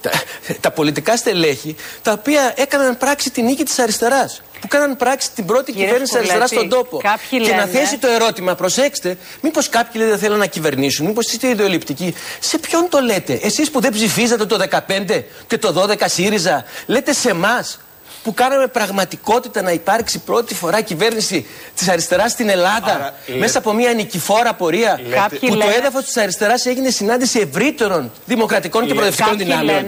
τα, 0.01 0.11
τα 0.59 0.71
πολιτικά 0.71 1.17
στελέχη 1.17 1.75
τα 2.01 2.11
οποία 2.11 2.53
έκαναν 2.55 2.97
πράξη 2.97 3.31
την 3.31 3.45
νίκη 3.45 3.63
της 3.63 3.79
αριστεράς 3.79 4.41
που 4.61 4.67
κάναν 4.67 4.97
πράξη 4.97 5.31
την 5.31 5.45
πρώτη 5.45 5.71
Κύριε 5.71 5.85
κυβέρνηση 5.85 6.17
αριστεράς 6.17 6.49
στον 6.49 6.69
τόπο. 6.69 7.01
Και 7.29 7.39
λένε... 7.39 7.55
να 7.55 7.65
θέσει 7.65 7.97
το 7.97 8.07
ερώτημα, 8.07 8.55
προσέξτε, 8.55 9.17
μήπως 9.41 9.69
κάποιοι 9.69 10.03
δεν 10.03 10.17
θέλουν 10.17 10.37
να 10.37 10.45
κυβερνήσουν, 10.45 11.05
μήπως 11.05 11.31
είστε 11.31 11.47
ιδεολειπτικοί. 11.47 12.13
Σε 12.39 12.57
ποιον 12.57 12.89
το 12.89 12.99
λέτε, 12.99 13.39
εσείς 13.41 13.71
που 13.71 13.79
δεν 13.79 13.91
ψηφίζατε 13.91 14.45
το 14.45 14.57
15 14.87 15.23
και 15.47 15.57
το 15.57 15.85
12 15.89 16.03
ΣΥΡΙΖΑ, 16.05 16.65
λέτε 16.85 17.13
σε 17.13 17.29
εμάς 17.29 17.79
που 18.23 18.33
κάναμε 18.33 18.67
πραγματικότητα 18.67 19.61
να 19.61 19.71
υπάρξει 19.71 20.19
πρώτη 20.19 20.53
φορά 20.55 20.81
κυβέρνηση 20.81 21.45
της 21.75 21.87
αριστεράς 21.89 22.31
στην 22.31 22.49
Ελλάδα 22.49 22.93
Άρα, 22.93 23.13
μέσα 23.39 23.57
από 23.57 23.73
μια 23.73 23.93
νικηφόρα 23.93 24.53
πορεία 24.53 24.99
λέτε, 25.07 25.47
που 25.47 25.57
το 25.57 25.65
έδαφος 25.77 26.03
της 26.03 26.17
αριστεράς 26.17 26.65
έγινε 26.65 26.89
συνάντηση 26.89 27.39
ευρύτερων 27.39 28.11
δημοκρατικών 28.25 28.85
και 28.85 28.93
προοδευτικών 28.93 29.37
δυνάμεων. 29.37 29.85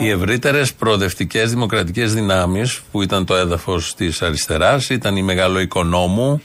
Οι 0.00 0.08
ευρύτερες 0.10 0.74
προοδευτικές 0.74 1.50
δημοκρατικές 1.50 2.14
δυνάμεις 2.14 2.80
που 2.92 3.02
ήταν 3.02 3.24
το 3.24 3.34
έδαφος 3.34 3.94
της 3.94 4.22
αριστεράς 4.22 4.88
ήταν 4.88 5.16
η 5.16 5.22
Μεγαλοοικονόμου, 5.22 6.42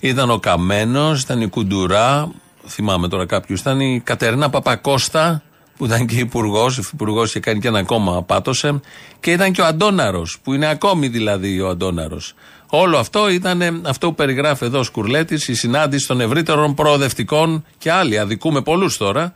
ήταν 0.00 0.30
ο 0.30 0.38
Καμένος, 0.38 1.22
ήταν 1.22 1.40
η 1.40 1.48
Κουντουρά, 1.48 2.28
θυμάμαι 2.66 3.08
τώρα 3.08 3.26
κάποιους, 3.26 3.60
ήταν 3.60 3.80
η 3.80 4.00
Κατερίνα 4.04 4.50
Παπακώστα, 4.50 5.42
που 5.76 5.84
ήταν 5.84 6.06
και 6.06 6.18
υπουργός, 6.18 6.78
υφυπουργό 6.78 7.26
και 7.26 7.40
κάνει 7.40 7.60
και 7.60 7.68
ένα 7.68 7.82
κόμμα 7.82 8.22
πάτωσε, 8.22 8.80
και 9.20 9.30
ήταν 9.30 9.52
και 9.52 9.60
ο 9.60 9.64
Αντόναρο, 9.64 10.26
που 10.42 10.52
είναι 10.52 10.66
ακόμη 10.66 11.08
δηλαδή 11.08 11.60
ο 11.60 11.68
Αντόναρο. 11.68 12.20
Όλο 12.68 12.98
αυτό 12.98 13.28
ήταν 13.30 13.82
αυτό 13.86 14.08
που 14.08 14.14
περιγράφει 14.14 14.64
εδώ 14.64 14.78
ο 14.78 14.82
Σκουρλέτης, 14.82 15.48
η 15.48 15.54
συνάντηση 15.54 16.06
των 16.06 16.20
ευρύτερων 16.20 16.74
προοδευτικών 16.74 17.64
και 17.78 17.92
άλλοι, 17.92 18.18
αδικούμε 18.18 18.60
πολλούς 18.60 18.96
τώρα, 18.96 19.32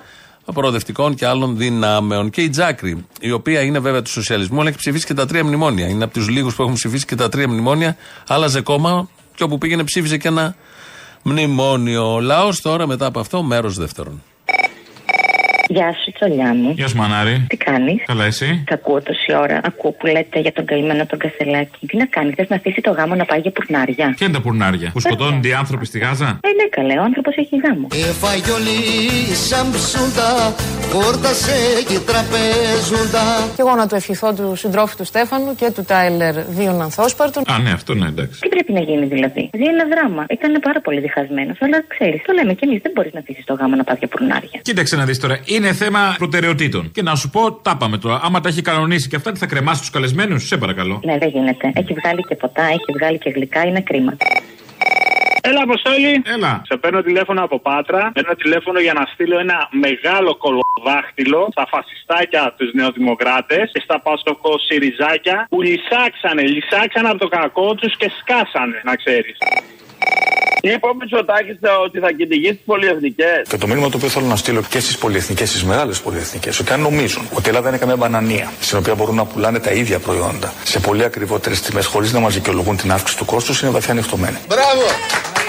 προοδευτικών 0.54 1.14
και 1.14 1.26
άλλων 1.26 1.56
δυνάμεων. 1.56 2.30
Και 2.30 2.42
η 2.42 2.48
Τζάκρη, 2.48 3.06
η 3.20 3.30
οποία 3.30 3.60
είναι 3.60 3.78
βέβαια 3.78 4.02
του 4.02 4.10
σοσιαλισμού, 4.10 4.60
αλλά 4.60 4.68
έχει 4.68 4.78
ψηφίσει 4.78 5.06
και 5.06 5.14
τα 5.14 5.26
τρία 5.26 5.44
μνημόνια. 5.44 5.88
Είναι 5.88 6.04
από 6.04 6.12
τους 6.12 6.28
λίγους 6.28 6.54
που 6.54 6.62
έχουν 6.62 6.74
ψηφίσει 6.74 7.04
και 7.04 7.14
τα 7.14 7.28
τρία 7.28 7.48
μνημόνια. 7.48 7.96
Άλλαζε 8.28 8.60
κόμμα 8.60 9.08
και 9.34 9.42
όπου 9.42 9.58
πήγαινε 9.58 9.84
ψήφιζε 9.84 10.16
και 10.16 10.28
ένα 10.28 10.54
μνημόνιο. 11.22 12.14
Ο 12.14 12.20
λαός 12.20 12.60
τώρα 12.60 12.86
μετά 12.86 13.06
από 13.06 13.20
αυτό, 13.20 13.42
μέρος 13.42 13.76
δεύτερον. 13.76 14.22
Γεια 15.76 15.88
σου, 16.00 16.12
τσολιά 16.16 16.54
μου. 16.54 16.70
Γεια 16.78 16.88
σου, 16.88 16.96
Μανάρη. 16.96 17.44
Τι 17.48 17.56
κάνεις; 17.56 18.02
Καλά, 18.06 18.24
εσύ; 18.24 18.64
Τα 18.66 18.74
ακούω 18.74 19.02
τόση 19.02 19.30
ώρα. 19.44 19.60
Ακούω 19.64 19.90
που 19.90 20.06
λέτε 20.06 20.38
για 20.40 20.52
τον 20.52 20.64
καημένο 20.64 21.06
τον 21.06 21.18
Κασελάκη. 21.18 21.86
Τι 21.86 21.96
να 21.96 22.06
κάνεις, 22.06 22.34
θες 22.36 22.48
να 22.48 22.56
αφήσει 22.56 22.80
το 22.80 22.90
γάμο 22.90 23.14
να 23.14 23.24
πάει 23.24 23.40
για 23.40 23.50
πουρνάρια; 23.50 24.06
Ποια 24.16 24.26
είναι 24.26 24.36
τα 24.36 24.40
πουρνάρια; 24.40 24.90
Που 24.92 25.00
σκοτώνονται 25.00 25.48
οι 25.48 25.52
άνθρωποι 25.52 25.84
στη 25.86 25.98
Γάζα; 25.98 26.38
Ε, 26.48 26.48
ναι, 26.58 26.66
καλέ, 26.76 26.94
ο 26.98 27.02
άνθρωπος 27.02 27.34
έχει 27.36 27.56
γάμο. 27.64 27.86
Έφαγε 28.10 28.50
όλοι 28.58 28.76
σαμψούντα, 29.48 30.30
χόρτασε 30.92 31.56
και 31.88 31.98
τραπέζουντα. 32.08 33.24
Και 33.56 33.62
εγώ 33.64 33.74
να 33.74 33.86
του 33.88 33.94
ευχηθώ 33.94 34.28
του 34.34 34.56
συντρόφου 34.56 34.96
του 34.96 35.04
Στέφανου 35.04 35.54
και 35.54 35.70
του 35.74 35.84
Τάιλερ 35.84 36.34
δύο 36.58 36.70
ανθόσπαρτων. 36.86 37.42
Α, 37.52 37.58
ναι, 37.58 37.70
αυτό 37.70 37.94
ναι, 37.94 38.06
εντάξει. 38.06 38.40
Τι 38.40 38.48
πρέπει 38.48 38.72
να 38.72 38.80
γίνει 38.80 39.06
δηλαδή; 39.06 39.48
Δηλαδή 39.52 39.72
ένα 39.74 39.84
δράμα. 39.92 40.24
Ήταν 40.28 40.52
πάρα 40.68 40.80
πολύ 40.80 41.00
διχασμένος, 41.00 41.56
αλλά 41.60 41.84
ξέρεις, 41.88 42.22
το 42.26 42.32
λέμε 42.32 42.52
κι 42.54 42.64
εμείς 42.64 42.80
δεν 42.82 42.92
μπορείς 42.94 43.12
να 43.12 43.20
αφήσεις 43.20 43.44
το 43.44 43.54
γάμο 43.54 43.74
να 43.76 43.84
πάει 43.84 43.96
για 43.98 44.08
πουρνάρια. 44.08 44.58
Κοίταξε 44.62 44.96
να 44.96 45.04
δεις 45.04 45.18
τώρα, 45.18 45.36
είναι 45.60 45.72
θέμα 45.72 46.14
προτεραιοτήτων. 46.18 46.90
Και 46.90 47.02
να 47.02 47.14
σου 47.14 47.30
πω, 47.30 47.52
τα 47.52 47.76
πάμε 47.76 47.98
τώρα. 47.98 48.20
Άμα 48.22 48.40
τα 48.40 48.48
έχει 48.48 48.62
κανονίσει 48.62 49.08
και 49.08 49.16
αυτά, 49.16 49.32
τι 49.32 49.38
θα 49.38 49.46
κρεμάσει 49.46 49.80
τους 49.80 49.90
καλεσμένους, 49.90 50.46
σε 50.46 50.56
παρακαλώ. 50.56 51.00
Ναι, 51.04 51.18
δεν 51.18 51.28
γίνεται. 51.28 51.72
Έχει 51.74 51.94
βγάλει 51.94 52.22
και 52.28 52.34
ποτά, 52.34 52.62
έχει 52.62 52.90
βγάλει 52.98 53.18
και 53.18 53.30
γλυκά, 53.30 53.66
είναι 53.66 53.80
κρίμα. 53.80 54.16
Έλα, 55.42 55.62
Αποστόλη. 55.62 56.22
Έλα. 56.36 56.62
Σε 56.68 56.76
παίρνω 56.76 57.02
τηλέφωνο 57.02 57.40
από 57.44 57.56
Πάτρα. 57.60 58.10
Παίρνω 58.14 58.34
τηλέφωνο 58.34 58.78
για 58.80 58.92
να 58.92 59.04
στείλω 59.12 59.38
ένα 59.38 59.68
μεγάλο 59.86 60.30
κολοδάχτυλο 60.44 61.48
στα 61.50 61.66
φασιστάκια 61.72 62.54
τους 62.58 62.70
νεοδημοκράτες 62.72 63.70
και 63.72 63.80
στα 63.84 64.00
πασοκο 64.00 64.52
Σιριζάκια 64.66 65.46
που 65.50 65.62
λυσάξανε, 65.62 66.42
λυσάξανε 66.42 67.08
από 67.08 67.18
το 67.18 67.28
κακό 67.28 67.74
τους 67.74 67.96
και 67.96 68.08
σκάσανε, 68.18 68.80
να 68.84 68.94
ξέρεις. 68.96 69.36
Είπε 70.62 70.86
ο 70.86 70.94
Μητσοτάκης 70.94 71.56
ότι 71.84 71.98
θα 71.98 72.12
κυνηγήσει 72.12 72.54
τις 72.54 72.64
πολυεθνικές. 72.64 73.42
Και 73.48 73.56
το 73.56 73.66
μήνυμα 73.66 73.88
το 73.88 73.96
οποίο 73.96 74.08
θέλω 74.08 74.26
να 74.26 74.36
στείλω 74.36 74.62
και 74.68 74.80
στις 74.80 74.98
πολυεθνικές, 74.98 75.48
στις 75.48 75.64
μεγάλες 75.64 76.00
πολυεθνικές, 76.00 76.58
ότι 76.58 76.72
αν 76.72 76.80
νομίζουν 76.80 77.28
ότι 77.32 77.46
η 77.46 77.48
Ελλάδα 77.48 77.68
είναι 77.68 77.78
καμία 77.78 77.96
μπανανία, 77.96 78.52
στην 78.60 78.78
οποία 78.78 78.94
μπορούν 78.94 79.14
να 79.14 79.24
πουλάνε 79.24 79.58
τα 79.58 79.70
ίδια 79.70 79.98
προϊόντα 79.98 80.52
σε 80.62 80.80
πολύ 80.80 81.04
ακριβότερες 81.04 81.60
τιμές 81.60 81.86
χωρίς 81.86 82.12
να 82.12 82.20
μα 82.20 82.28
δικαιολογούν 82.28 82.76
την 82.76 82.92
αύξηση 82.92 83.18
του 83.18 83.24
κόστους, 83.24 83.62
είναι 83.62 83.70
βαθιά 83.70 83.92
ανοιχτωμένοι. 83.92 84.36
Μπράβο! 84.48 85.39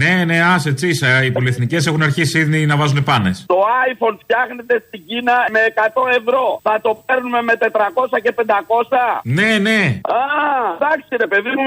Ναι, 0.00 0.24
ναι, 0.24 0.38
άσε 0.54 0.72
τσίσα. 0.72 1.24
Οι 1.24 1.30
πολυεθνικές 1.30 1.86
έχουν 1.86 2.02
αρχίσει 2.02 2.38
ήδη 2.38 2.66
να 2.66 2.76
βάζουν 2.76 3.02
πάνες. 3.04 3.44
Το 3.46 3.58
iPhone 3.90 4.16
φτιάχνεται 4.22 4.84
στην 4.86 5.00
Κίνα 5.06 5.36
με 5.54 5.60
100 5.74 6.18
ευρώ. 6.20 6.60
Θα 6.62 6.78
το 6.82 7.02
παίρνουμε 7.06 7.42
με 7.42 7.54
400 7.58 7.66
και 8.22 8.32
500. 8.36 8.42
Ναι, 9.22 9.50
ναι. 9.66 9.80
Α, 10.16 10.20
εντάξει 10.76 11.10
ρε 11.16 11.26
παιδί 11.26 11.48
μου. 11.48 11.66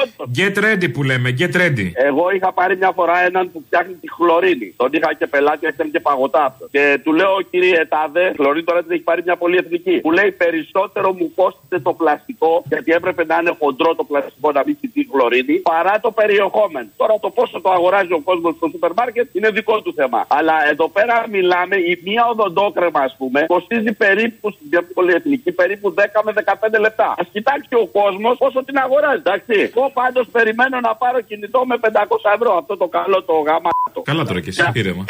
όντως. 0.00 0.26
Get 0.38 0.56
ready 0.64 0.88
που 0.92 1.02
λέμε, 1.02 1.28
get 1.40 1.54
ready. 1.62 1.88
Εγώ 2.08 2.24
είχα 2.34 2.52
πάρει 2.52 2.76
μια 2.76 2.92
φορά 2.94 3.16
έναν 3.28 3.44
που 3.52 3.62
φτιάχνει 3.66 3.94
τη 3.94 4.08
χλωρίνη. 4.16 4.74
Τον 4.76 4.90
είχα 4.92 5.14
και 5.18 5.26
πελάτη, 5.26 5.66
έκανε 5.66 5.90
και 5.90 6.00
παγωτά 6.00 6.44
αυτό. 6.44 6.68
Και 6.70 7.00
του 7.04 7.12
λέω, 7.12 7.34
κύριε 7.50 7.84
Τάδε, 7.92 8.32
χλωρίνη 8.36 8.64
τώρα 8.64 8.80
την 8.82 8.92
έχει 8.92 9.02
πάρει 9.10 9.22
μια 9.24 9.36
πολύ 9.36 9.56
εθνική. 9.56 9.96
Που 10.00 10.12
λέει 10.12 10.30
περισσότερο 10.32 11.08
μου 11.18 11.32
κόστησε 11.34 11.78
το 11.82 11.92
πλαστικό, 11.92 12.62
γιατί 12.68 12.92
έπρεπε 12.92 13.24
να 13.24 13.36
είναι 13.40 13.52
χοντρό 13.60 13.94
το 13.94 14.04
πλαστικό 14.04 14.52
να 14.52 14.62
μην 14.66 14.76
τη 14.94 15.06
χλωρίνη, 15.10 15.54
παρά 15.72 15.94
το 16.00 16.10
περιεχόμενο. 16.10 16.88
Τώρα 16.96 17.14
το 17.20 17.30
πόσο 17.30 17.60
το 17.66 17.72
αγοράζει 17.78 18.12
ο 18.12 18.20
κόσμος 18.28 18.52
στο 18.56 18.66
σούπερ 18.72 18.92
μάρκετ 18.98 19.26
είναι 19.36 19.50
δικό 19.58 19.76
του 19.84 19.92
θέμα. 19.98 20.20
Αλλά 20.38 20.54
εδώ 20.72 20.86
πέρα 20.96 21.16
μιλάμε, 21.34 21.76
η 21.76 21.92
μία 22.06 22.24
οδοντόκρεμα, 22.32 23.00
ας 23.08 23.14
πούμε, 23.18 23.40
κοστίζει 23.54 23.92
περίπου 23.92 24.46
στην 24.50 24.66
πολυεθνική 24.94 25.50
περίπου 25.52 25.94
10 25.94 26.22
με 26.26 26.32
15 26.32 26.80
λεπτά. 26.80 27.08
Α 27.20 27.22
κοιτάξει 27.32 27.74
ο 27.84 27.86
κόσμος 27.98 28.34
πόσο 28.38 28.64
την 28.64 28.76
αγοράζει, 28.84 29.22
εντάξει. 29.24 29.56
Εγώ 29.74 29.90
πάντως 30.00 30.26
περιμένω 30.36 30.76
να 30.80 30.92
πάρω 30.94 31.20
κινητό 31.20 31.60
με 31.70 31.76
500 31.80 31.88
ευρώ. 32.36 32.56
Αυτό 32.60 32.76
το 32.76 32.86
καλό 32.96 33.22
το 33.22 33.32
γάμα. 33.48 33.70
Καλά 34.02 34.24
τώρα 34.24 34.40
και 34.40 34.48
εσύ, 34.48 34.62
ήρεμα. 34.74 35.04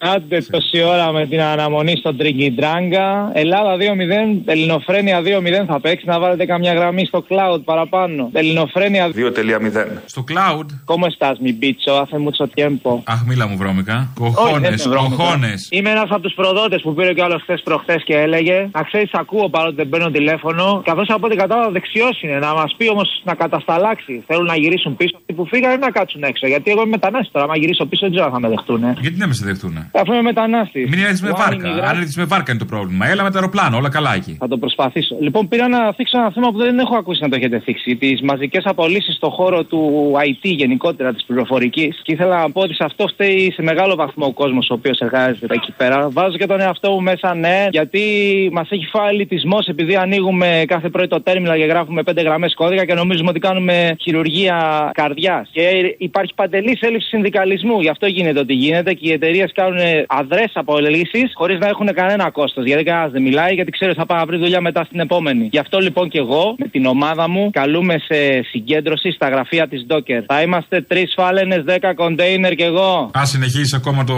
Άντε 0.00 0.38
τόση 0.50 0.82
ώρα 0.82 1.12
με 1.12 1.26
την 1.26 1.40
αναμονή 1.40 1.96
στο 1.96 2.14
Τριγκιντράγκα. 2.14 3.30
Ελλάδα 3.32 3.76
2-0, 3.76 3.80
Ελληνοφρένια 4.44 5.20
2-0 5.20 5.24
θα 5.66 5.80
παίξει. 5.80 6.06
Να 6.06 6.18
βάλετε 6.20 6.44
καμιά 6.46 6.72
γραμμή 6.74 7.04
στο 7.06 7.24
cloud 7.28 7.60
παραπάνω. 7.64 8.30
Ελληνοφρένια 8.32 9.08
2.0. 9.08 9.12
Στο 10.06 10.24
cloud; 10.30 10.66
¿Cómo 10.92 11.04
estás, 11.12 11.36
mi 11.44 11.52
bicho? 11.52 11.90
Hace 12.00 12.18
mucho 12.18 12.46
tiempo. 12.58 13.02
Αχ, 13.04 13.24
μίλα 13.26 13.46
μου 13.48 13.56
βρώμικα. 13.56 14.08
Όχι, 14.20 14.34
Κοχώνες, 14.34 14.60
δεν 14.60 14.72
είναι 14.72 14.96
βρώμικα. 14.96 15.16
κοχώνες. 15.16 15.68
Είμαι 15.70 15.90
ένας 15.90 16.08
από 16.10 16.20
τους 16.20 16.34
προδότες 16.34 16.80
που 16.82 16.94
πήρε 16.94 17.12
και 17.12 17.22
άλλος 17.22 17.42
χθες 17.42 17.60
προχθές 17.64 18.02
και 18.04 18.14
έλεγε. 18.16 18.68
Να 18.72 18.82
ξέρεις, 18.82 19.10
ακούω 19.12 19.48
παρότι 19.50 19.74
δεν 19.74 19.88
παίρνω 19.88 20.10
τηλέφωνο. 20.10 20.82
Καθώ 20.84 21.02
από 21.08 21.26
ό,τι 21.26 21.36
κατάλαβα 21.36 21.70
δεξιός 21.70 22.22
είναι. 22.22 22.38
Να 22.38 22.54
μας 22.54 22.74
πει 22.76 22.88
όμως 22.90 23.20
να 23.24 23.34
κατασταλάξει. 23.34 24.24
Θέλουν 24.26 24.44
να 24.46 24.56
γυρίσουν 24.56 24.96
πίσω. 24.96 25.16
Αυτοί 25.16 25.32
που 25.32 25.46
φύγανε 25.46 25.76
να 25.76 25.90
κάτσουν 25.90 26.22
έξω. 26.22 26.46
Γιατί 26.46 26.70
εγώ 26.70 26.80
είμαι 26.80 26.90
μετανάστης 26.90 27.32
τώρα. 27.32 27.44
Αν 27.52 27.58
γυρίσω 27.60 27.86
πίσω 27.86 28.00
δεν 28.06 28.10
ξέρω 28.10 28.26
αν 28.26 28.32
θα 28.32 28.40
με 28.40 28.48
δεχτούν. 28.48 28.82
Γιατί 29.00 29.16
να 29.18 29.26
με 29.26 29.34
σε 29.34 29.44
δεχτούν. 29.44 29.85
Αφού 29.92 30.12
είμαι 30.12 30.22
μετανάστη. 30.22 30.86
Μην 30.88 30.98
έρθεις 30.98 31.22
με 31.22 31.30
βάρκα. 31.30 31.68
Αν 31.68 31.96
έρθεις 31.96 32.16
με 32.16 32.24
βάρκα 32.24 32.50
είναι 32.50 32.60
το 32.60 32.66
πρόβλημα. 32.66 33.08
Έλα 33.08 33.22
με 33.22 33.30
το 33.30 33.38
αεροπλάνο, 33.38 33.76
όλα 33.76 33.88
καλά 33.88 34.14
εκεί. 34.14 34.36
Θα 34.38 34.48
το 34.48 34.58
προσπαθήσω. 34.58 35.16
Λοιπόν, 35.20 35.48
πήρα 35.48 35.68
να 35.68 35.92
θίξω 35.92 36.18
ένα 36.18 36.30
θέμα 36.30 36.50
που 36.50 36.58
δεν 36.58 36.78
έχω 36.78 36.96
ακούσει 36.96 37.22
να 37.22 37.28
το 37.28 37.36
έχετε 37.36 37.58
θίξει. 37.58 37.96
Τις 37.96 38.22
μαζικές 38.22 38.64
απολύσεις 38.64 39.14
στον 39.14 39.30
χώρο 39.30 39.64
του 39.64 40.12
IT 40.26 40.42
γενικότερα 40.42 41.12
της 41.12 41.24
πληροφορικής. 41.24 42.00
Και 42.02 42.12
ήθελα 42.12 42.40
να 42.40 42.50
πω 42.50 42.60
ότι 42.60 42.74
σε 42.74 42.84
αυτό 42.84 43.06
φταίει 43.06 43.50
σε 43.52 43.62
μεγάλο 43.62 43.94
βαθμό 43.94 44.26
ο 44.26 44.32
κόσμος 44.32 44.70
ο 44.70 44.74
οποίος 44.74 44.98
εργάζεται 44.98 45.54
εκεί 45.54 45.72
πέρα. 45.76 46.08
Βάζω 46.10 46.36
και 46.36 46.46
τον 46.46 46.60
εαυτό 46.60 46.90
μου 46.90 47.02
μέσα, 47.02 47.34
ναι, 47.34 47.66
γιατί 47.70 48.00
μας 48.52 48.70
έχει 48.70 48.86
φάει 48.86 49.08
ελιτισμό 49.08 49.58
επειδή 49.66 49.96
ανοίγουμε 49.96 50.64
κάθε 50.66 50.88
πρωί 50.88 51.06
το 51.06 51.20
τέρμιλα 51.22 51.56
και 51.56 51.64
γράφουμε 51.64 52.02
πέντε 52.02 52.22
γραμμές 52.22 52.54
κώδικα 52.54 52.84
και 52.84 52.94
νομίζουμε 52.94 53.30
ότι 53.30 53.38
κάνουμε 53.38 53.96
χειρουργία 54.00 54.90
καρδιάς. 54.94 55.48
Και 55.52 55.94
υπάρχει 55.98 56.34
παντελής 56.34 56.80
έλλειψη 56.80 57.08
συνδικαλισμού. 57.08 57.80
Γι' 57.80 57.88
αυτό 57.88 58.06
γίνεται 58.06 58.38
ό,τι 58.38 58.54
γίνεται 58.54 58.92
και 58.92 59.08
οι 59.08 59.12
εταιρείες 59.12 59.52
κάνουν 59.54 59.75
αδρές 60.06 60.50
απολύσεις 60.54 61.30
χωρίς 61.34 61.58
να 61.58 61.66
έχουν 61.68 61.88
κανένα 61.94 62.30
κόστος. 62.30 62.64
Γιατί 62.64 62.82
κανένας 62.82 63.10
δεν 63.12 63.22
μιλάει, 63.22 63.54
γιατί 63.54 63.70
ξέρεις 63.70 63.92
ότι 63.94 64.02
θα 64.02 64.06
πάει 64.06 64.18
να 64.18 64.26
βρει 64.26 64.36
δουλειά 64.36 64.60
μετά 64.60 64.84
στην 64.84 65.00
επόμενη. 65.00 65.48
Γι' 65.52 65.58
αυτό 65.58 65.78
λοιπόν 65.78 66.08
και 66.08 66.18
εγώ 66.18 66.54
με 66.58 66.68
την 66.68 66.86
ομάδα 66.86 67.28
μου 67.28 67.50
καλούμε 67.52 67.94
σε 67.98 68.42
συγκέντρωση 68.50 69.10
στα 69.10 69.28
γραφεία 69.28 69.68
της 69.68 69.86
Docker. 69.90 70.22
Θα 70.26 70.42
είμαστε 70.42 70.80
τρεις 70.80 71.12
φάλαινες, 71.16 71.62
δέκα 71.64 71.94
κοντέινερ 71.94 72.54
και 72.54 72.64
εγώ. 72.64 73.10
Α 73.18 73.24
συνεχίσει 73.24 73.76
ακόμα 73.76 74.04
το 74.04 74.14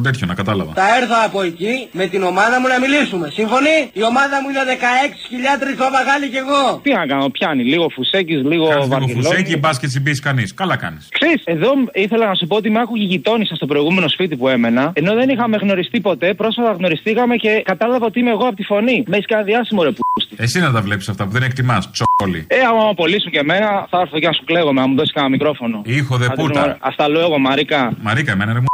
τέτοιο, 0.00 0.26
να 0.26 0.34
κατάλαβα. 0.34 0.72
Θα 0.74 0.96
έρθω 1.00 1.14
από 1.26 1.42
εκεί 1.42 1.88
με 1.92 2.06
την 2.06 2.22
ομάδα 2.22 2.60
μου 2.60 2.66
να 2.68 2.78
μιλήσουμε. 2.78 3.28
Σύμφωνοι; 3.32 3.74
Η 3.92 4.02
ομάδα 4.04 4.36
μου 4.42 4.48
είναι 4.50 4.60
16.000 4.76 5.76
το 5.76 5.84
Γάλλοι 6.06 6.28
και 6.30 6.38
εγώ. 6.38 6.80
Τι 6.82 6.92
να 6.92 7.06
κάνω, 7.06 7.28
πιάνει 7.28 7.64
λίγο 7.64 7.88
φουσέκι, 7.88 8.34
λίγο 8.34 8.66
Κάτσε 8.66 8.78
λίγο 8.78 8.86
βαρκελόνι. 8.86 9.24
φουσέκι, 9.24 9.56
μπας 9.56 9.78
και 9.78 9.86
τσιμπήσεις 9.86 10.20
κανείς. 10.20 10.54
Καλά 10.54 10.76
κάνεις. 10.76 11.08
Ξέρεις, 11.18 11.42
εδώ 11.44 11.70
ήθελα 11.92 12.26
να 12.26 12.34
σου 12.34 12.46
πω 12.46 12.56
ότι 12.56 12.70
με 12.70 12.80
άκουγε 12.80 13.02
η 13.02 13.06
γειτόνισσα 13.06 13.54
στο 13.54 13.66
προηγούμενο 13.66 14.08
σπίτι 14.08 14.36
που 14.36 14.48
έμενα. 14.48 14.92
Ενώ 15.02 15.14
δεν 15.14 15.28
είχαμε 15.28 15.56
γνωριστεί 15.56 16.00
ποτέ, 16.00 16.34
πρόσφατα 16.34 16.72
γνωριστήκαμε 16.72 17.36
και 17.36 17.62
κατάλαβα 17.64 18.06
ότι 18.06 18.18
είμαι 18.20 18.30
εγώ 18.30 18.46
από 18.46 18.56
τη 18.56 18.62
φωνή. 18.62 19.04
Με 19.06 19.16
έχεις 19.16 19.26
κάνει 19.26 19.44
διάσημο 19.44 19.82
ρε 19.82 19.90
που. 19.90 20.00
Εσύ 20.36 20.60
να 20.60 20.72
τα 20.72 20.80
βλέπεις 20.80 21.08
αυτά 21.08 21.24
που 21.24 21.30
δεν 21.30 21.42
εκτιμάς. 21.42 21.90
Τσόλι. 21.90 22.44
Ε, 22.48 22.60
άμα 22.60 22.82
με 22.82 22.88
απολύσουν 22.88 23.30
και 23.30 23.38
εμένα, 23.38 23.86
θα 23.90 23.98
έρθω 24.00 24.18
και 24.18 24.26
να 24.26 24.32
σου 24.32 24.44
κλαίγομαι, 24.44 24.80
να 24.80 24.86
μου 24.86 24.94
δώσεις 24.94 25.12
κανένα 25.12 25.32
μικρόφωνο. 25.32 25.82
Ήχο 25.84 26.16
δε 26.16 26.28
πούτα. 26.28 26.62
Α 26.62 26.88
τα 26.96 27.08
λέω 27.08 27.20
εγώ, 27.20 27.38
Μαρίκα. 27.38 27.96
Μαρίκα, 28.02 28.32
εμένα 28.32 28.52
ρε 28.52 28.58
μου. 28.58 28.66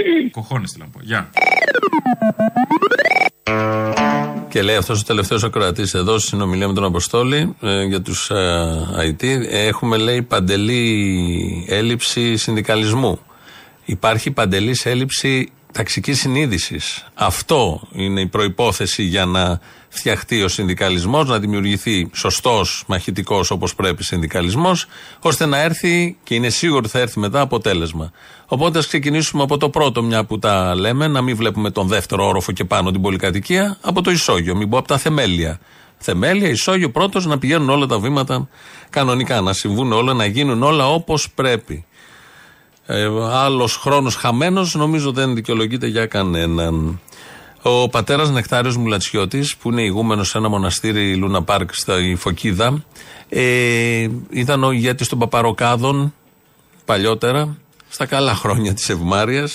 Κοχώνε 0.36 0.64
θέλω 0.72 0.84
να 0.84 0.90
πω. 0.90 0.98
Γεια. 1.02 1.30
Και 4.48 4.62
λέει 4.62 4.76
αυτός 4.76 5.00
ο 5.00 5.04
τελευταίος 5.06 5.44
ακροατής 5.44 5.94
εδώ 5.94 6.18
στη 6.18 6.28
συνομιλία 6.28 6.68
με 6.68 6.74
τον 6.74 6.84
Αποστόλη 6.84 7.56
ε, 7.60 7.82
για 7.82 8.02
τους 8.02 8.30
IT. 9.06 9.24
Έχουμε 9.50 9.96
λέει 9.96 10.22
παντελή 10.22 11.66
έλλειψη 11.68 12.36
συνδικαλισμού. 12.36 13.18
Υπάρχει 13.84 14.30
παντελής 14.30 14.86
έλλειψη 14.86 15.52
ταξική 15.72 16.12
συνείδησης. 16.12 17.06
Αυτό 17.14 17.88
είναι 17.92 18.20
η 18.20 18.26
προπόθεση 18.26 19.02
για 19.02 19.24
να 19.24 19.60
φτιαχτεί 19.88 20.42
ο 20.42 20.48
συνδικαλισμός, 20.48 21.28
να 21.28 21.38
δημιουργηθεί 21.38 22.10
σωστός, 22.14 22.84
μαχητικός 22.86 23.50
όπως 23.50 23.74
πρέπει 23.74 24.04
συνδικαλισμός, 24.04 24.86
ώστε 25.20 25.46
να 25.46 25.58
έρθει 25.58 26.16
και 26.22 26.34
είναι 26.34 26.48
σίγουρο 26.48 26.78
ότι 26.78 26.88
θα 26.88 26.98
έρθει 26.98 27.18
μετά 27.18 27.40
αποτέλεσμα. 27.40 28.12
Οπότε 28.46 28.78
ας 28.78 28.86
ξεκινήσουμε 28.86 29.42
από 29.42 29.56
το 29.56 29.68
πρώτο, 29.68 30.02
μια 30.02 30.24
που 30.24 30.38
τα 30.38 30.74
λέμε, 30.74 31.06
να 31.06 31.22
μην 31.22 31.36
βλέπουμε 31.36 31.70
τον 31.70 31.86
δεύτερο 31.86 32.26
όροφο 32.26 32.52
και 32.52 32.64
πάνω 32.64 32.90
την 32.90 33.02
πολυκατοικία, 33.02 33.78
από 33.80 34.02
το 34.02 34.10
ισόγειο, 34.10 34.56
μην 34.56 34.68
πω 34.68 34.78
από 34.78 34.88
τα 34.88 34.98
θεμέλια. 34.98 35.60
Θεμέλια, 35.98 36.48
ισόγειο 36.48 36.90
πρώτος, 36.90 37.26
να 37.26 37.38
πηγαίνουν 37.38 37.70
όλα 37.70 37.86
τα 37.86 37.98
βήματα 37.98 38.48
κανονικά, 38.90 39.40
να 39.40 39.52
συμβούν 39.52 39.92
όλα, 39.92 40.12
να 40.14 40.26
γίνουν 40.26 40.62
όλα 40.62 40.88
όπως 40.88 41.30
πρέπει. 41.30 41.84
Ε, 42.94 43.08
Άλλος 43.30 43.76
χρόνος 43.76 44.14
χαμένος 44.14 44.74
νομίζω 44.74 45.12
δεν 45.12 45.34
δικαιολογείται 45.34 45.86
για 45.86 46.06
κανέναν. 46.06 47.00
Ο 47.62 47.88
πατέρας 47.88 48.30
Νεκτάριος 48.30 48.76
Μουλατσιώτης, 48.76 49.56
που 49.56 49.70
είναι 49.70 49.82
ηγούμενος 49.82 50.28
σε 50.28 50.38
ένα 50.38 50.48
μοναστήρι 50.48 51.14
Λούνα 51.14 51.42
Πάρκ 51.42 51.74
στη 51.74 52.14
Φωκίδα, 52.18 52.84
ε, 53.28 54.08
ήταν 54.30 54.64
ο 54.64 54.70
ηγέτης 54.70 55.08
των 55.08 55.18
Παπαροκάδων 55.18 56.14
παλιότερα, 56.84 57.56
στα 57.88 58.06
καλά 58.06 58.34
χρόνια 58.34 58.74
της 58.74 58.88
Ευμάρεια. 58.88 59.48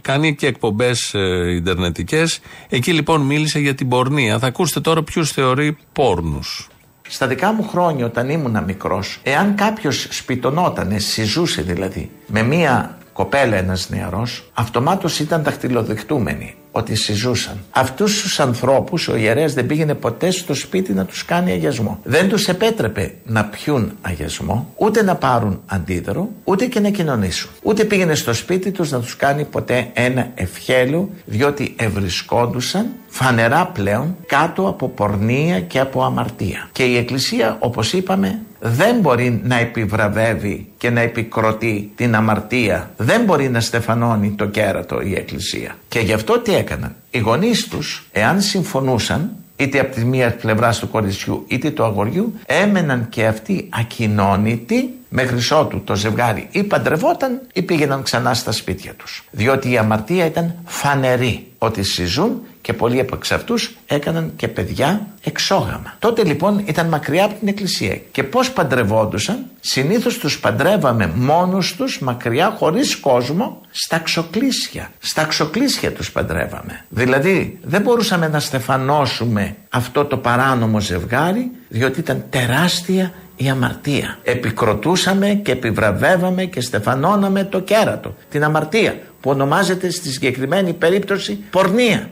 Κάνει 0.00 0.34
και 0.34 0.46
εκπομπές 0.46 1.14
ε, 1.14 1.52
Ιντερνετικές. 1.54 2.40
Εκεί 2.68 2.92
λοιπόν 2.92 3.20
μίλησε 3.20 3.58
για 3.58 3.74
την 3.74 3.88
πορνεία. 3.88 4.38
Θα 4.38 4.46
ακούσετε 4.46 4.80
τώρα 4.80 5.02
ποιους 5.02 5.30
θεωρεί 5.30 5.76
πόρνους. 5.92 6.68
Στα 7.14 7.26
δικά 7.26 7.52
μου 7.52 7.68
χρόνια 7.68 8.04
όταν 8.04 8.28
ήμουν 8.28 8.64
μικρός, 8.64 9.20
εάν 9.22 9.54
κάποιος 9.54 10.06
σπιτωνότανε, 10.10 10.98
συζούσε 10.98 11.62
δηλαδή, 11.62 12.10
με 12.26 12.42
μία 12.42 12.98
κοπέλα 13.12 13.56
ένας 13.56 13.90
νεαρός, 13.90 14.50
αυτομάτως 14.54 15.20
ήταν 15.20 15.42
δαχτυλοδεικτούμενοι. 15.42 16.54
ότι 16.72 16.94
συζούσαν. 16.94 17.64
Αυτούς 17.70 18.22
τους 18.22 18.40
ανθρώπους 18.40 19.08
ο 19.08 19.16
ιερέας 19.16 19.54
δεν 19.54 19.66
πήγαινε 19.66 19.94
ποτέ 19.94 20.30
στο 20.30 20.54
σπίτι 20.54 20.92
να 20.92 21.04
τους 21.04 21.24
κάνει 21.24 21.50
αγιασμό. 21.50 22.00
Δεν 22.04 22.28
τους 22.28 22.48
επέτρεπε 22.48 23.14
να 23.24 23.44
πιούν 23.44 23.92
αγιασμό, 24.00 24.72
ούτε 24.76 25.02
να 25.02 25.14
πάρουν 25.14 25.60
αντίδωρο, 25.66 26.28
ούτε 26.44 26.66
και 26.66 26.80
να 26.80 26.90
κοινωνήσουν. 26.90 27.50
Ούτε 27.62 27.84
πήγαινε 27.84 28.14
στο 28.14 28.32
σπίτι 28.32 28.70
τους 28.70 28.90
να 28.90 29.00
τους 29.00 29.16
κάνει 29.16 29.44
ποτέ 29.44 29.90
ένα 29.92 30.30
ευχέλιο, 30.34 31.10
διότι 31.24 31.74
ευρισκόντουσαν 31.78 32.86
φανερά 33.12 33.66
πλέον 33.66 34.16
κάτω 34.26 34.68
από 34.68 34.88
πορνεία 34.88 35.60
και 35.60 35.80
από 35.80 36.04
αμαρτία. 36.04 36.68
Και 36.72 36.82
η 36.82 36.96
Εκκλησία, 36.96 37.56
όπως 37.60 37.92
είπαμε, 37.92 38.38
δεν 38.60 38.96
μπορεί 39.00 39.40
να 39.44 39.58
επιβραβεύει 39.58 40.66
και 40.78 40.90
να 40.90 41.00
επικροτεί 41.00 41.92
την 41.94 42.14
αμαρτία. 42.14 42.90
Δεν 42.96 43.24
μπορεί 43.24 43.48
να 43.48 43.60
στεφανώνει 43.60 44.30
το 44.30 44.46
κέρατο 44.46 45.00
η 45.00 45.14
Εκκλησία. 45.14 45.76
Και 45.88 45.98
γι' 45.98 46.12
αυτό 46.12 46.38
τι 46.38 46.54
έκαναν. 46.54 46.94
Οι 47.10 47.18
γονείς 47.18 47.68
τους, 47.68 48.08
εάν 48.12 48.40
συμφωνούσαν, 48.40 49.30
είτε 49.56 49.80
από 49.80 49.94
τη 49.94 50.04
μία 50.04 50.36
πλευρά 50.36 50.74
του 50.74 50.88
κοριτσιού 50.88 51.44
είτε 51.48 51.70
του 51.70 51.84
αγοριού, 51.84 52.34
έμεναν 52.46 53.06
και 53.08 53.26
αυτοί 53.26 53.68
ακοινώνητοι 53.70 54.90
μέχρι 55.08 55.38
ότου 55.54 55.80
το 55.84 55.96
ζευγάρι 55.96 56.48
ή 56.50 56.62
παντρευόταν 56.62 57.40
ή 57.52 57.62
πήγαιναν 57.62 58.02
ξανά 58.02 58.34
στα 58.34 58.52
σπίτια 58.52 58.94
τους. 58.94 59.24
Διότι 59.30 59.70
η 59.70 59.78
αμαρτία 59.78 60.26
ήταν 60.26 60.54
φανερή 60.64 61.46
ότι 61.58 61.82
συζούν 61.82 62.42
και 62.62 62.72
πολλοί 62.72 63.00
από 63.00 63.14
εξ 63.14 63.32
αυτούς 63.32 63.76
έκαναν 63.86 64.32
και 64.36 64.48
παιδιά 64.48 65.06
εξόγαμα. 65.24 65.94
Τότε 65.98 66.24
λοιπόν 66.24 66.62
ήταν 66.66 66.86
μακριά 66.88 67.24
από 67.24 67.34
την 67.38 67.48
εκκλησία. 67.48 68.00
Και 68.12 68.22
πώς 68.22 68.50
παντρευόντουσαν, 68.50 69.44
συνήθως 69.60 70.18
τους 70.18 70.40
παντρεύαμε 70.40 71.12
μόνο 71.14 71.58
τους, 71.76 72.00
μακριά, 72.00 72.54
χωρίς 72.58 72.96
κόσμο, 72.96 73.60
στα 73.70 73.98
ξοκλήσια. 73.98 74.90
Στα 74.98 75.24
ξοκλήσια 75.24 75.92
τους 75.92 76.12
παντρεύαμε. 76.12 76.84
Δηλαδή 76.88 77.58
δεν 77.62 77.82
μπορούσαμε 77.82 78.28
να 78.28 78.40
στεφανώσουμε 78.40 79.56
αυτό 79.68 80.04
το 80.04 80.16
παράνομο 80.16 80.80
ζευγάρι, 80.80 81.50
διότι 81.68 82.00
ήταν 82.00 82.24
τεράστια 82.30 83.12
η 83.36 83.48
αμαρτία. 83.48 84.18
Επικροτούσαμε 84.22 85.28
και 85.28 85.52
επιβραβεύαμε 85.52 86.44
και 86.44 86.60
στεφανώναμε 86.60 87.44
το 87.44 87.60
κέρατο, 87.60 88.16
την 88.28 88.44
αμαρτία, 88.44 88.98
που 89.20 89.30
ονομάζεται 89.30 89.90
στη 89.90 90.10
συγκεκριμένη 90.10 90.72
περίπτωση 90.72 91.38
πορνεία. 91.50 92.10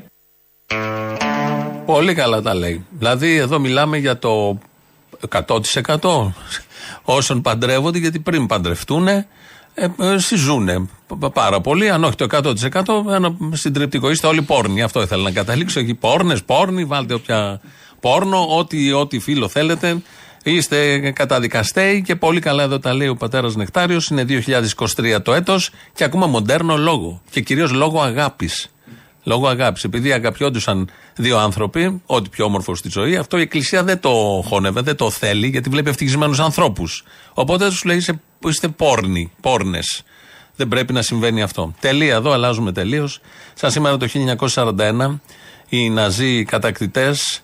Πολύ 1.87 2.15
καλά 2.15 2.43
τα 2.43 2.55
λέει. 2.55 2.85
Δηλαδή 2.91 3.37
εδώ 3.37 3.59
μιλάμε 3.59 3.97
για 3.97 4.19
το 4.19 4.59
100% 5.97 6.33
όσων 7.03 7.43
παντρεύονται, 7.43 7.99
γιατί 7.99 8.19
πριν 8.19 8.47
παντρευτούν 8.47 9.09
ε, 9.09 9.27
ε, 9.75 10.19
συζούνε 10.19 10.89
πάρα 11.33 11.61
πολύ, 11.61 11.91
αν 11.91 12.05
όχι 12.05 12.15
το 12.15 12.27
100% 12.31 13.13
ένα 13.13 13.37
συντριπτικό. 13.53 14.11
Είστε 14.11 14.27
όλοι 14.27 14.43
πόρνοι, 14.43 14.83
αυτό 14.83 15.03
ήθελα 15.03 15.23
να 15.23 15.31
καταλήξω. 15.31 15.81
Εκεί 15.81 15.95
πόρνες, 15.95 16.43
πόρνοι, 16.43 16.85
βάλτε 16.85 17.15
όποια 17.15 17.61
πόρνο, 18.01 18.47
ό,τι, 18.57 18.93
ό,τι 18.93 19.19
φίλο 19.19 19.49
θέλετε. 19.49 20.03
Είστε 20.43 21.11
καταδικαστέοι 21.11 22.03
και 22.03 22.17
πολύ 22.17 22.41
καλά 22.41 22.63
εδώ 22.63 22.79
τα 22.79 22.95
λέει 22.95 23.09
ο 23.09 23.17
πατέρας 23.17 23.57
Νεκτάριος. 23.57 24.09
Είναι 24.09 24.25
2023 24.97 25.23
το 25.23 25.35
έτος 25.35 25.71
και 25.95 26.05
ακούμε 26.05 26.27
μοντέρνο 26.27 26.77
λόγο. 26.77 27.23
Και 27.31 27.41
κυρίως 27.41 27.73
λόγο 27.73 28.03
αγάπης. 28.03 28.71
Λόγω 29.23 29.49
αγάπης. 29.49 29.85
Επειδή 29.85 30.13
αγαπιόντουσαν 30.13 30.91
δύο 31.17 31.39
άνθρωποι, 31.39 32.03
ό,τι 32.07 32.29
πιο 32.29 32.45
όμορφο 32.45 32.75
στη 32.75 32.89
ζωή, 32.89 33.17
αυτό 33.17 33.39
η 33.39 33.41
Εκκλησία 33.41 33.85
δεν 33.85 34.01
το 34.01 34.45
χώνευε, 34.47 34.81
δεν 34.81 34.97
το 34.97 35.11
θέλει, 35.11 35.47
γιατί 35.47 35.69
βλέπει 35.69 35.89
ευτυχισμένους 35.89 36.41
ανθρώπους. 36.41 37.05
Οπότε 37.35 37.69
τους 37.69 37.85
λέει 37.85 38.05
είστε 38.49 38.69
πόρνοι, 38.69 39.33
πόρνες. 39.41 40.03
Δεν 40.57 40.69
πρέπει 40.69 40.93
να 40.93 41.03
συμβαίνει 41.03 41.43
αυτό. 41.43 41.75
Τελεία 41.81 42.15
εδώ, 42.15 42.31
αλλάζουμε 42.31 42.73
τελείως. 42.73 43.21
Σαν 43.55 43.71
σήμερα 43.71 43.97
το 43.97 44.07
1941, 44.07 45.21
οι 45.69 45.91
Ναζί 45.91 46.45
κατακτητές 46.45 47.43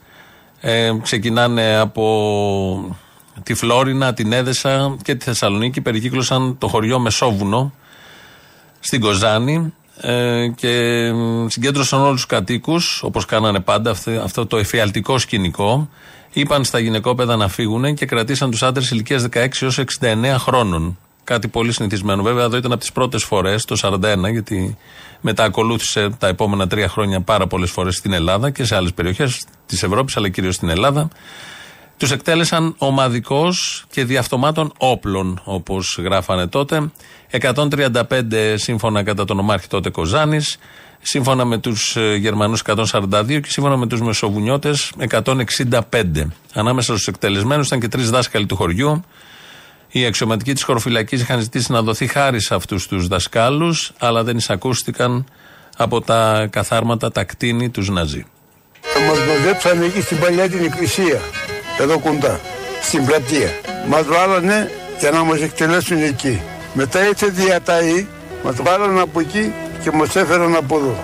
ε, 0.61 0.93
ξεκινάνε 1.03 1.77
από 1.77 2.97
τη 3.43 3.55
Φλόρινα, 3.55 4.15
την 4.15 4.33
Έδεσα 4.33 4.97
και 5.03 5.15
τη 5.15 5.25
Θεσσαλονίκη. 5.25 5.81
Περικύκλωσαν 5.81 6.59
το 6.59 6.69
χωριό 6.69 6.99
Μεσόβουνο 6.99 7.73
στην 8.81 9.01
Κοζάνη 9.01 9.73
ε, 10.01 10.49
και 10.55 11.03
συγκέντρωσαν 11.47 12.01
όλους 12.01 12.15
τους 12.15 12.27
κατοίκους, 12.27 13.03
όπως 13.03 13.25
κάνανε 13.25 13.61
πάντα, 13.61 13.97
αυτό, 14.23 14.47
το 14.47 14.57
εφιαλτικό 14.57 15.19
σκηνικό. 15.19 15.89
Είπαν 16.33 16.65
στα 16.65 16.79
γυναικόπαιδα 16.79 17.37
να 17.37 17.49
φύγουν 17.49 17.95
και 17.95 18.07
κρατήσαν 18.07 18.51
τους 18.51 18.63
άντρες 18.63 18.91
ηλικίας 18.91 19.23
16 19.23 19.47
έως 19.61 19.79
69 19.79 20.39
χρόνων. 20.39 20.99
Κάτι 21.25 21.49
πολύ 21.49 21.73
συνηθισμένο. 21.73 22.23
Βέβαια, 22.23 22.45
εδώ 22.45 22.57
ήταν 22.57 22.73
από 22.73 22.81
τις 22.81 22.93
πρώτες 22.93 23.25
φορές, 23.25 23.65
το 23.65 23.77
41, 23.77 24.31
γιατί 24.31 24.77
μετά 25.21 25.45
ακολούθησε 25.45 26.11
τα 26.19 26.29
επόμενα 26.29 26.67
τρία 26.67 26.89
χρόνια 26.89 27.21
πάρα 27.21 27.47
πολλές 27.47 27.71
φορές 27.71 27.97
στην 27.97 28.13
Ελλάδα 28.13 28.51
και 28.51 28.65
σε 28.65 28.77
άλλες 28.77 28.93
περιοχές 28.93 29.45
της 29.67 29.83
Ευρώπης, 29.83 30.17
αλλά 30.17 30.29
κυρίως 30.29 30.55
στην 30.55 30.69
Ελλάδα. 30.69 31.09
Τους 31.99 32.11
εκτέλεσαν 32.11 32.75
ομαδικώ 32.79 33.49
και 33.91 34.05
διαυτομάτων 34.05 34.73
όπλων, 34.79 35.41
όπως 35.45 35.99
γράφανε 36.03 36.47
τότε. 36.47 36.91
135 37.31 38.55
σύμφωνα 38.55 39.03
κατά 39.03 39.25
τον 39.25 39.39
ομάρχη 39.39 39.69
τότε 39.69 39.91
Κοζάνης, 39.91 40.59
σύμφωνα 41.03 41.45
με 41.45 41.59
τους 41.59 41.97
Γερμανούς 42.19 42.61
142 42.61 43.41
και 43.41 43.51
σύμφωνα 43.51 43.77
με 43.77 43.87
τους 43.87 44.01
Μεσοβουνιώτες 44.01 44.93
165. 45.09 46.31
Ανάμεσα 46.55 46.93
στους 46.93 47.07
εκτελεσμένους 47.07 47.67
ήταν 47.67 47.81
και 47.81 47.89
τρεις 47.89 48.11
δάσκαλοι 48.11 48.47
του 48.47 48.57
χωριού. 48.57 49.05
Οι 49.89 50.07
αξιωματικοί 50.07 50.53
της 50.53 50.63
χωροφυλακής 50.63 51.21
είχαν 51.21 51.41
ζητήσει 51.41 51.73
να 51.73 51.83
δοθεί 51.83 52.07
χάρη 52.07 52.43
σε 52.43 52.55
αυτούς 52.55 52.87
τους 52.87 53.07
δασκάλους, 53.07 53.93
αλλά 53.99 54.23
δεν 54.23 54.37
εισακούστηκαν 54.37 55.27
από 55.77 56.01
τα 56.01 56.49
καθάρματα, 56.51 57.13
τα 57.13 57.25
κτίνη 57.25 57.71
τους 57.71 57.89
Ναζί. 57.89 58.27
Μας 59.09 59.19
μαζέψανε 59.19 59.85
εκεί 59.85 60.01
στην 60.01 60.19
παλιά 60.19 60.49
την 60.49 60.65
εκκλησία 60.65 61.21
εδώ 61.79 61.99
κοντά, 61.99 62.41
στην 62.83 63.05
πλατεία. 63.05 63.51
Μας 63.89 64.05
βάλανε 64.07 64.71
για 64.99 65.11
να 65.11 65.25
μας 65.25 65.41
εκτελέσουν 65.41 66.03
εκεί. 66.03 66.41
Μετά 66.73 67.07
ήρθε 67.07 67.27
διαταή, 67.27 68.07
μας 68.45 68.55
βάλανε 68.63 69.01
από 69.01 69.21
εκεί 69.21 69.53
και 69.83 69.91
μας 69.91 70.17
έφεραν 70.17 70.57
από 70.57 70.77
εδώ. 70.77 70.97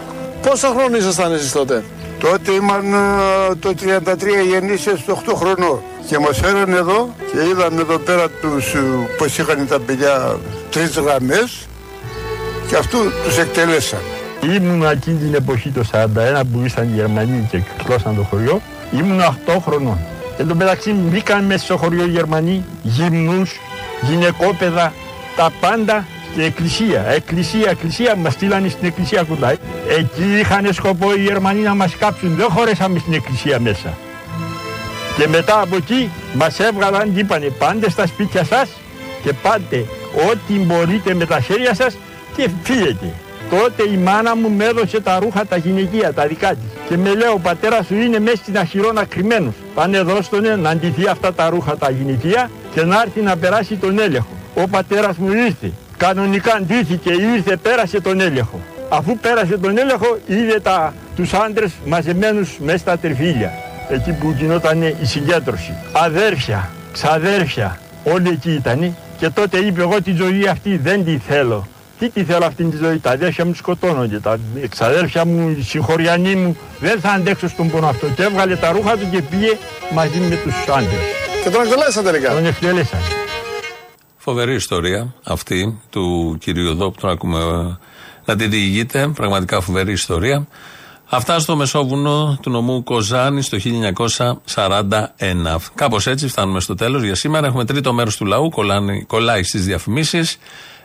Πόσα 0.42 0.68
χρόνια 0.68 0.98
ήσασταν 0.98 1.32
εσείς 1.32 1.52
τότε; 1.52 1.84
Τότε 2.20 2.52
ήμουν 2.52 2.94
ε, 2.94 3.54
το 3.54 3.74
33 3.80 4.48
γεννήσια 4.50 4.96
στο 4.96 5.22
8 5.26 5.32
χρονών. 5.34 5.80
Και 6.06 6.18
μας 6.18 6.38
φέραν 6.38 6.72
εδώ 6.72 7.14
και 7.32 7.48
είδαμε 7.48 7.80
εδώ 7.80 7.98
πέρα 7.98 8.28
τους, 8.28 8.74
ε, 8.74 8.80
πως 9.18 9.38
είχαν 9.38 9.66
τα 9.68 9.80
παιδιά 9.80 10.38
τρεις 10.70 10.98
γραμμές 10.98 11.66
και 12.68 12.76
αυτού 12.76 12.98
τους 13.24 13.38
εκτελέσαν. 13.38 14.00
Ήμουν 14.42 14.82
εκείνη 14.82 15.18
την 15.18 15.34
εποχή 15.34 15.70
το 15.70 15.84
41 15.92 16.40
που 16.52 16.60
ήρθαν 16.62 16.88
οι 16.88 16.94
Γερμανοί 16.94 17.48
και 17.50 17.62
κλώσαν 17.84 18.16
το 18.16 18.22
χωριό. 18.22 18.60
Ήμουν 18.92 19.20
8 19.20 19.58
χρονών. 19.64 19.98
Εν 20.38 20.48
τω 20.48 20.54
μεταξύ 20.54 20.92
μπήκαν 20.92 21.44
μέσα 21.44 21.64
στο 21.64 21.76
χωριό 21.76 22.06
Γερμανοί, 22.06 22.64
γυμνούς, 22.82 23.50
γυναικόπαιδα, 24.02 24.92
τα 25.36 25.50
πάντα 25.60 26.06
και 26.34 26.42
εκκλησία. 26.42 27.06
Εκκλησία, 27.06 27.70
εκκλησία, 27.70 28.16
μας 28.16 28.32
στείλανε 28.32 28.68
στην 28.68 28.86
εκκλησία 28.86 29.22
κοντά. 29.22 29.50
Εκεί 29.98 30.38
είχαν 30.40 30.72
σκοπό 30.72 31.14
οι 31.14 31.20
Γερμανοί 31.20 31.60
να 31.60 31.74
μας 31.74 31.96
κάψουν, 31.96 32.36
δεν 32.36 32.48
χωρέσαμε 32.50 32.98
στην 32.98 33.12
εκκλησία 33.12 33.60
μέσα. 33.60 33.96
Και 35.16 35.28
μετά 35.28 35.60
από 35.60 35.76
εκεί 35.76 36.10
μας 36.34 36.58
έβγαλαν 36.58 37.14
και 37.14 37.20
είπανε 37.20 37.46
πάντε 37.46 37.90
στα 37.90 38.06
σπίτια 38.06 38.44
σας 38.44 38.68
και 39.22 39.32
πάτε 39.32 39.84
ό,τι 40.30 40.58
μπορείτε 40.58 41.14
με 41.14 41.26
τα 41.26 41.40
χέρια 41.40 41.74
σας 41.74 41.96
και 42.36 42.48
φύγετε. 42.62 43.12
Τότε 43.50 43.82
η 43.92 43.96
μάνα 43.96 44.36
μου 44.36 44.50
με 44.50 44.64
έδωσε 44.64 45.00
τα 45.00 45.18
ρούχα 45.18 45.46
τα 45.46 45.56
γυναικεία, 45.56 46.12
τα 46.12 46.26
δικά 46.26 46.48
της. 46.48 46.81
Και 46.92 46.98
με 46.98 47.14
λέει 47.14 47.28
ο 47.34 47.38
πατέρας 47.38 47.86
σου 47.86 47.94
είναι 47.94 48.18
μέσα 48.18 48.36
στην 48.36 48.58
αχυρώνα 48.58 49.04
κρυμμένος. 49.04 49.54
Πάνε 49.74 49.96
εδώ 49.96 50.22
στον 50.22 50.60
να 50.60 50.70
αντιθεί 50.70 51.06
αυτά 51.06 51.32
τα 51.34 51.48
ρούχα 51.48 51.76
τα 51.76 51.90
γυναικεία 51.90 52.50
και 52.74 52.84
να 52.84 53.00
έρθει 53.00 53.20
να 53.20 53.36
περάσει 53.36 53.76
τον 53.76 53.98
έλεγχο. 53.98 54.28
Ο 54.54 54.68
πατέρας 54.68 55.16
μου 55.16 55.32
ήρθε. 55.32 55.72
Κανονικά 55.96 56.54
αντίθηκε, 56.54 57.10
ήρθε, 57.10 57.56
πέρασε 57.56 58.00
τον 58.00 58.20
έλεγχο. 58.20 58.60
Αφού 58.88 59.18
πέρασε 59.18 59.58
τον 59.58 59.78
έλεγχο, 59.78 60.18
είδε 60.26 60.60
τα, 60.60 60.94
τους 61.16 61.32
άντρες 61.32 61.72
μαζεμένους 61.86 62.58
μέσα 62.58 62.78
στα 62.78 62.98
τερφίλια. 62.98 63.52
Εκεί 63.88 64.12
που 64.12 64.34
γινόταν 64.38 64.82
η 64.82 65.04
συγκέντρωση. 65.04 65.74
Αδέρφια, 65.92 66.70
ξαδέρφια, 66.92 67.78
όλοι 68.04 68.28
εκεί 68.28 68.52
ήταν. 68.52 68.96
Και 69.18 69.30
τότε 69.30 69.58
είπε 69.58 69.80
εγώ 69.80 70.02
τη 70.02 70.12
ζωή 70.12 70.46
αυτή 70.46 70.76
δεν 70.76 71.04
τη 71.04 71.18
θέλω. 71.28 71.66
Τι 72.02 72.10
τη 72.10 72.24
θέλω 72.24 72.44
αυτήν 72.44 72.70
τη 72.70 72.76
ζωή, 72.76 72.98
τα 72.98 73.10
αδέρφια 73.10 73.44
μου 73.44 73.54
σκοτώνονται, 73.54 74.20
τα 74.20 74.38
εξαδέρφια 74.62 75.24
μου, 75.24 75.48
οι 75.58 75.62
συγχωριανοί 75.62 76.34
μου, 76.34 76.56
δεν 76.80 77.00
θα 77.00 77.10
αντέξω 77.10 77.48
στον 77.48 77.70
πόνο 77.70 77.86
αυτό. 77.86 78.06
Και 78.06 78.22
έβγαλε 78.22 78.56
τα 78.56 78.72
ρούχα 78.72 78.96
του 78.96 79.08
και 79.10 79.22
πήγε 79.22 79.58
μαζί 79.94 80.18
με 80.18 80.36
τους 80.36 80.54
άντρες. 80.68 81.00
Και 81.44 81.50
τον 81.50 81.62
εκτελέσαν 81.62 82.04
τελικά. 82.04 82.34
Τον 82.34 82.46
εκτελέσαν. 82.46 83.00
Φοβερή 84.16 84.54
ιστορία 84.54 85.14
αυτή 85.24 85.80
του 85.90 86.36
κυρίου 86.40 86.70
εδώ 86.70 86.90
που 86.90 87.00
τον 87.00 87.10
ακούμε 87.10 87.38
ε, 87.38 87.76
να 88.24 88.36
την 88.36 88.50
διηγείται. 88.50 89.08
Πραγματικά 89.14 89.60
φοβερή 89.60 89.92
ιστορία. 89.92 90.46
Αυτά 91.08 91.38
στο 91.38 91.56
Μεσόβουνο 91.56 92.38
του 92.42 92.50
νομού 92.50 92.82
Κοζάνη 92.82 93.44
το 93.44 93.58
1941. 94.54 95.56
Κάπως 95.74 96.06
έτσι 96.06 96.28
φτάνουμε 96.28 96.60
στο 96.60 96.74
τέλος 96.74 97.02
για 97.02 97.14
σήμερα. 97.14 97.46
Έχουμε 97.46 97.64
τρίτο 97.64 97.92
μέρος 97.92 98.16
του 98.16 98.24
λαού, 98.24 98.50
κολλάει, 98.50 99.04
κολλάει 99.06 99.42
στις 99.42 99.64
διαφημίσεις. 99.64 100.38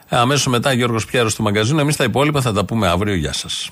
Αμέσως 0.10 0.48
μετά 0.48 0.74
Γιώργος 0.74 1.06
Πιέρος 1.06 1.36
του 1.36 1.44
μαγκαζίνου. 1.44 1.80
Εμείς 1.80 1.96
τα 1.96 2.04
υπόλοιπα 2.04 2.42
θα 2.42 2.54
τα 2.54 2.66
πούμε 2.66 2.88
αύριο. 2.88 3.16
Γεια 3.16 3.34
σας. 3.34 3.70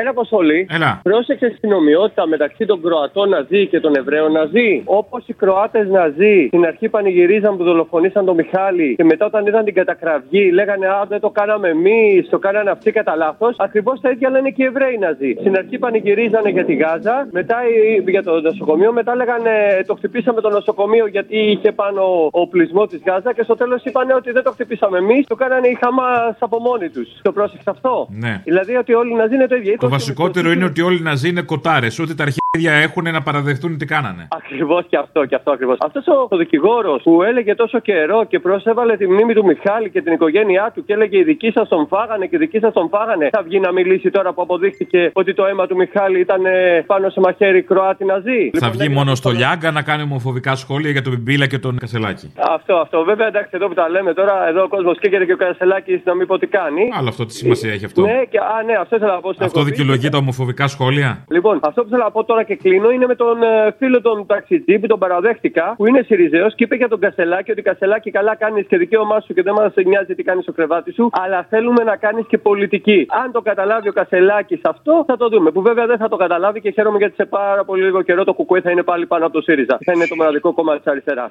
Ένα 0.00 0.10
αποστολή. 0.10 0.66
Έλα. 0.70 1.00
Πρόσεξε 1.02 1.56
την 1.60 1.72
ομοιότητα 1.72 2.26
μεταξύ 2.26 2.66
των 2.66 2.82
Κροατών 2.82 3.28
Ναζί 3.28 3.66
και 3.66 3.80
των 3.80 3.94
Εβραίων 3.96 4.32
Ναζί. 4.32 4.82
Όπως 4.84 5.22
οι 5.26 5.32
Κροάτες 5.32 5.88
Ναζί 5.88 6.46
στην 6.46 6.64
αρχή 6.66 6.88
πανηγυρίζαν 6.88 7.56
που 7.56 7.64
δολοφονήσαν 7.64 8.24
τον 8.24 8.34
Μιχάλη 8.34 8.94
και 8.96 9.04
μετά 9.04 9.26
όταν 9.26 9.46
είδαν 9.46 9.64
την 9.64 9.74
κατακραυγή 9.74 10.50
λέγανε 10.52 10.86
Α, 10.86 11.04
δεν 11.08 11.20
το 11.20 11.30
κάναμε 11.30 11.68
εμείς, 11.68 12.28
το 12.28 12.38
κάνανε 12.38 12.70
αυτοί 12.70 12.92
κατά 12.92 13.16
λάθος. 13.16 13.56
Ακριβώς 13.58 14.00
τα 14.00 14.10
ίδια 14.10 14.30
λένε 14.30 14.50
και 14.50 14.62
οι 14.62 14.66
Εβραίοι 14.66 14.98
Ναζί. 14.98 15.34
Στην 15.40 15.56
αρχή 15.56 15.78
πανηγυρίζανε 15.78 16.50
για 16.50 16.64
τη 16.64 16.74
Γάζα, 16.74 17.28
μετά 17.30 17.56
οι- 17.68 18.10
για 18.10 18.22
το 18.22 18.40
νοσοκομείο, 18.40 18.92
μετά 18.92 19.14
λέγανε 19.16 19.50
Το 19.86 19.94
χτυπήσαμε 19.94 20.40
το 20.40 20.50
νοσοκομείο 20.50 21.06
γιατί 21.06 21.36
είχε 21.38 21.72
πάνω 21.72 22.28
ο 22.30 22.48
πλεισμό 22.48 22.86
της 22.86 23.00
Γάζα 23.06 23.32
και 23.32 23.42
στο 23.42 23.54
τέλος 23.56 23.84
είπαν 23.84 24.10
ότι 24.10 24.30
δεν 24.32 24.42
το 24.42 24.50
χτυπήσαμε 24.50 24.98
εμείς, 24.98 25.26
το 25.26 25.34
κάνανε 25.34 25.66
οι 25.68 25.76
Χαμάς 25.80 26.36
από 26.38 26.58
μόνοι 26.60 26.88
τους. 26.88 27.08
Το 27.22 27.32
πρόσεξε 27.32 27.70
αυτό; 27.70 28.08
Ναι. 28.10 28.40
Δηλαδή 28.44 28.76
ότι 28.76 28.94
όλοι 28.94 29.10
οι 29.10 29.14
Ναζί 29.14 29.34
είναι 29.34 29.46
το 29.46 29.56
ίδιο. 29.56 29.74
Το 29.86 29.92
βασικότερο 29.92 30.52
είναι 30.52 30.64
ότι 30.64 30.80
όλοι 30.80 30.98
οι 30.98 31.02
Ναζί 31.02 31.28
είναι 31.28 31.42
κοτάρες. 31.42 31.98
Ότι 31.98 32.14
τα 32.14 32.24
αρχίδια 32.56 32.72
έχουν 32.86 33.04
να 33.12 33.22
παραδεχτούν 33.22 33.78
τι 33.78 33.86
κάνανε. 33.86 34.28
Ακριβώς 34.30 34.84
και 34.88 34.96
αυτό 34.96 35.24
και 35.24 35.34
αυτό 35.34 35.50
ακριβώς. 35.50 35.76
Αυτός 35.80 36.06
ο, 36.06 36.26
ο 36.30 36.36
δικηγόρος 36.36 37.02
που 37.02 37.22
έλεγε 37.22 37.54
τόσο 37.54 37.78
καιρό 37.78 38.24
και 38.24 38.38
πρόσεβαλε 38.38 38.96
τη 38.96 39.06
μνήμη 39.08 39.34
του 39.34 39.44
Μιχάλη 39.44 39.90
και 39.90 40.02
την 40.02 40.12
οικογένειά 40.12 40.70
του 40.74 40.84
και 40.84 40.92
έλεγε 40.92 41.18
Οι 41.18 41.22
δικοί 41.22 41.50
σας 41.50 41.68
τον 41.68 41.86
φάγανε 41.86 42.26
και 42.26 42.36
οι 42.36 42.38
δικοί 42.38 42.58
σας 42.58 42.72
τον 42.72 42.88
φάγανε. 42.88 43.28
Θα 43.32 43.42
βγει 43.42 43.60
να 43.60 43.72
μιλήσει 43.72 44.10
τώρα 44.10 44.32
που 44.32 44.42
αποδείχθηκε 44.42 45.10
ότι 45.12 45.34
το 45.34 45.44
αίμα 45.44 45.66
του 45.66 45.76
Μιχάλη 45.76 46.20
ήταν 46.20 46.46
ε, 46.46 46.82
πάνω 46.86 47.08
σε 47.08 47.20
μαχαίρι 47.20 47.62
Κροάτι 47.62 48.04
Ναζί. 48.04 48.50
Θα 48.52 48.66
Λοιπόν, 48.66 48.70
βγει 48.70 48.88
μόνο 48.88 49.14
στο 49.14 49.30
Λιάγκα 49.30 49.70
να 49.70 49.82
κάνει 49.82 50.02
ομοφοβικά 50.02 50.54
σχόλια 50.54 50.90
για 50.90 51.02
τον 51.02 51.12
Μπιμπίλα 51.12 51.46
και 51.46 51.58
τον 51.58 51.78
Κασελάκη. 51.78 52.32
Αυτό, 52.54 52.74
αυτό. 52.74 53.04
Βέβαια, 53.04 53.26
εντάξει, 53.26 53.50
εδώ 53.52 53.68
που 53.68 53.74
τα 53.74 53.88
λέμε 53.88 54.12
τώρα, 54.14 54.48
εδώ 54.48 54.62
ο 54.62 54.68
κόσμος 54.68 54.98
καίγεται 54.98 55.24
και 55.24 55.32
ο 55.32 55.36
Καρασελάκη 55.36 56.02
να 56.04 56.14
μην 56.14 56.26
πω 56.26 56.38
τι 56.38 56.46
κάνει. 56.46 56.82
Άλλο 56.98 57.08
αυτό 57.08 57.26
τι 57.26 57.32
σημασία 57.34 57.72
έχει 57.72 57.84
αυτό. 57.84 58.00
Ναι, 58.02 58.22
και, 58.30 58.38
α, 58.38 58.62
ναι, 58.66 58.74
αυτό 58.80 58.96
ήθελα 58.96 59.12
να 59.12 59.20
πω 59.20 59.32
στην 59.32 59.44
Αυτό 59.44 59.58
εκπομπή. 59.60 59.76
δικαιολογεί 59.76 60.08
τα 60.08 60.18
ομοφοβικά 60.18 60.66
σχόλια; 60.66 61.24
Λοιπόν, 61.30 61.60
αυτό 61.62 61.82
που 61.82 61.88
θέλω 61.88 62.02
να 62.02 62.10
πω 62.10 62.24
τώρα 62.24 62.42
και 62.46 62.56
κλείνω 62.56 62.90
είναι 62.90 63.06
με 63.06 63.14
τον 63.14 63.42
ε, 63.42 63.74
φίλο 63.78 64.00
τον 64.00 64.26
ταξιτζή 64.26 64.78
που 64.78 64.86
τον 64.86 64.98
παραδέχτηκα, 64.98 65.74
που 65.76 65.86
είναι 65.86 66.02
Σιριζέος 66.02 66.54
και 66.54 66.64
είπε 66.64 66.76
για 66.76 66.88
τον 66.88 67.00
Κασελάκη 67.00 67.50
ότι 67.50 67.62
Κασελάκη 67.62 68.10
καλά 68.10 68.36
κάνεις 68.36 68.66
και 68.66 68.76
δικαίωμά 68.76 69.20
σου 69.20 69.34
και 69.34 69.42
δεν 69.42 69.54
μας 69.54 69.72
νοιάζει 69.84 70.14
τι 70.14 70.22
κάνεις 70.22 70.42
στο 70.42 70.52
κρεβάτι 70.52 70.92
σου, 70.92 71.10
αλλά 71.12 71.46
θέλουμε 71.50 71.82
να 71.84 71.96
κάνεις 71.96 72.26
και 72.26 72.38
πολιτική. 72.38 73.06
Αν 73.24 73.32
το 73.32 73.40
καταλάβει 73.40 73.88
ο 73.88 73.92
Κασελάκη 73.92 74.60
αυτό, 74.62 75.04
θα 75.06 75.16
το 75.16 75.28
δούμε. 75.28 75.50
Που 75.50 75.62
βέβαια 75.62 75.86
δεν 75.86 75.98
θα 75.98 76.08
το 76.08 76.16
καταλάβει 76.16 76.60
και 76.60 76.70
χαίρομαι 76.70 76.98
γιατί 76.98 77.14
σε 77.14 77.24
πάρα 77.24 77.64
πολύ 77.64 77.82
λίγο 77.82 78.02
καιρό 78.02 78.24
το 78.24 78.32
Κουκουέ 78.32 78.60
θα 78.60 78.70
είναι 78.70 78.82
πάλι 78.82 79.06
πάνω 79.06 79.24
από 79.24 79.34
το 79.34 79.40
ΣΥΡΙΖΑ. 79.40 79.78
Θα 79.84 79.92
είναι 79.94 80.06
το 80.06 80.16
μοναδικό 80.16 80.52
κόμμα 80.52 80.76
της 80.76 80.86
αριστεράς. 80.86 81.30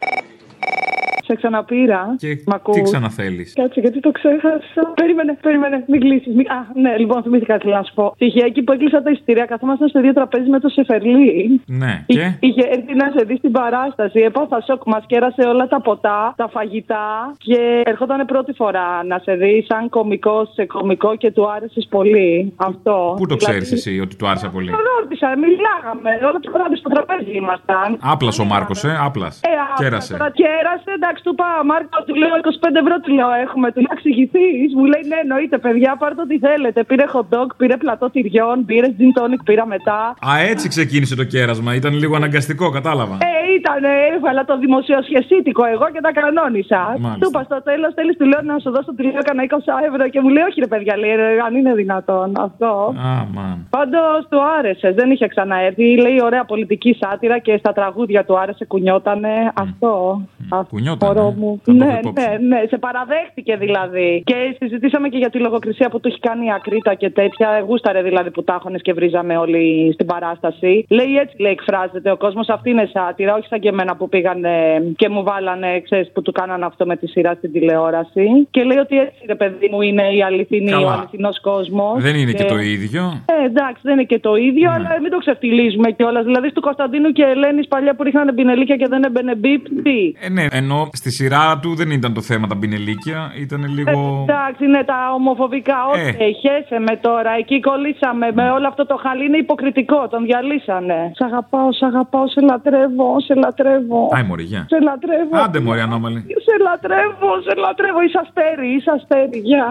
Σε 1.26 1.36
ξαναπήρα. 1.36 2.16
Και 2.18 2.28
Μ' 2.46 2.54
ακούς; 2.54 2.76
τι 2.76 2.82
ξαναθέλεις; 2.82 3.54
Κάτσε, 3.54 3.80
γιατί 3.80 4.00
το 4.00 4.12
ξέχασα. 4.12 4.82
Περίμενε, 4.96 5.38
περίμενε, 5.42 5.84
μην 5.88 6.00
κλείσεις. 6.00 6.34
Μη... 6.36 6.44
Α, 6.58 6.60
ναι, 6.82 6.98
λοιπόν, 6.98 7.24
θυμήθηκα 7.24 7.58
τι 7.58 7.68
να 7.68 7.84
σου 7.84 7.94
πω. 7.94 8.16
Τυχαία 8.18 8.46
εκεί 8.46 8.62
που 8.64 8.72
έκλεισα 8.72 9.02
τα 9.04 9.10
εισιτήρια, 9.12 9.46
καθόμασταν 9.46 9.88
στο 9.88 10.00
ίδιο 10.00 10.14
τραπέζι 10.14 10.50
με 10.50 10.60
το 10.60 10.70
Σεφερλί. 10.70 11.62
Ναι, 11.66 12.04
Εί- 12.08 12.14
και; 12.14 12.34
Είχε 12.40 12.64
έρθει 12.76 12.94
να 12.96 13.12
σε 13.16 13.26
δει 13.26 13.36
στην 13.38 13.52
παράσταση. 13.52 14.20
Έπαθα 14.20 14.62
σοκ. 14.62 14.82
Μας 14.86 15.04
κέρασε 15.08 15.42
όλα 15.42 15.68
τα 15.68 15.82
ποτά, 15.82 16.34
τα 16.38 16.48
φαγητά 16.50 17.36
και 17.38 17.82
ερχόταν 17.86 18.26
πρώτη 18.26 18.54
φορά 18.54 19.04
να 19.04 19.18
σε 19.20 19.34
δει 19.36 19.66
σαν 19.70 19.90
κωμικό 19.90 20.46
σε 20.54 20.66
κωμικό 20.66 21.16
και 21.16 21.32
του 21.32 21.50
άρεσες 21.52 21.88
πολύ. 21.90 22.54
Αυτό. 22.56 23.14
Πού 23.18 23.26
το 23.26 23.36
Δηλαδή, 23.36 23.60
ξέρεις 23.60 23.72
εσύ 23.72 24.00
ότι 24.00 24.16
του 24.16 24.28
άρεσα 24.28 24.50
πολύ; 24.50 24.70
Τον 24.70 24.80
ρώτησα, 25.00 25.28
μιλάγαμε. 25.46 26.12
Όλο 26.30 26.40
το 26.40 26.52
βράδυ 26.52 26.76
στο 26.76 26.90
τραπέζι 26.90 27.32
ήμασταν. 27.42 27.98
Άπλα 28.14 28.32
ο 28.42 28.44
Μάρκος, 28.44 28.84
ε, 28.84 28.98
άπλα. 29.08 29.26
Ε, 29.26 29.52
άπλα, 29.64 29.76
Κέρασε. 29.80 30.14
Τώρα 30.18 30.32
κέρασε, 30.42 30.90
εντάξει, 30.98 31.15
του 31.24 31.32
είπα, 31.34 31.48
Μάρκο, 31.70 31.98
του 32.08 32.16
λέω 32.22 32.30
25 32.30 32.76
ευρώ, 32.84 32.96
του 33.04 33.12
λέω, 33.18 33.32
έχουμε, 33.46 33.68
του 33.72 33.82
να 33.88 33.92
εξηγηθείς. 33.96 34.70
Μου 34.78 34.86
λέει, 34.92 35.04
ναι, 35.12 35.20
εννοείται, 35.26 35.58
παιδιά, 35.58 35.92
πάρτε 36.02 36.22
ό,τι 36.22 36.38
θέλετε. 36.46 36.84
Πήρε 36.84 37.06
hot 37.14 37.28
dog, 37.34 37.50
πήρε 37.58 37.78
πλατό 37.78 38.10
τυριών, 38.10 38.66
πήρε 38.66 38.88
gin 38.98 39.12
tonic, 39.18 39.42
πήρα 39.50 39.66
μετά. 39.76 40.00
Α, 40.30 40.32
έτσι 40.52 40.66
ξεκίνησε 40.68 41.16
το 41.16 41.24
κέρασμα. 41.24 41.76
Ήταν 41.76 41.94
λίγο 41.94 42.16
αναγκαστικό, 42.16 42.70
κατάλαβα. 42.70 43.18
Ε, 43.22 43.45
ήταν, 43.60 43.84
έβαλα 44.16 44.44
το 44.46 44.56
δημοσιοσχεσίτικο 44.58 45.64
εγώ 45.66 45.86
και 45.94 46.02
τα 46.08 46.12
κανόνισα. 46.20 46.82
Μάλιστα. 46.88 47.18
Του 47.22 47.28
είπα 47.30 47.42
στο 47.50 47.60
τέλος, 47.70 47.92
θέλεις 47.98 48.16
του 48.20 48.26
λέω 48.32 48.42
να 48.52 48.56
σου 48.64 48.70
δώσω 48.76 48.92
του 48.96 49.04
λέω 49.04 49.24
κανένα 49.30 49.48
20 49.50 49.90
ευρώ 49.90 50.04
και 50.14 50.20
μου 50.24 50.30
λέει, 50.36 50.44
Όχι, 50.50 50.60
ρε 50.60 50.68
παιδιά, 50.74 50.98
λέει, 50.98 51.16
ρε, 51.16 51.28
αν 51.48 51.56
είναι 51.56 51.74
δυνατόν 51.82 52.28
αυτό. 52.48 52.72
Α, 53.10 53.12
μαν. 53.36 53.58
Πάντως 53.78 54.20
του 54.30 54.40
άρεσε, 54.58 54.92
δεν 55.00 55.12
είχε 55.12 55.28
ξαναέρθει. 55.28 55.98
Λέει 56.06 56.18
ωραία 56.24 56.44
πολιτική 56.46 56.92
σάτυρα 57.02 57.38
και 57.40 57.58
στα 57.58 57.72
τραγούδια 57.74 58.26
του 58.26 58.38
άρεσε, 58.40 58.66
κουνιότανε. 58.66 59.34
Αυτό. 59.66 60.22
Αυτό, 60.50 60.68
Κουνιότανε, 60.76 61.14
μωρό 61.14 61.32
μου. 61.40 61.60
θα 61.64 61.72
το 61.72 61.78
Ναι, 61.78 61.86
έχω 61.86 61.98
υπόψη. 62.00 62.28
ναι, 62.30 62.38
ναι, 62.56 62.62
σε 62.68 62.78
παραδέχτηκε 62.78 63.56
δηλαδή. 63.56 64.22
Και 64.26 64.56
συζητήσαμε 64.60 65.08
και 65.10 65.18
για 65.18 65.30
τη 65.30 65.38
λογοκρισία 65.40 65.90
που 65.90 66.00
του 66.00 66.08
έχει 66.08 66.20
κάνει 66.20 66.46
η 66.46 66.52
Ακρίτα 66.52 66.94
και 66.94 67.10
τέτοια. 67.10 67.60
Γούσταρε 67.68 68.02
δηλαδή 68.02 68.32
που 68.32 68.44
τάχωνε 68.44 68.78
και 68.78 68.94
βρίζαμε 68.94 69.38
όλοι 69.38 69.92
στην 69.94 70.06
παράσταση. 70.06 70.86
Λέει 70.90 71.18
έτσι, 71.18 71.42
λέει, 71.42 71.52
εκφράζεται 71.52 72.12
ο 72.12 72.18
κόσμος. 72.18 72.48
Αυτή 72.50 72.70
είναι 72.70 72.90
σάτυρα, 72.94 73.34
όχι 73.46 73.54
σαν 73.54 73.60
και 73.64 73.70
εμένα 73.70 73.96
που 73.96 74.10
πήγανε 74.10 74.54
και 74.96 75.10
μου 75.10 75.24
βάλανε, 75.24 75.80
ξέρεις, 75.82 76.12
που 76.14 76.22
του 76.22 76.32
κάνανε 76.32 76.66
αυτό 76.66 76.86
με 76.86 76.96
τη 76.96 77.08
σειρά 77.08 77.34
στην 77.34 77.52
τηλεόραση. 77.52 78.48
Και 78.52 78.64
λέει 78.64 78.78
ότι 78.78 79.00
έτσι, 79.00 79.20
ρε 79.28 79.36
παιδί 79.36 79.68
μου, 79.72 79.82
είναι 79.82 80.06
η 80.18 80.24
αληθινή, 80.24 80.72
Καλά. 80.72 80.88
ο 80.88 80.90
αληθινός 80.90 81.42
κόσμος. 81.42 82.02
Δεν 82.02 82.16
είναι 82.16 82.32
και 82.32 82.44
το 82.44 82.58
ίδιο. 82.58 83.04
Ε, 83.26 83.46
εντάξει, 83.46 83.82
δεν 83.84 83.94
είναι 83.94 84.04
και 84.04 84.20
το 84.20 84.36
ίδιο, 84.36 84.70
Ναι. 84.70 84.76
αλλά 84.76 84.90
μην 85.02 85.12
το 85.12 85.18
ξεφτυλίζουμε 85.18 85.92
κιόλας. 85.92 86.24
Δηλαδή, 86.24 86.52
του 86.52 86.62
Κωνσταντίνου 86.62 87.12
και 87.12 87.24
Ελένης 87.24 87.68
παλιά 87.68 87.96
που 87.96 88.04
ρίχνανε 88.04 88.32
πινελίκια 88.34 88.76
και 88.76 88.88
δεν 88.88 89.04
έμπαινε 89.04 89.36
μπίπ, 89.36 89.64
τι; 89.84 89.98
Ε, 90.26 90.30
ναι, 90.30 90.46
ενώ 90.52 90.90
στη 90.94 91.12
σειρά 91.12 91.60
του 91.62 91.76
δεν 91.76 91.90
ήταν 91.92 92.14
το 92.14 92.22
θέμα 92.22 92.48
τα 92.48 92.58
πινελίκια, 92.58 93.20
ήταν 93.40 93.62
λίγο. 93.78 94.26
Εντάξει, 94.30 94.66
είναι 94.66 94.84
τα 94.84 95.00
ομοφοβικά. 95.16 95.78
Ε. 95.96 96.02
Όχι, 96.02 96.34
χέσε 96.42 96.80
με 96.88 96.96
τώρα. 97.02 97.32
Εκεί 97.38 97.60
κολλήσαμε 97.60 98.28
με 98.34 98.50
όλο 98.50 98.68
αυτό 98.68 98.86
το 98.86 98.96
χαλί. 99.04 99.26
Είναι 99.26 99.38
υποκριτικό. 99.38 100.08
Τον 100.08 100.24
διαλύσανε. 100.26 101.12
Σ' 101.16 101.22
αγαπάω, 101.22 101.72
σ' 101.72 101.84
αγαπάω, 101.84 102.28
σε 102.28 102.42
λατρεύω, 102.42 103.20
σε 103.20 103.35
λατρεύω. 103.44 104.02
Άι, 104.16 104.24
μωρή, 104.24 104.44
γεια. 104.44 104.66
Σε 104.70 104.80
λατρεύω. 104.88 105.34
Άντε, 105.44 105.60
μωρή, 105.60 105.80
ανώμαλη. 105.88 106.20
Σε 106.48 106.56
λατρεύω, 106.66 107.32
σε 107.46 107.54
λατρεύω. 107.64 108.00
Είσαι 108.06 108.20
αστέρι, 108.24 108.68
είσαι 108.76 108.92
αστέρι. 108.98 109.40
Γεια. 109.50 109.68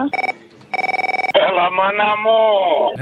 Έλα, 1.47 1.65
μάνα 1.77 2.09
μου! 2.23 2.39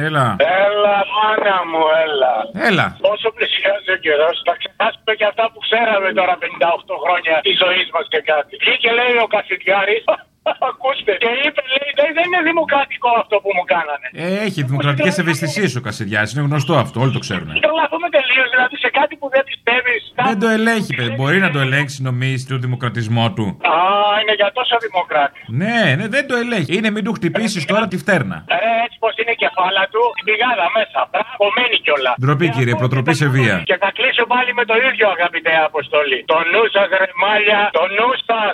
Έλα. 0.07 0.25
Έλα, 0.65 0.97
μάνα 1.15 1.57
μου, 1.69 1.83
έλα. 2.05 2.33
Έλα. 2.69 2.87
Όσο 3.13 3.27
πλησιάζει 3.35 3.89
ο 3.97 3.99
καιρός, 4.05 4.35
θα 4.47 4.53
ξεχάσουμε 4.61 5.13
και 5.19 5.27
αυτά 5.31 5.45
που 5.51 5.59
ξέραμε 5.67 6.09
τώρα 6.19 6.35
58 6.43 6.95
χρόνια 7.03 7.35
της 7.45 7.55
ζωής 7.63 7.87
μας 7.95 8.05
και 8.13 8.21
κάτι. 8.31 8.51
Βγήκε, 8.63 8.89
λέει 8.99 9.15
ο 9.25 9.27
Κασιδιάρη, 9.33 9.95
ακούστε, 10.69 11.11
και 11.23 11.29
είπε, 11.45 11.61
λέει, 11.73 11.89
«Δεν- 11.99 12.13
δεν 12.17 12.25
είναι 12.29 12.41
δημοκρατικό 12.51 13.09
αυτό 13.21 13.35
που 13.43 13.49
μου 13.57 13.63
κάνανε. 13.73 14.07
Ε, 14.23 14.45
έχει 14.47 14.59
δημοκρατικές 14.69 15.13
ευαισθησίες 15.23 15.69
ο 15.79 15.81
Κασιδιάρης, 15.87 16.31
είναι 16.33 16.45
γνωστό 16.49 16.73
αυτό, 16.83 16.95
όλοι 17.03 17.13
το 17.17 17.21
ξέρουν. 17.25 17.49
Τρελαθούμε 17.65 18.07
τελείως, 18.17 18.47
δηλαδή 18.53 18.75
σε 18.85 18.89
κάτι 18.99 19.13
που 19.19 19.27
δεν 19.35 19.43
πιστεύεις. 19.49 20.01
Δεν 20.29 20.37
το 20.43 20.47
ελέγχει, 20.57 20.91
παιδί. 20.97 21.11
Μπορεί 21.19 21.37
να 21.45 21.49
το 21.55 21.59
ελέγξει, 21.65 21.97
νομίζει, 22.09 22.43
το 22.51 22.57
δημοκρατισμό 22.65 23.25
του. 23.35 23.45
Α, 23.73 23.75
είναι 24.21 24.33
για 24.41 24.49
τόσο 24.57 24.75
δημοκράτη. 24.85 25.39
Ναι, 25.61 25.79
ναι, 25.97 26.05
δεν 26.15 26.23
το 26.29 26.35
ελέγχει. 26.43 26.71
Είναι 26.77 26.89
μην 26.95 27.03
του 27.05 27.13
χτυπήσεις 27.17 27.63
τώρα 27.71 27.85
τη 27.91 27.97
φτέρνα. 28.03 28.37
Ε, 28.47 28.57
έτσι 28.85 28.97
πως 29.03 29.13
είναι 29.19 29.31
η 29.37 29.39
κεφάλα 29.43 29.83
του, 29.93 30.01
την 30.17 30.23
πηγάδα 30.27 30.65
μέσα. 30.77 30.99
Μπράβο, 31.11 31.43
μένει 31.57 31.77
κιόλα. 31.85 32.11
Ντροπή, 32.21 32.47
κύριε, 32.55 32.75
προτροπή 32.81 33.13
σε 33.21 33.27
βία. 33.35 33.55
Και 33.69 33.77
θα 33.83 33.89
κλείσω 33.97 34.23
πάλι 34.33 34.51
με 34.59 34.63
το 34.69 34.75
ίδιο, 34.89 35.05
αγαπητέ 35.17 35.53
Αποστολή. 35.69 36.19
Το 36.33 36.37
νου 36.51 36.63
σας, 36.75 36.87
ρε 37.01 37.09
μάλια, 37.23 37.59
το 37.77 37.83
νου 37.97 38.09
σας. 38.29 38.53